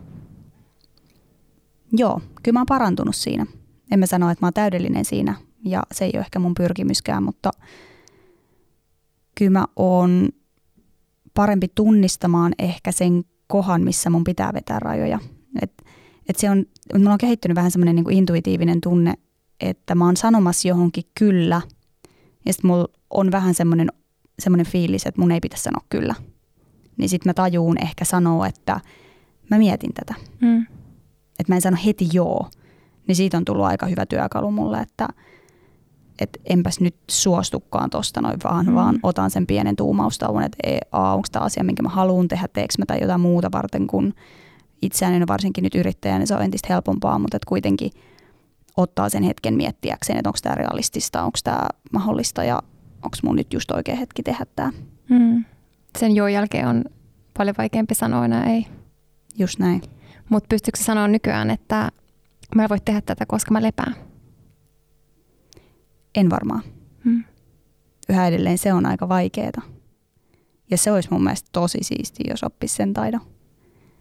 Joo, 1.92 2.22
kyllä 2.44 2.54
mä 2.54 2.60
oon 2.60 2.66
parantunut 2.70 3.16
siinä. 3.16 3.46
En 3.92 4.00
mä 4.00 4.06
sano, 4.06 4.30
että 4.30 4.46
mä 4.46 4.48
oon 4.48 4.54
täydellinen 4.54 5.06
siinä 5.06 5.36
ja 5.66 5.84
se 5.92 6.06
ei 6.06 6.12
ole 6.14 6.22
ehkä 6.22 6.40
mun 6.40 6.54
pyrkimyskään, 6.54 7.24
mutta 7.24 7.52
kyllä 9.36 9.52
mä 9.52 9.66
oon 9.76 10.30
parempi 11.34 11.68
tunnistamaan 11.76 12.54
ehkä 12.60 12.92
sen 12.92 13.24
kohan, 13.48 13.82
missä 13.82 14.10
mun 14.10 14.24
pitää 14.24 14.54
vetää 14.54 14.80
rajoja. 14.80 15.20
Et, 15.62 15.84
et 16.30 16.36
se 16.36 16.50
on, 16.50 16.66
mulla 16.98 17.12
on 17.12 17.18
kehittynyt 17.18 17.56
vähän 17.56 17.72
semmoinen 17.72 17.96
niin 17.96 18.12
intuitiivinen 18.12 18.82
tunne, 18.82 19.14
että 19.60 19.96
mä 19.96 20.06
oon 20.06 20.18
sanomassa 20.18 20.68
johonkin 20.68 21.04
kyllä, 21.20 21.62
ja 22.46 22.54
sitten 22.54 22.72
mulla 22.72 22.88
on 23.10 23.32
vähän 23.32 23.54
semmoinen, 23.54 23.88
semmoinen 24.40 24.66
fiilis, 24.66 25.06
että 25.06 25.22
mun 25.22 25.32
ei 25.32 25.40
pitäisi 25.40 25.64
sanoa 25.64 25.86
kyllä. 25.90 26.16
Niin 26.98 27.10
sitten 27.10 27.30
mä 27.30 27.34
tajuun 27.34 27.78
ehkä 27.82 28.06
sanoa, 28.06 28.48
että 28.48 28.80
mä 29.52 29.58
mietin 29.58 29.94
tätä. 29.94 30.14
Mm. 30.42 30.62
Että 31.40 31.52
mä 31.52 31.56
en 31.56 31.62
sano 31.62 31.78
heti 31.86 32.10
joo. 32.14 32.50
Niin 33.08 33.16
siitä 33.16 33.38
on 33.38 33.46
tullut 33.46 33.66
aika 33.66 33.86
hyvä 33.86 34.06
työkalu 34.06 34.52
mulle, 34.52 34.80
että 34.80 35.08
että 36.20 36.40
enpäs 36.46 36.80
nyt 36.80 36.96
suostukaan 37.10 37.90
tuosta 37.90 38.22
noin 38.22 38.38
vaan, 38.44 38.66
mm. 38.66 38.74
vaan 38.74 39.00
otan 39.04 39.32
sen 39.32 39.48
pienen 39.48 39.76
tuumaustauon, 39.76 40.44
että 40.44 40.58
ei, 40.64 40.80
onko 40.92 41.28
tämä 41.32 41.46
asia, 41.46 41.64
minkä 41.64 41.84
mä 41.84 41.90
haluan 41.90 42.28
tehdä, 42.28 42.48
teekö 42.54 42.74
mä 42.78 42.86
tai 42.86 43.02
jotain 43.02 43.22
muuta 43.22 43.52
varten 43.52 43.88
kuin 43.88 44.14
itseäni, 44.82 45.20
no 45.20 45.26
varsinkin 45.28 45.64
nyt 45.64 45.76
yrittäjänä 45.76 46.20
niin 46.20 46.28
se 46.28 46.36
on 46.36 46.42
entistä 46.42 46.74
helpompaa, 46.74 47.20
mutta 47.20 47.38
että 47.38 47.48
kuitenkin 47.48 47.92
ottaa 48.78 49.10
sen 49.10 49.24
hetken 49.24 49.54
miettiäkseen, 49.54 50.20
että 50.20 50.30
onko 50.30 50.40
tämä 50.42 50.56
realistista, 50.56 51.24
onko 51.24 51.38
tämä 51.44 51.68
mahdollista 51.92 52.44
ja 52.44 52.62
onko 53.04 53.18
mun 53.24 53.36
nyt 53.36 53.54
just 53.54 53.72
oikea 53.72 53.96
hetki 53.96 54.24
tehdä 54.24 54.46
tämä. 54.56 54.72
Mm. 55.10 55.46
Sen 56.00 56.16
joo 56.16 56.28
jälkeen 56.28 56.68
on 56.68 56.84
paljon 57.38 57.56
vaikeampi 57.58 57.96
sanoa 57.96 58.26
enää 58.26 58.44
ei. 58.44 58.68
Just 59.38 59.60
näin. 59.60 59.82
Mutta 60.30 60.48
pystyykö 60.50 60.80
sanoa 60.84 61.08
nykyään, 61.08 61.50
että 61.50 61.92
mä 62.56 62.64
en 62.64 62.70
voi 62.70 62.80
tehdä 62.86 63.02
tätä, 63.02 63.26
koska 63.26 63.52
mä 63.52 63.62
lepään? 63.62 64.07
En 66.18 66.30
varmaan. 66.30 66.62
Hmm. 67.04 67.24
Yhä 68.10 68.28
edelleen 68.28 68.58
se 68.58 68.74
on 68.74 68.86
aika 68.86 69.10
vaikeeta. 69.10 69.62
Ja 70.72 70.78
se 70.78 70.92
olisi 70.92 71.10
mun 71.12 71.24
mielestä 71.24 71.50
tosi 71.52 71.78
siisti, 71.82 72.24
jos 72.30 72.44
oppisi 72.44 72.76
sen 72.76 72.94
taidon. 72.94 73.22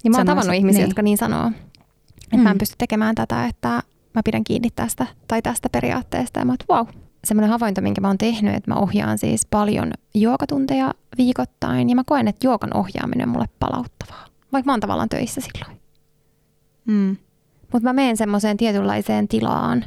Ja 0.05 0.11
mä 0.11 0.17
oon 0.17 0.27
tavannut 0.27 0.55
ihmisiä, 0.55 0.79
niin. 0.79 0.89
jotka 0.89 1.03
niin 1.03 1.19
sanoo, 1.19 1.47
että 1.47 2.37
mm. 2.37 2.43
mä 2.43 2.49
en 2.49 2.55
hmm. 2.55 2.59
pysty 2.59 2.75
tekemään 2.79 3.15
tätä, 3.15 3.47
että 3.47 3.83
mä 4.15 4.23
pidän 4.25 4.45
kiinni 4.45 4.69
tästä 4.77 5.07
tai 5.29 5.43
tästä 5.43 5.69
periaatteesta. 5.69 6.39
Ja 6.41 6.45
mä 6.45 6.53
oon, 6.53 6.85
wow, 6.85 6.95
semmoinen 7.25 7.51
havainto, 7.51 7.81
minkä 7.81 8.01
mä 8.01 8.09
oon 8.09 8.19
tehnyt, 8.19 8.55
että 8.55 8.71
mä 8.71 8.77
ohjaan 8.77 9.19
siis 9.19 9.47
paljon 9.47 9.93
juokatunteja 10.15 10.95
viikoittain. 11.19 11.89
Ja 11.89 11.95
mä 11.95 12.05
koen, 12.07 12.29
että 12.29 12.47
juokan 12.47 12.77
ohjaaminen 12.77 13.29
on 13.29 13.33
mulle 13.33 13.49
palauttavaa. 13.59 14.27
Vaikka 14.53 14.67
mä 14.69 14.73
oon 14.73 14.81
tavallaan 14.81 15.09
töissä 15.09 15.41
silloin. 15.41 15.81
Mm. 16.85 17.17
Mutta 17.73 17.89
mä 17.89 17.93
menen 17.93 18.17
semmoiseen 18.17 18.57
tietynlaiseen 18.57 19.29
tilaan. 19.29 19.85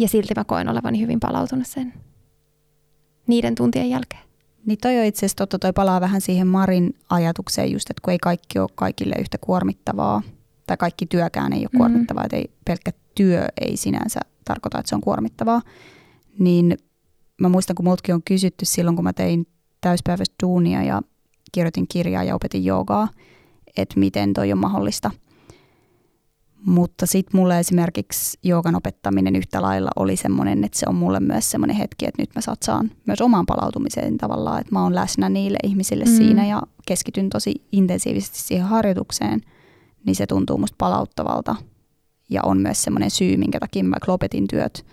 Ja 0.00 0.08
silti 0.08 0.34
mä 0.36 0.44
koen 0.44 0.68
olevani 0.68 1.00
hyvin 1.00 1.20
palautunut 1.20 1.66
sen 1.66 1.92
niiden 3.26 3.54
tuntien 3.54 3.90
jälkeen. 3.90 4.22
Niin 4.66 4.78
toi 4.82 4.98
on 4.98 5.04
itse 5.04 5.18
asiassa 5.18 5.36
totta, 5.36 5.58
toi 5.58 5.72
palaa 5.72 6.00
vähän 6.00 6.20
siihen 6.20 6.46
Marin 6.46 6.94
ajatukseen 7.10 7.72
just, 7.72 7.90
että 7.90 8.00
kun 8.04 8.12
ei 8.12 8.18
kaikki 8.18 8.58
ole 8.58 8.68
kaikille 8.74 9.14
yhtä 9.18 9.38
kuormittavaa, 9.40 10.22
tai 10.66 10.76
kaikki 10.76 11.06
työkään 11.06 11.52
ei 11.52 11.58
ole 11.58 11.64
mm-hmm. 11.64 11.78
kuormittavaa, 11.78 12.24
että 12.24 12.36
ei, 12.36 12.50
pelkkä 12.64 12.90
työ 13.14 13.46
ei 13.60 13.76
sinänsä 13.76 14.20
tarkoita, 14.44 14.78
että 14.78 14.88
se 14.88 14.94
on 14.94 15.00
kuormittavaa, 15.00 15.62
niin 16.38 16.78
mä 17.40 17.48
muistan, 17.48 17.76
kun 17.76 17.84
multakin 17.84 18.14
on 18.14 18.22
kysytty 18.22 18.64
silloin, 18.64 18.96
kun 18.96 19.04
mä 19.04 19.12
tein 19.12 19.46
täyspäiväistä 19.80 20.34
duunia 20.42 20.82
ja 20.82 21.02
kirjoitin 21.52 21.88
kirjaa 21.88 22.24
ja 22.24 22.34
opetin 22.34 22.64
joogaa, 22.64 23.08
että 23.76 24.00
miten 24.00 24.32
toi 24.32 24.52
on 24.52 24.58
mahdollista. 24.58 25.10
Mutta 26.66 27.06
sitten 27.06 27.40
mulle 27.40 27.58
esimerkiksi 27.58 28.38
joogan 28.42 28.74
opettaminen 28.74 29.36
yhtä 29.36 29.62
lailla 29.62 29.90
oli 29.96 30.16
semmoinen, 30.16 30.64
että 30.64 30.78
se 30.78 30.86
on 30.88 30.94
mulle 30.94 31.20
myös 31.20 31.50
semmoinen 31.50 31.76
hetki, 31.76 32.06
että 32.06 32.22
nyt 32.22 32.30
mä 32.34 32.40
satsaan 32.40 32.90
myös 33.06 33.20
omaan 33.20 33.46
palautumiseen 33.46 34.18
tavallaan, 34.18 34.60
että 34.60 34.72
mä 34.72 34.82
oon 34.82 34.94
läsnä 34.94 35.28
niille 35.28 35.58
ihmisille 35.62 36.04
mm. 36.04 36.16
siinä 36.16 36.46
ja 36.46 36.62
keskityn 36.86 37.30
tosi 37.30 37.54
intensiivisesti 37.72 38.38
siihen 38.38 38.66
harjoitukseen, 38.66 39.40
niin 40.06 40.16
se 40.16 40.26
tuntuu 40.26 40.58
musta 40.58 40.76
palauttavalta. 40.78 41.56
Ja 42.30 42.40
on 42.44 42.58
myös 42.58 42.82
semmoinen 42.82 43.10
syy, 43.10 43.36
minkä 43.36 43.60
takia 43.60 43.84
mä 43.84 43.96
lopetin 44.06 44.48
työt 44.48 44.86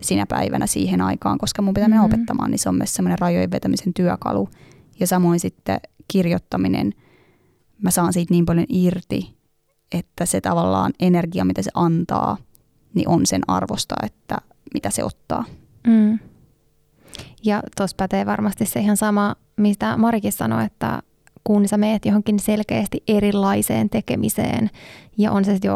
sinä 0.00 0.26
päivänä 0.26 0.66
siihen 0.66 1.00
aikaan, 1.00 1.38
koska 1.38 1.62
mun 1.62 1.74
pitää 1.74 1.88
mennä 1.88 2.02
mm. 2.02 2.12
opettamaan, 2.12 2.50
niin 2.50 2.58
se 2.58 2.68
on 2.68 2.74
myös 2.74 2.94
semmoinen 2.94 3.18
rajojen 3.18 3.50
vetämisen 3.50 3.94
työkalu. 3.94 4.48
Ja 5.00 5.06
samoin 5.06 5.40
sitten 5.40 5.80
kirjoittaminen– 6.08 6.92
mä 7.82 7.90
saan 7.90 8.12
siitä 8.12 8.34
niin 8.34 8.46
paljon 8.46 8.66
irti, 8.68 9.34
että 9.94 10.26
se 10.26 10.40
tavallaan 10.40 10.92
energia, 11.00 11.44
mitä 11.44 11.62
se 11.62 11.70
antaa, 11.74 12.36
niin 12.94 13.08
on 13.08 13.26
sen 13.26 13.42
arvosta, 13.48 13.94
että 14.02 14.38
mitä 14.74 14.90
se 14.90 15.04
ottaa. 15.04 15.44
Mm. 15.86 16.18
Ja 17.44 17.62
tuossa 17.76 17.94
pätee 17.96 18.26
varmasti 18.26 18.66
se 18.66 18.80
ihan 18.80 18.96
sama, 18.96 19.36
mistä 19.56 19.96
Marikin 19.96 20.32
sanoi, 20.32 20.64
että 20.64 21.02
kun 21.44 21.68
sä 21.68 21.76
meet 21.76 22.06
johonkin 22.06 22.38
selkeästi 22.38 23.02
erilaiseen 23.08 23.90
tekemiseen, 23.90 24.70
ja 25.18 25.32
on 25.32 25.44
se 25.44 25.52
sitten 25.52 25.70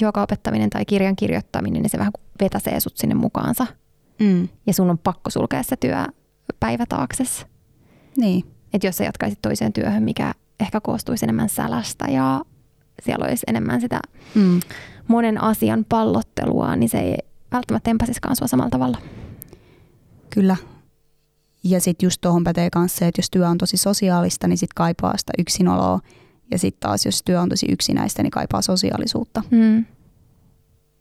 juokaopettaminen 0.00 0.70
tai 0.70 0.84
kirjan 0.84 1.16
kirjoittaminen, 1.16 1.82
niin 1.82 1.90
se 1.90 1.98
vähän 1.98 2.12
vetäsee 2.40 2.80
sut 2.80 2.96
sinne 2.96 3.14
mukaansa. 3.14 3.66
Mm. 4.18 4.48
Ja 4.66 4.74
sun 4.74 4.90
on 4.90 4.98
pakko 4.98 5.30
sulkea 5.30 5.62
se 5.62 5.76
työpäivä 5.76 6.86
taakses. 6.88 7.46
Niin. 8.16 8.44
Että 8.72 8.86
jos 8.86 8.96
sä 8.96 9.04
jatkaisit 9.04 9.42
toiseen 9.42 9.72
työhön, 9.72 10.02
mikä 10.02 10.34
ehkä 10.60 10.80
koostuisi 10.80 11.24
enemmän 11.24 11.48
sälästä 11.48 12.04
ja 12.08 12.44
siellä 13.02 13.26
olisi 13.26 13.44
enemmän 13.46 13.80
sitä 13.80 14.00
mm. 14.34 14.60
monen 15.08 15.42
asian 15.42 15.84
pallottelua, 15.88 16.76
niin 16.76 16.88
se 16.88 16.98
ei 16.98 17.16
välttämättä 17.52 17.90
empaisiskaan 17.90 18.36
sua 18.36 18.46
samalla 18.46 18.70
tavalla. 18.70 18.98
Kyllä. 20.30 20.56
Ja 21.64 21.80
sitten 21.80 22.06
just 22.06 22.20
tuohon 22.20 22.44
pätee 22.44 22.68
myös 22.74 22.96
se, 22.96 23.06
että 23.06 23.18
jos 23.18 23.30
työ 23.30 23.48
on 23.48 23.58
tosi 23.58 23.76
sosiaalista, 23.76 24.48
niin 24.48 24.58
sitten 24.58 24.74
kaipaa 24.74 25.16
sitä 25.16 25.32
yksinoloa. 25.38 26.00
Ja 26.50 26.58
sitten 26.58 26.80
taas, 26.80 27.06
jos 27.06 27.22
työ 27.22 27.40
on 27.40 27.48
tosi 27.48 27.66
yksinäistä, 27.72 28.22
niin 28.22 28.30
kaipaa 28.30 28.62
sosiaalisuutta. 28.62 29.42
Mm. 29.50 29.84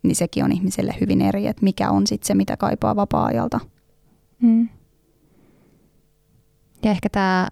Niin 0.03 0.15
sekin 0.15 0.43
on 0.43 0.51
ihmiselle 0.51 0.95
hyvin 1.01 1.21
eri, 1.21 1.47
että 1.47 1.63
mikä 1.63 1.89
on 1.89 2.07
sitten 2.07 2.27
se, 2.27 2.35
mitä 2.35 2.57
kaipaa 2.57 2.95
vapaa-ajalta. 2.95 3.59
Mm. 4.41 4.69
Ja 6.83 6.91
ehkä 6.91 7.09
tämä 7.09 7.47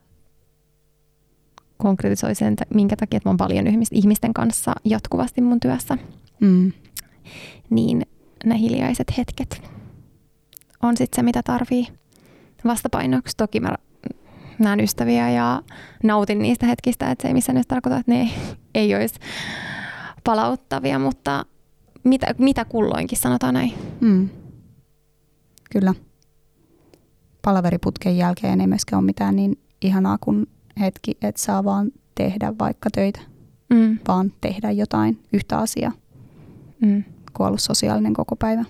konkretisoi 1.84 2.36
sen, 2.36 2.56
minkä 2.74 2.96
takia, 2.96 3.18
että 3.18 3.30
mä 3.30 3.32
oon 3.32 3.38
paljon 3.38 3.66
ihmisten 3.92 4.34
kanssa 4.34 4.74
jatkuvasti 4.86 5.42
mun 5.42 5.60
työssä. 5.60 5.98
Mm. 6.40 6.72
Niin 7.70 8.06
ne 8.46 8.58
hiljaiset 8.58 9.18
hetket 9.18 9.62
on 10.82 10.98
sitten 10.98 11.16
se, 11.16 11.24
mitä 11.24 11.44
tarvii 11.44 11.88
vastapainoksi. 12.66 13.38
Toki 13.38 13.60
mä 13.60 13.76
näen 14.60 14.80
ystäviä 14.80 15.30
ja 15.30 15.62
nautin 16.04 16.40
niistä 16.40 16.66
hetkistä, 16.66 17.12
että 17.12 17.22
se 17.22 17.28
ei 17.28 17.34
missään 17.34 17.64
tarkoita, 17.68 17.98
että 17.98 18.12
ne 18.12 18.22
ei, 18.22 18.32
ei 18.76 18.96
olisi 18.96 19.16
palauttavia, 20.24 21.00
mutta 21.00 21.46
mitä, 22.04 22.28
mitä 22.38 22.66
kulloinkin 22.66 23.18
sanotaan 23.18 23.54
näin. 23.54 23.74
Mm. 24.02 24.30
Kyllä. 25.72 25.94
Palaveriputken 27.42 28.18
jälkeen 28.18 28.62
ei 28.62 28.68
myöskään 28.68 28.98
ole 29.00 29.06
mitään 29.06 29.36
niin 29.36 29.60
ihanaa 29.82 30.18
kuin 30.22 30.48
hetki, 30.80 31.18
että 31.22 31.42
saa 31.42 31.64
vaan 31.64 31.92
tehdä 32.16 32.54
vaikka 32.60 32.90
töitä, 32.90 33.20
mm. 33.70 34.00
vaan 34.08 34.34
tehdä 34.42 34.72
jotain 34.72 35.24
yhtä 35.34 35.58
asiaa, 35.58 35.92
mm. 36.82 37.04
kun 37.34 37.46
ollut 37.46 37.62
sosiaalinen 37.62 38.14
koko 38.14 38.36
päivä. 38.36 38.66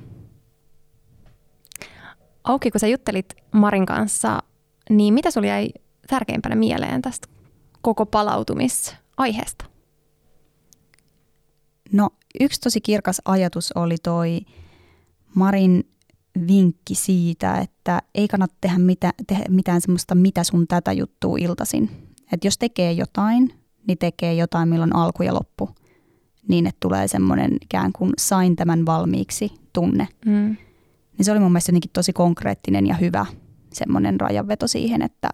Auki, 2.43 2.71
kun 2.71 2.79
sä 2.79 2.87
juttelit 2.87 3.35
Marin 3.51 3.85
kanssa, 3.85 4.39
niin 4.89 5.13
mitä 5.13 5.31
sulla 5.31 5.47
jäi 5.47 5.69
tärkeimpänä 6.07 6.55
mieleen 6.55 7.01
tästä 7.01 7.27
koko 7.81 8.05
palautumisaiheesta? 8.05 9.65
No 11.91 12.09
yksi 12.39 12.61
tosi 12.61 12.81
kirkas 12.81 13.21
ajatus 13.25 13.71
oli 13.71 13.95
toi 14.03 14.39
Marin 15.35 15.92
vinkki 16.47 16.95
siitä, 16.95 17.57
että 17.57 18.01
ei 18.15 18.27
kannata 18.27 18.55
tehdä, 18.61 18.77
mitä, 18.77 19.13
tehdä 19.27 19.43
mitään 19.49 19.81
semmoista 19.81 20.15
mitä 20.15 20.43
sun 20.43 20.67
tätä 20.67 20.91
juttua 20.91 21.37
iltasin. 21.39 21.89
Että 22.33 22.47
jos 22.47 22.57
tekee 22.57 22.91
jotain, 22.91 23.53
niin 23.87 23.97
tekee 23.97 24.33
jotain 24.33 24.69
milloin 24.69 24.95
alku 24.95 25.23
ja 25.23 25.33
loppu. 25.33 25.69
Niin, 26.47 26.67
että 26.67 26.77
tulee 26.79 27.07
semmoinen 27.07 27.57
ikään 27.61 27.91
kuin 27.93 28.11
sain 28.17 28.55
tämän 28.55 28.85
valmiiksi 28.85 29.51
tunne. 29.73 30.07
Mm. 30.25 30.55
Niin 31.17 31.25
se 31.25 31.31
oli 31.31 31.39
mun 31.39 31.51
mielestä 31.51 31.69
jotenkin 31.69 31.91
tosi 31.93 32.13
konkreettinen 32.13 32.87
ja 32.87 32.95
hyvä 32.95 33.25
semmoinen 33.73 34.19
rajanveto 34.19 34.67
siihen, 34.67 35.01
että 35.01 35.29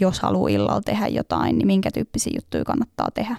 jos 0.00 0.20
haluaa 0.20 0.48
illalla 0.48 0.80
tehdä 0.80 1.08
jotain, 1.08 1.58
niin 1.58 1.66
minkä 1.66 1.90
tyyppisiä 1.90 2.32
juttuja 2.36 2.64
kannattaa 2.64 3.08
tehdä. 3.14 3.36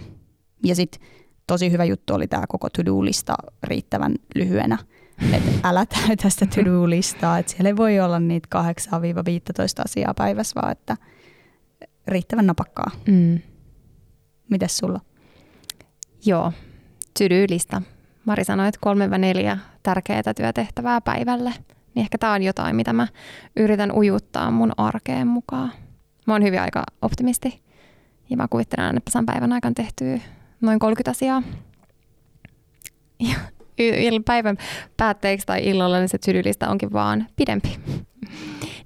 Ja 0.64 0.74
sitten 0.74 1.00
tosi 1.46 1.70
hyvä 1.70 1.84
juttu 1.84 2.14
oli 2.14 2.26
tämä 2.26 2.44
koko 2.48 2.70
to-do-lista 2.70 3.34
riittävän 3.62 4.14
lyhyenä– 4.34 4.78
että 5.32 5.68
älä 5.68 5.86
täytä 5.86 6.30
sitä 6.30 6.46
to-do-listaa, 6.46 7.38
että 7.38 7.52
siellä 7.52 7.68
ei 7.68 7.76
voi 7.76 8.00
olla 8.00 8.20
niitä 8.20 8.48
8-15 8.58 9.84
asiaa 9.84 10.14
päivässä, 10.14 10.60
vaan 10.60 10.72
että 10.72 10.96
riittävän 12.06 12.46
napakkaa. 12.46 12.90
Mm. 13.06 13.38
Mites 14.50 14.76
sulla? 14.76 15.00
Joo, 16.26 16.52
to-do-lista. 17.18 17.82
Mari 18.24 18.44
sanoi, 18.44 18.68
että 18.68 18.78
kolme 18.82 19.10
vai 19.10 19.18
neljä 19.18 19.58
tärkeää 19.82 20.34
työtehtävää 20.36 21.00
päivälle. 21.00 21.54
Niin 21.94 22.02
ehkä 22.02 22.18
tämä 22.18 22.32
on 22.32 22.42
jotain, 22.42 22.76
mitä 22.76 22.92
mä 22.92 23.08
yritän 23.56 23.92
ujuttaa 23.92 24.50
mun 24.50 24.72
arkeen 24.76 25.26
mukaan. 25.26 25.72
Mä 26.26 26.34
oon 26.34 26.42
hyvin 26.42 26.60
aika 26.60 26.84
optimisti 27.02 27.62
ja 28.30 28.36
mä 28.36 28.48
kuvittelen, 28.50 28.96
että 28.96 29.10
saan 29.10 29.26
päivän 29.26 29.52
aikana 29.52 29.74
tehtyä 29.74 30.18
noin 30.60 30.78
30 30.78 31.10
asiaa. 31.10 31.42
Ja 33.20 33.36
päivän 34.24 34.56
päätteeksi 34.96 35.46
tai 35.46 35.64
illalla, 35.68 35.98
niin 35.98 36.08
se 36.08 36.18
sydylista 36.24 36.68
onkin 36.68 36.92
vaan 36.92 37.26
pidempi. 37.36 37.76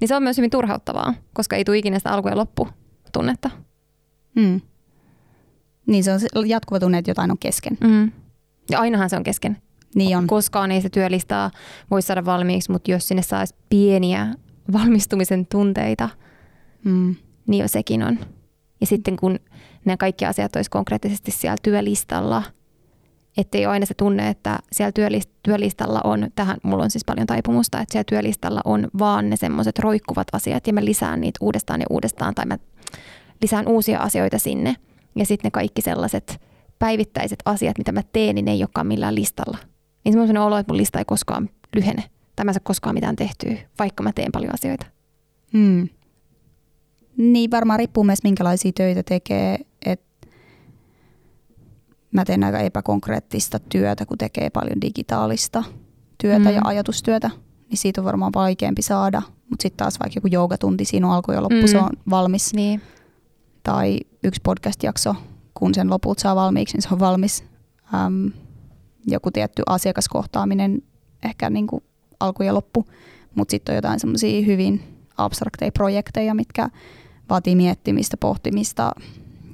niin 0.01 0.09
se 0.09 0.16
on 0.16 0.22
myös 0.22 0.36
hyvin 0.36 0.51
turhauttavaa, 0.51 1.14
koska 1.34 1.57
ei 1.57 1.64
tule 1.64 1.78
ikinä 1.78 1.99
sitä 1.99 2.11
alku- 2.11 2.28
ja 2.28 2.36
loppu 2.36 2.68
tunnetta. 3.12 3.51
Mm. 4.36 4.61
Niin 5.86 6.05
se 6.05 6.11
on 6.12 6.49
jatkuva 6.49 6.80
tunne, 6.80 6.99
että 6.99 7.11
jotain 7.11 7.30
on 7.30 7.39
kesken. 7.39 7.78
Mm. 7.80 8.12
Ja 8.70 8.80
ainahan 8.80 9.11
se 9.11 9.16
on 9.16 9.22
kesken. 9.22 9.57
Niin 9.95 10.16
on. 10.18 10.26
Koskaan 10.26 10.70
ei 10.72 10.80
se 10.80 10.89
työlistaa 10.89 11.51
voi 11.91 12.03
saada 12.03 12.24
valmiiksi, 12.24 12.72
mutta 12.72 12.91
jos 12.91 13.09
sinne 13.09 13.22
saisi 13.22 13.55
pieniä 13.68 14.34
valmistumisen 14.72 15.47
tunteita, 15.47 16.09
Mm. 16.84 17.16
niin 17.47 17.62
jo 17.62 17.68
sekin 17.68 18.03
on. 18.03 18.18
Ja 18.80 18.86
sitten 18.86 19.16
kun 19.16 19.39
nämä 19.84 19.97
kaikki 19.97 20.24
asiat 20.24 20.57
olisi 20.57 20.70
konkreettisesti 20.70 21.30
siellä 21.30 21.57
työlistalla, 21.62 22.43
ettei 23.39 23.66
ole 23.66 23.72
aina 23.72 23.86
se 23.86 23.95
tunne, 23.95 24.28
että 24.28 24.59
siellä 24.72 24.93
työlist- 24.99 25.30
työlistalla 25.43 26.01
on, 26.05 26.28
tähän 26.34 26.57
mulla 26.62 26.84
on 26.84 26.91
siis 26.91 27.05
paljon 27.05 27.26
taipumusta, 27.26 27.80
että 27.80 27.93
siellä 27.93 28.05
työlistalla 28.09 28.61
on 28.64 28.89
vaan 28.99 29.30
ne 29.30 29.36
semmoiset 29.36 29.78
roikkuvat 29.78 30.26
asiat 30.32 30.66
ja 30.66 30.72
mä 30.72 30.84
lisään 30.84 31.20
niitä 31.20 31.39
uudestaan 31.41 31.80
ja 31.80 31.86
uudestaan 31.91 32.34
tai 32.34 32.47
mä 32.47 32.59
lisään 33.43 33.68
uusia 33.68 33.99
asioita 33.99 34.39
sinne. 34.39 34.74
Ja 35.16 35.26
sitten 35.26 35.47
ne 35.47 35.51
kaikki 35.51 35.82
sellaiset 35.82 36.41
päivittäiset 36.78 37.39
asiat, 37.45 37.78
mitä 37.78 37.93
mä 37.93 38.03
teen, 38.12 38.34
niin 38.34 38.45
ne 38.45 38.51
ei 38.51 38.62
olekaan 38.62 38.86
millään 38.86 39.14
listalla. 39.14 39.59
Niin 40.05 40.12
semmoinen 40.12 40.43
olo, 40.43 40.59
että 40.59 40.72
mun 40.72 40.78
lista 40.78 40.99
ei 40.99 41.05
koskaan 41.05 41.51
lyhene 41.74 42.05
tai 42.36 42.45
mä 42.45 42.51
en 42.51 42.55
saa 42.55 42.61
koskaan 42.64 42.95
mitään 42.95 43.16
tehtyä, 43.16 43.57
vaikka 43.78 44.03
mä 44.03 44.12
teen 44.12 44.32
paljon 44.32 44.55
asioita. 44.55 44.86
Mm. 45.53 45.89
Niin 47.16 47.51
varmaan 47.51 47.78
riippuu 47.78 48.05
myös 48.05 48.22
minkälaisia 48.22 48.72
töitä 48.74 49.03
tekee. 49.03 49.59
Mä 52.20 52.24
teen 52.24 52.44
aika 52.44 52.58
epäkonkreettista 52.58 53.58
työtä, 53.58 54.06
kun 54.06 54.18
tekee 54.18 54.50
paljon 54.50 54.80
digitaalista 54.80 55.64
työtä 56.18 56.48
Mm. 56.48 56.54
ja 56.54 56.60
ajatustyötä. 56.64 57.30
Niin 57.70 57.78
siitä 57.78 58.00
on 58.00 58.04
varmaan 58.04 58.32
vaikeampi 58.34 58.82
saada. 58.82 59.22
Mutta 59.50 59.62
sitten 59.62 59.76
taas 59.76 60.00
vaikka 60.00 60.16
joku 60.16 60.26
joogatunti, 60.26 60.84
siinä 60.84 61.06
on 61.06 61.12
alku 61.12 61.32
ja 61.32 61.42
loppu, 61.42 61.56
Mm. 61.60 61.66
se 61.66 61.78
on 61.78 61.90
valmis. 62.10 62.54
Niin. 62.54 62.80
Tai 63.62 63.98
yksi 64.24 64.40
podcast-jakso, 64.44 65.14
kun 65.54 65.74
sen 65.74 65.90
lopulta 65.90 66.20
saa 66.22 66.36
valmiiksi, 66.36 66.76
niin 66.76 66.82
se 66.82 66.88
on 66.92 67.00
valmis. 67.00 67.44
Äm, 67.94 68.30
joku 69.06 69.30
tietty 69.30 69.62
asiakaskohtaaminen, 69.68 70.82
ehkä 71.24 71.50
niin 71.50 71.66
kuin 71.66 71.84
alku 72.20 72.42
ja 72.42 72.54
loppu. 72.54 72.84
Mutta 73.34 73.50
sitten 73.50 73.72
on 73.72 73.76
jotain 73.76 74.00
semmoisia 74.00 74.46
hyvin 74.46 74.82
abstrakteja 75.16 75.72
projekteja, 75.72 76.34
mitkä 76.34 76.68
vaatii 77.30 77.56
miettimistä, 77.56 78.16
pohtimista 78.16 78.92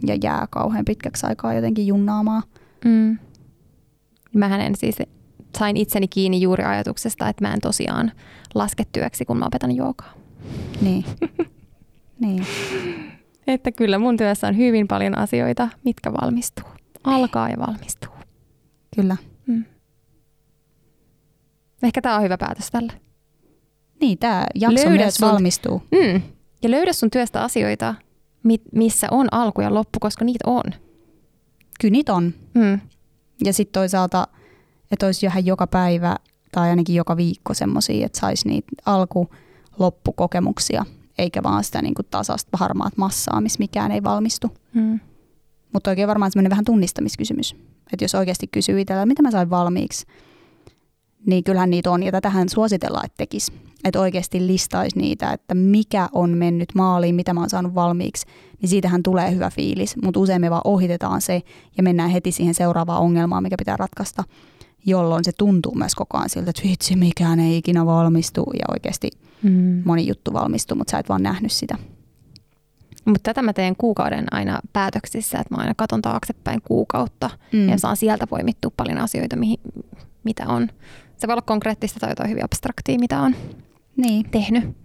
ja 0.06 0.16
jää 0.22 0.46
kauhean 0.50 0.84
pitkäksi 0.84 1.26
aikaa 1.26 1.54
jotenkin 1.54 1.86
junnaamaan. 1.86 2.42
Mm. 2.84 3.18
Mähän 4.34 4.60
en 4.60 4.76
siis 4.76 4.96
sain 5.58 5.76
itseni 5.76 6.08
kiinni 6.08 6.40
juuri 6.40 6.64
ajatuksesta, 6.64 7.28
että 7.28 7.44
mä 7.48 7.54
en 7.54 7.60
tosiaan 7.60 8.12
laske 8.54 8.84
työksi, 8.92 9.24
kun 9.24 9.38
mä 9.38 9.46
opetan 9.46 9.76
joogaa. 9.76 10.12
Niin. 10.80 11.04
niin. 12.20 12.46
Että 13.46 13.72
kyllä 13.72 13.98
mun 13.98 14.16
työssä 14.16 14.46
on 14.48 14.56
hyvin 14.56 14.88
paljon 14.88 15.18
asioita, 15.18 15.68
mitkä 15.84 16.12
valmistuu. 16.12 16.64
Alkaa 17.04 17.48
ja 17.48 17.56
valmistuu. 17.58 18.12
Kyllä. 18.96 19.16
Mm. 19.46 19.64
Ehkä 21.82 22.02
tämä 22.02 22.16
on 22.16 22.22
hyvä 22.22 22.38
päätös 22.38 22.70
tälle. 22.70 22.92
Niin, 24.00 24.18
tämä 24.18 24.46
jakso 24.54 24.88
Löydä 24.88 25.02
myös 25.04 25.14
sun- 25.14 25.28
valmistuu. 25.28 25.82
Mm. 25.92 26.22
Ja 26.62 26.70
löydä 26.70 26.92
sun 26.92 27.10
työstä 27.10 27.42
asioita, 27.42 27.94
mi- 28.42 28.60
missä 28.74 29.06
on 29.10 29.26
alku 29.32 29.60
ja 29.60 29.74
loppu, 29.74 29.98
koska 30.00 30.24
niitä 30.24 30.50
on. 30.50 30.62
Kyllä 31.80 31.92
niitä 31.92 32.14
on. 32.14 32.34
Mm. 32.54 32.80
Ja 33.44 33.52
sitten 33.52 33.80
toisaalta, 33.80 34.28
että 34.90 35.06
olisi 35.06 35.26
vähän 35.26 35.46
joka 35.46 35.66
päivä 35.66 36.16
tai 36.52 36.70
ainakin 36.70 36.94
joka 36.96 37.16
viikko 37.16 37.54
semmoisia, 37.54 38.06
että 38.06 38.20
saisi 38.20 38.48
niitä 38.48 38.68
alku-loppukokemuksia, 38.86 40.84
eikä 41.18 41.42
vaan 41.42 41.64
sitä 41.64 41.82
niin 41.82 41.94
kuin 41.94 42.06
tasasta 42.10 42.56
harmaat 42.58 42.96
massaa, 42.96 43.40
missä 43.40 43.58
mikään 43.58 43.92
ei 43.92 44.02
valmistu. 44.02 44.50
Mm. 44.74 45.00
Mutta 45.72 45.90
oikein 45.90 46.08
varmaan 46.08 46.30
semmoinen 46.32 46.50
vähän 46.50 46.64
tunnistamiskysymys. 46.64 47.56
Että 47.92 48.04
jos 48.04 48.14
oikeasti 48.14 48.46
kysyy 48.46 48.80
itsellä, 48.80 49.06
mitä 49.06 49.22
mä 49.22 49.30
sain 49.30 49.50
valmiiksi, 49.50 50.06
niin 51.26 51.44
kyllähän 51.44 51.70
niitä 51.70 51.90
on. 51.90 52.02
Ja 52.02 52.12
tätähän 52.12 52.48
suositellaan, 52.48 53.06
että 53.06 53.16
tekisi. 53.16 53.52
Että 53.84 54.00
oikeasti 54.00 54.46
listaisi 54.46 54.98
niitä, 54.98 55.32
että 55.32 55.54
mikä 55.54 56.08
on 56.12 56.30
mennyt 56.30 56.68
maaliin, 56.74 57.14
mitä 57.14 57.34
mä 57.34 57.40
oon 57.40 57.50
saanut 57.50 57.74
valmiiksi. 57.74 58.26
Niin 58.60 58.68
siitähän 58.68 59.02
tulee 59.02 59.34
hyvä 59.34 59.50
fiilis. 59.50 59.96
Mutta 60.04 60.20
usein 60.20 60.40
me 60.40 60.50
vaan 60.50 60.60
ohitetaan 60.64 61.20
se 61.20 61.42
ja 61.76 61.82
mennään 61.82 62.10
heti 62.10 62.32
siihen 62.32 62.54
seuraavaan 62.54 63.02
ongelmaan, 63.02 63.42
mikä 63.42 63.56
pitää 63.58 63.76
ratkaista. 63.76 64.24
Jolloin 64.86 65.24
se 65.24 65.32
tuntuu 65.38 65.74
myös 65.74 65.94
koko 65.94 66.18
ajan 66.18 66.28
siltä, 66.30 66.50
että 66.50 66.62
vitsi, 66.68 66.96
mikään 66.96 67.40
ei 67.40 67.56
ikinä 67.56 67.86
valmistu. 67.86 68.44
Ja 68.54 68.64
oikeasti 68.72 69.10
Mm. 69.42 69.82
moni 69.84 70.06
juttu 70.06 70.32
valmistuu, 70.32 70.76
mutta 70.76 70.90
sä 70.90 70.98
et 70.98 71.08
vaan 71.08 71.22
nähnyt 71.22 71.52
sitä. 71.52 71.78
Mutta 73.04 73.20
tätä 73.22 73.42
mä 73.42 73.52
teen 73.52 73.76
kuukauden 73.78 74.24
aina 74.30 74.60
päätöksissä, 74.72 75.38
että 75.38 75.54
mä 75.54 75.60
aina 75.60 75.72
katon 75.76 76.02
taaksepäin 76.02 76.60
kuukautta 76.62 77.30
Mm. 77.52 77.68
ja 77.68 77.78
saan 77.78 77.96
sieltä 77.96 78.26
poimittua 78.26 78.70
paljon 78.76 78.98
asioita, 78.98 79.36
mihin, 79.36 79.58
mitä 80.24 80.44
on. 80.48 80.68
Se 81.24 81.28
voi 81.28 81.32
olla 81.32 81.42
konkreettista 81.42 82.00
tai 82.00 82.10
jotain 82.10 82.30
hyvin 82.30 82.44
abstraktia, 82.44 82.98
mitä 82.98 83.20
on 83.20 83.34
Niin. 83.96 84.30
tehnyt, 84.30 84.76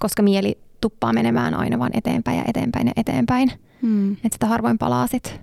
koska 0.00 0.22
mieli 0.22 0.58
tuppaa 0.80 1.12
menemään 1.12 1.54
aina 1.54 1.78
vaan 1.78 1.90
eteenpäin 1.94 2.38
ja 2.38 2.44
eteenpäin 2.46 2.86
ja 2.86 2.92
eteenpäin. 2.96 3.52
Mm. 3.82 4.12
Että 4.12 4.28
sitä 4.32 4.46
harvoin 4.46 4.78
palaa 4.78 5.06
sit. 5.06 5.40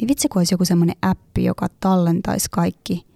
Niin 0.00 0.08
vitsi, 0.08 0.28
kun 0.28 0.40
olisi 0.40 0.54
joku 0.54 0.64
semmoinen 0.64 0.96
appi, 1.02 1.44
joka 1.44 1.66
tallentaisi 1.80 2.48
kaikki 2.50 3.06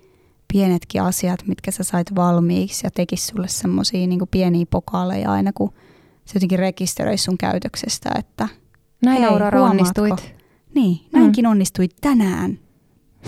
pienetkin 0.53 1.03
asiat, 1.03 1.47
mitkä 1.47 1.71
sä 1.71 1.85
sait 1.85 2.15
valmiiksi 2.15 2.87
ja 2.87 2.91
tekisi 2.91 3.27
sulle 3.27 3.49
semmoisia 3.49 4.07
niin 4.07 4.21
pieniä 4.31 4.67
pokaaleja 4.71 5.33
aina, 5.33 5.53
kun 5.55 5.73
se 6.25 6.33
jotenkin 6.37 6.59
rekisteröisi 6.59 7.25
sun 7.25 7.39
käytöksestä, 7.39 8.11
että 8.19 8.49
Näin 9.05 9.25
Aurora 9.25 9.63
onnistuit. 9.63 10.35
niin, 10.75 11.01
näinkin 11.13 11.47
onnistuit 11.47 11.97
tänään. 12.01 12.59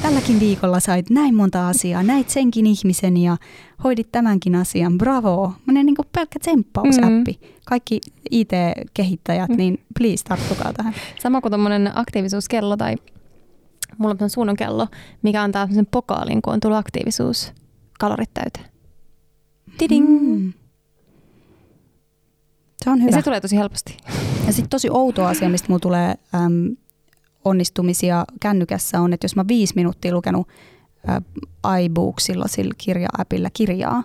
Tälläkin 0.02 0.40
viikolla 0.40 0.80
sait 0.80 1.10
näin 1.10 1.34
monta 1.34 1.68
asiaa, 1.68 2.02
näit 2.02 2.30
senkin 2.30 2.66
ihmisen 2.66 3.16
ja 3.16 3.36
hoidit 3.84 4.12
tämänkin 4.12 4.54
asian, 4.54 4.98
bravo. 4.98 5.52
Monen 5.66 5.86
niin 5.86 5.96
pelkkä 6.12 6.38
tsemppausäppi. 6.38 7.40
Kaikki 7.66 8.00
IT-kehittäjät, 8.30 9.50
niin 9.50 9.78
please 9.98 10.24
tarttukaa 10.24 10.72
tähän. 10.72 10.94
Sama 11.22 11.40
kuin 11.40 11.52
tuommoinen 11.52 11.90
aktiivisuuskello 11.98 12.76
tai 12.76 12.94
mulla 13.98 14.16
on 14.20 14.30
suunnon 14.30 14.56
kello, 14.56 14.86
mikä 15.22 15.42
antaa 15.42 15.68
sen 15.74 15.86
pokaalin, 15.86 16.42
kun 16.42 16.52
on 16.52 16.60
tullut 16.60 16.78
aktiivisuus 16.78 17.52
kalorit 18.00 18.30
täyteen. 18.34 18.66
Tiding. 19.78 20.08
Mm. 20.08 20.52
Se 22.84 22.90
on 22.90 22.98
Ja 22.98 23.04
hyvä. 23.04 23.16
se 23.16 23.22
tulee 23.22 23.40
tosi 23.40 23.56
helposti. 23.56 23.96
Ja 24.46 24.52
sitten 24.52 24.68
tosi 24.70 24.88
outo 24.90 25.24
asia, 25.24 25.48
mistä 25.48 25.68
mulla 25.68 25.80
tulee 25.80 26.14
äm, 26.34 26.76
onnistumisia 27.44 28.24
kännykässä 28.40 29.00
on, 29.00 29.12
että 29.12 29.24
jos 29.24 29.36
mä 29.36 29.44
viisi 29.48 29.74
minuuttia 29.76 30.14
lukenut 30.14 30.48
ä, 31.66 31.78
iBooksilla, 31.78 32.48
sillä 32.48 32.74
kirja-appilla 32.78 33.48
kirjaa, 33.52 34.04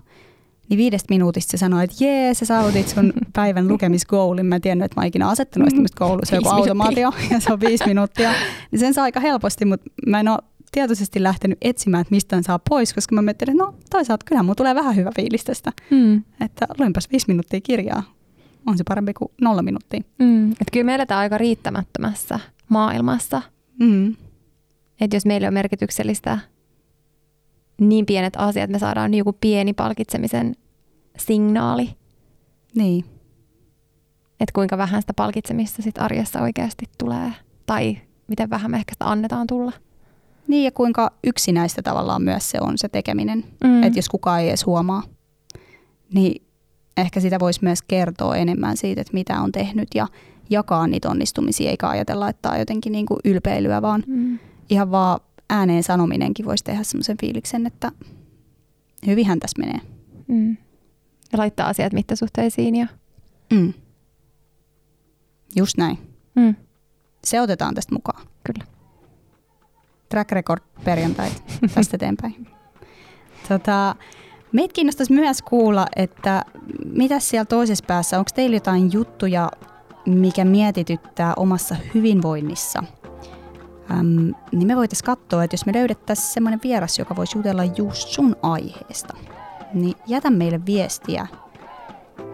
niin 0.70 0.78
viidestä 0.78 1.14
minuutista 1.14 1.52
se 1.52 1.58
sanoo, 1.58 1.80
että 1.80 2.04
jee, 2.04 2.34
sä 2.34 2.46
saavutit 2.46 2.88
sun 2.88 3.14
päivän 3.34 3.68
lukemisgoalin. 3.68 4.46
Mä 4.46 4.56
en 4.56 4.62
tiennyt, 4.62 4.86
että 4.86 5.00
mä 5.00 5.02
oon 5.02 5.08
ikinä 5.08 5.30
asettanut 5.30 5.70
tämmöistä 5.70 5.98
goalia. 5.98 6.26
Se 6.26 6.36
on 6.36 6.44
joku 6.44 6.50
automaatio 6.50 7.12
ja 7.32 7.40
se 7.40 7.54
on 7.54 7.60
viisi 7.60 7.86
minuuttia. 7.86 8.32
Niin 8.72 8.80
sen 8.80 8.94
saa 8.94 9.04
aika 9.04 9.20
helposti, 9.20 9.66
mutta 9.66 9.90
mä 10.08 10.20
en 10.20 10.28
ole 10.28 10.40
tietoisesti 10.72 11.24
lähtenyt 11.24 11.58
etsimään, 11.62 12.02
että 12.02 12.16
mistä 12.16 12.42
saa 12.42 12.60
pois, 12.70 12.94
koska 12.94 13.16
mä 13.16 13.22
mietin, 13.22 13.50
että 13.50 13.64
no 13.64 13.74
toisaalta 13.90 14.26
kyllä 14.26 14.44
mulla 14.44 14.56
tulee 14.56 14.76
vähän 14.76 14.96
hyvä 14.96 15.12
fiilis 15.16 15.44
tästä. 15.44 15.72
Mm. 15.90 16.24
Että 16.42 16.68
luinpas 16.78 17.12
viisi 17.12 17.26
minuuttia 17.28 17.62
kirjaa. 17.62 18.04
On 18.68 18.78
se 18.78 18.84
parempi 18.88 19.14
kuin 19.14 19.32
nolla 19.42 19.62
minuuttia. 19.62 20.02
Mm. 20.20 20.52
Et 20.52 20.68
kyllä 20.74 20.86
me 20.86 20.96
eletään 20.96 21.20
aika 21.20 21.38
riittämättömässä 21.38 22.40
maailmassa. 22.70 23.42
Mm. 23.80 24.16
Että 25.02 25.16
jos 25.16 25.26
meille 25.26 25.48
on 25.48 25.54
merkityksellistä 25.54 26.40
niin 27.82 28.06
pienet 28.06 28.34
asiat, 28.38 28.70
me 28.70 28.80
saadaan 28.80 29.14
joku 29.14 29.34
pieni 29.42 29.74
palkitsemisen 29.74 30.56
signaali, 31.18 31.90
Niin. 32.76 33.06
että 34.40 34.54
kuinka 34.54 34.78
vähän 34.78 35.02
sitä 35.02 35.14
palkitsemista 35.14 35.82
sit 35.82 35.98
arjessa 35.98 36.42
oikeasti 36.42 36.86
tulee. 36.98 37.34
Tai 37.66 37.98
miten 38.28 38.50
vähän 38.50 38.72
me 38.72 38.78
ehkä 38.78 38.94
sitä 38.96 39.06
annetaan 39.06 39.48
tulla. 39.48 39.72
Niin 40.48 40.64
ja 40.64 40.72
kuinka 40.72 41.12
yksinäistä 41.24 41.82
tavallaan 41.82 42.22
myös 42.22 42.50
se 42.50 42.58
on 42.62 42.78
se 42.78 42.90
tekeminen, 42.90 43.44
mm. 43.64 43.84
että 43.84 44.00
jos 44.00 44.10
kukaan 44.10 44.42
ei 44.42 44.50
edes 44.50 44.66
huomaa, 44.66 45.04
niin 46.14 46.42
ehkä 47.02 47.20
sitä 47.20 47.40
voisi 47.40 47.60
myös 47.64 47.82
kertoa 47.82 48.36
enemmän 48.36 48.78
siitä, 48.78 49.02
että 49.02 49.14
mitä 49.14 49.42
on 49.42 49.52
tehnyt 49.52 49.88
ja 49.96 50.08
jakaa 50.50 50.88
niitä 50.88 51.10
onnistumisia, 51.10 51.70
eikä 51.70 51.90
ajatella, 51.90 52.30
että 52.30 52.42
tämä 52.42 52.54
on 52.54 52.60
jotenkin 52.60 52.92
niin 52.92 53.06
kuin 53.06 53.20
ylpeilyä, 53.26 53.82
vaan 53.82 54.04
Mm. 54.08 54.40
ihan 54.70 54.92
vaan 54.92 55.20
ääneen 55.50 55.84
sanominenkin 55.84 56.46
voisi 56.46 56.64
tehdä 56.64 56.84
semmoisen 56.84 57.18
fiiliksen, 57.22 57.66
että 57.68 57.92
hyvinhän 59.08 59.40
tässä 59.40 59.60
menee. 59.60 59.80
Mm. 60.28 60.58
Ja 61.32 61.38
laittaa 61.40 61.68
asiat 61.68 61.94
mittasuhteisiin. 61.94 62.76
Ja... 62.76 62.88
Mm. 63.54 63.74
Just 65.56 65.78
näin. 65.78 65.98
Mm. 66.36 66.56
Se 67.24 67.42
otetaan 67.42 67.76
tästä 67.76 67.96
mukaan. 67.96 68.28
Kyllä. 68.44 68.66
Track 70.10 70.32
record 70.32 70.62
perjantai 70.84 71.30
tästä 71.76 71.96
eteenpäin. 71.98 72.48
Tota, 73.50 73.96
meitä 74.52 74.74
kiinnostaisi 74.74 75.14
myös 75.14 75.42
kuulla, 75.42 75.86
että 75.96 76.46
mitä 76.86 77.20
siellä 77.20 77.46
toisessa 77.46 77.86
päässä, 77.88 78.20
onko 78.20 78.32
teillä 78.36 78.56
jotain 78.56 78.94
juttuja, 78.94 79.52
mikä 80.06 80.46
mietityttää 80.46 81.34
omassa 81.38 81.76
hyvinvoinnissa? 81.94 82.84
äm, 83.92 84.34
niin 84.52 84.68
me 84.68 84.76
voitaisiin 84.76 85.06
katsoa, 85.06 85.44
että 85.44 85.54
jos 85.54 85.66
me 85.66 85.74
löydettäisiin 85.74 86.34
semmoinen 86.34 86.60
vieras, 86.64 87.00
joka 87.00 87.16
voisi 87.16 87.38
jutella 87.38 87.64
just 87.64 88.08
sun 88.08 88.36
aiheesta, 88.42 89.18
niin 89.74 89.96
jätä 90.08 90.30
meille 90.30 90.66
viestiä, 90.66 91.28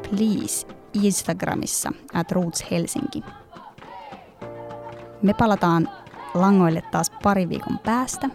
please, 0.09 0.67
Instagramissa 0.93 1.91
at 2.13 2.31
Roots 2.31 2.65
Helsinki. 2.71 3.23
Me 5.21 5.33
palataan 5.33 5.89
langoille 6.33 6.83
taas 6.91 7.11
pari 7.23 7.49
viikon 7.49 7.79
päästä, 7.79 8.29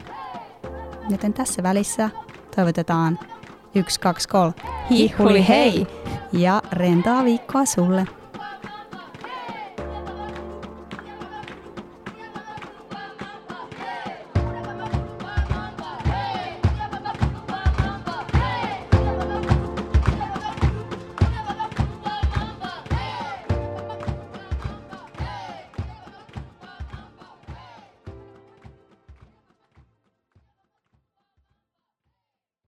joten 1.11 1.33
tässä 1.33 1.63
välissä 1.63 2.11
toivotetaan 2.57 3.19
1, 3.75 4.01
2, 4.01 4.29
3, 4.29 4.53
Hihuli 4.91 5.49
hei! 5.49 5.87
ja 6.33 6.63
rentaa 6.73 7.25
viikkoa 7.25 7.65
sulle. 7.65 8.07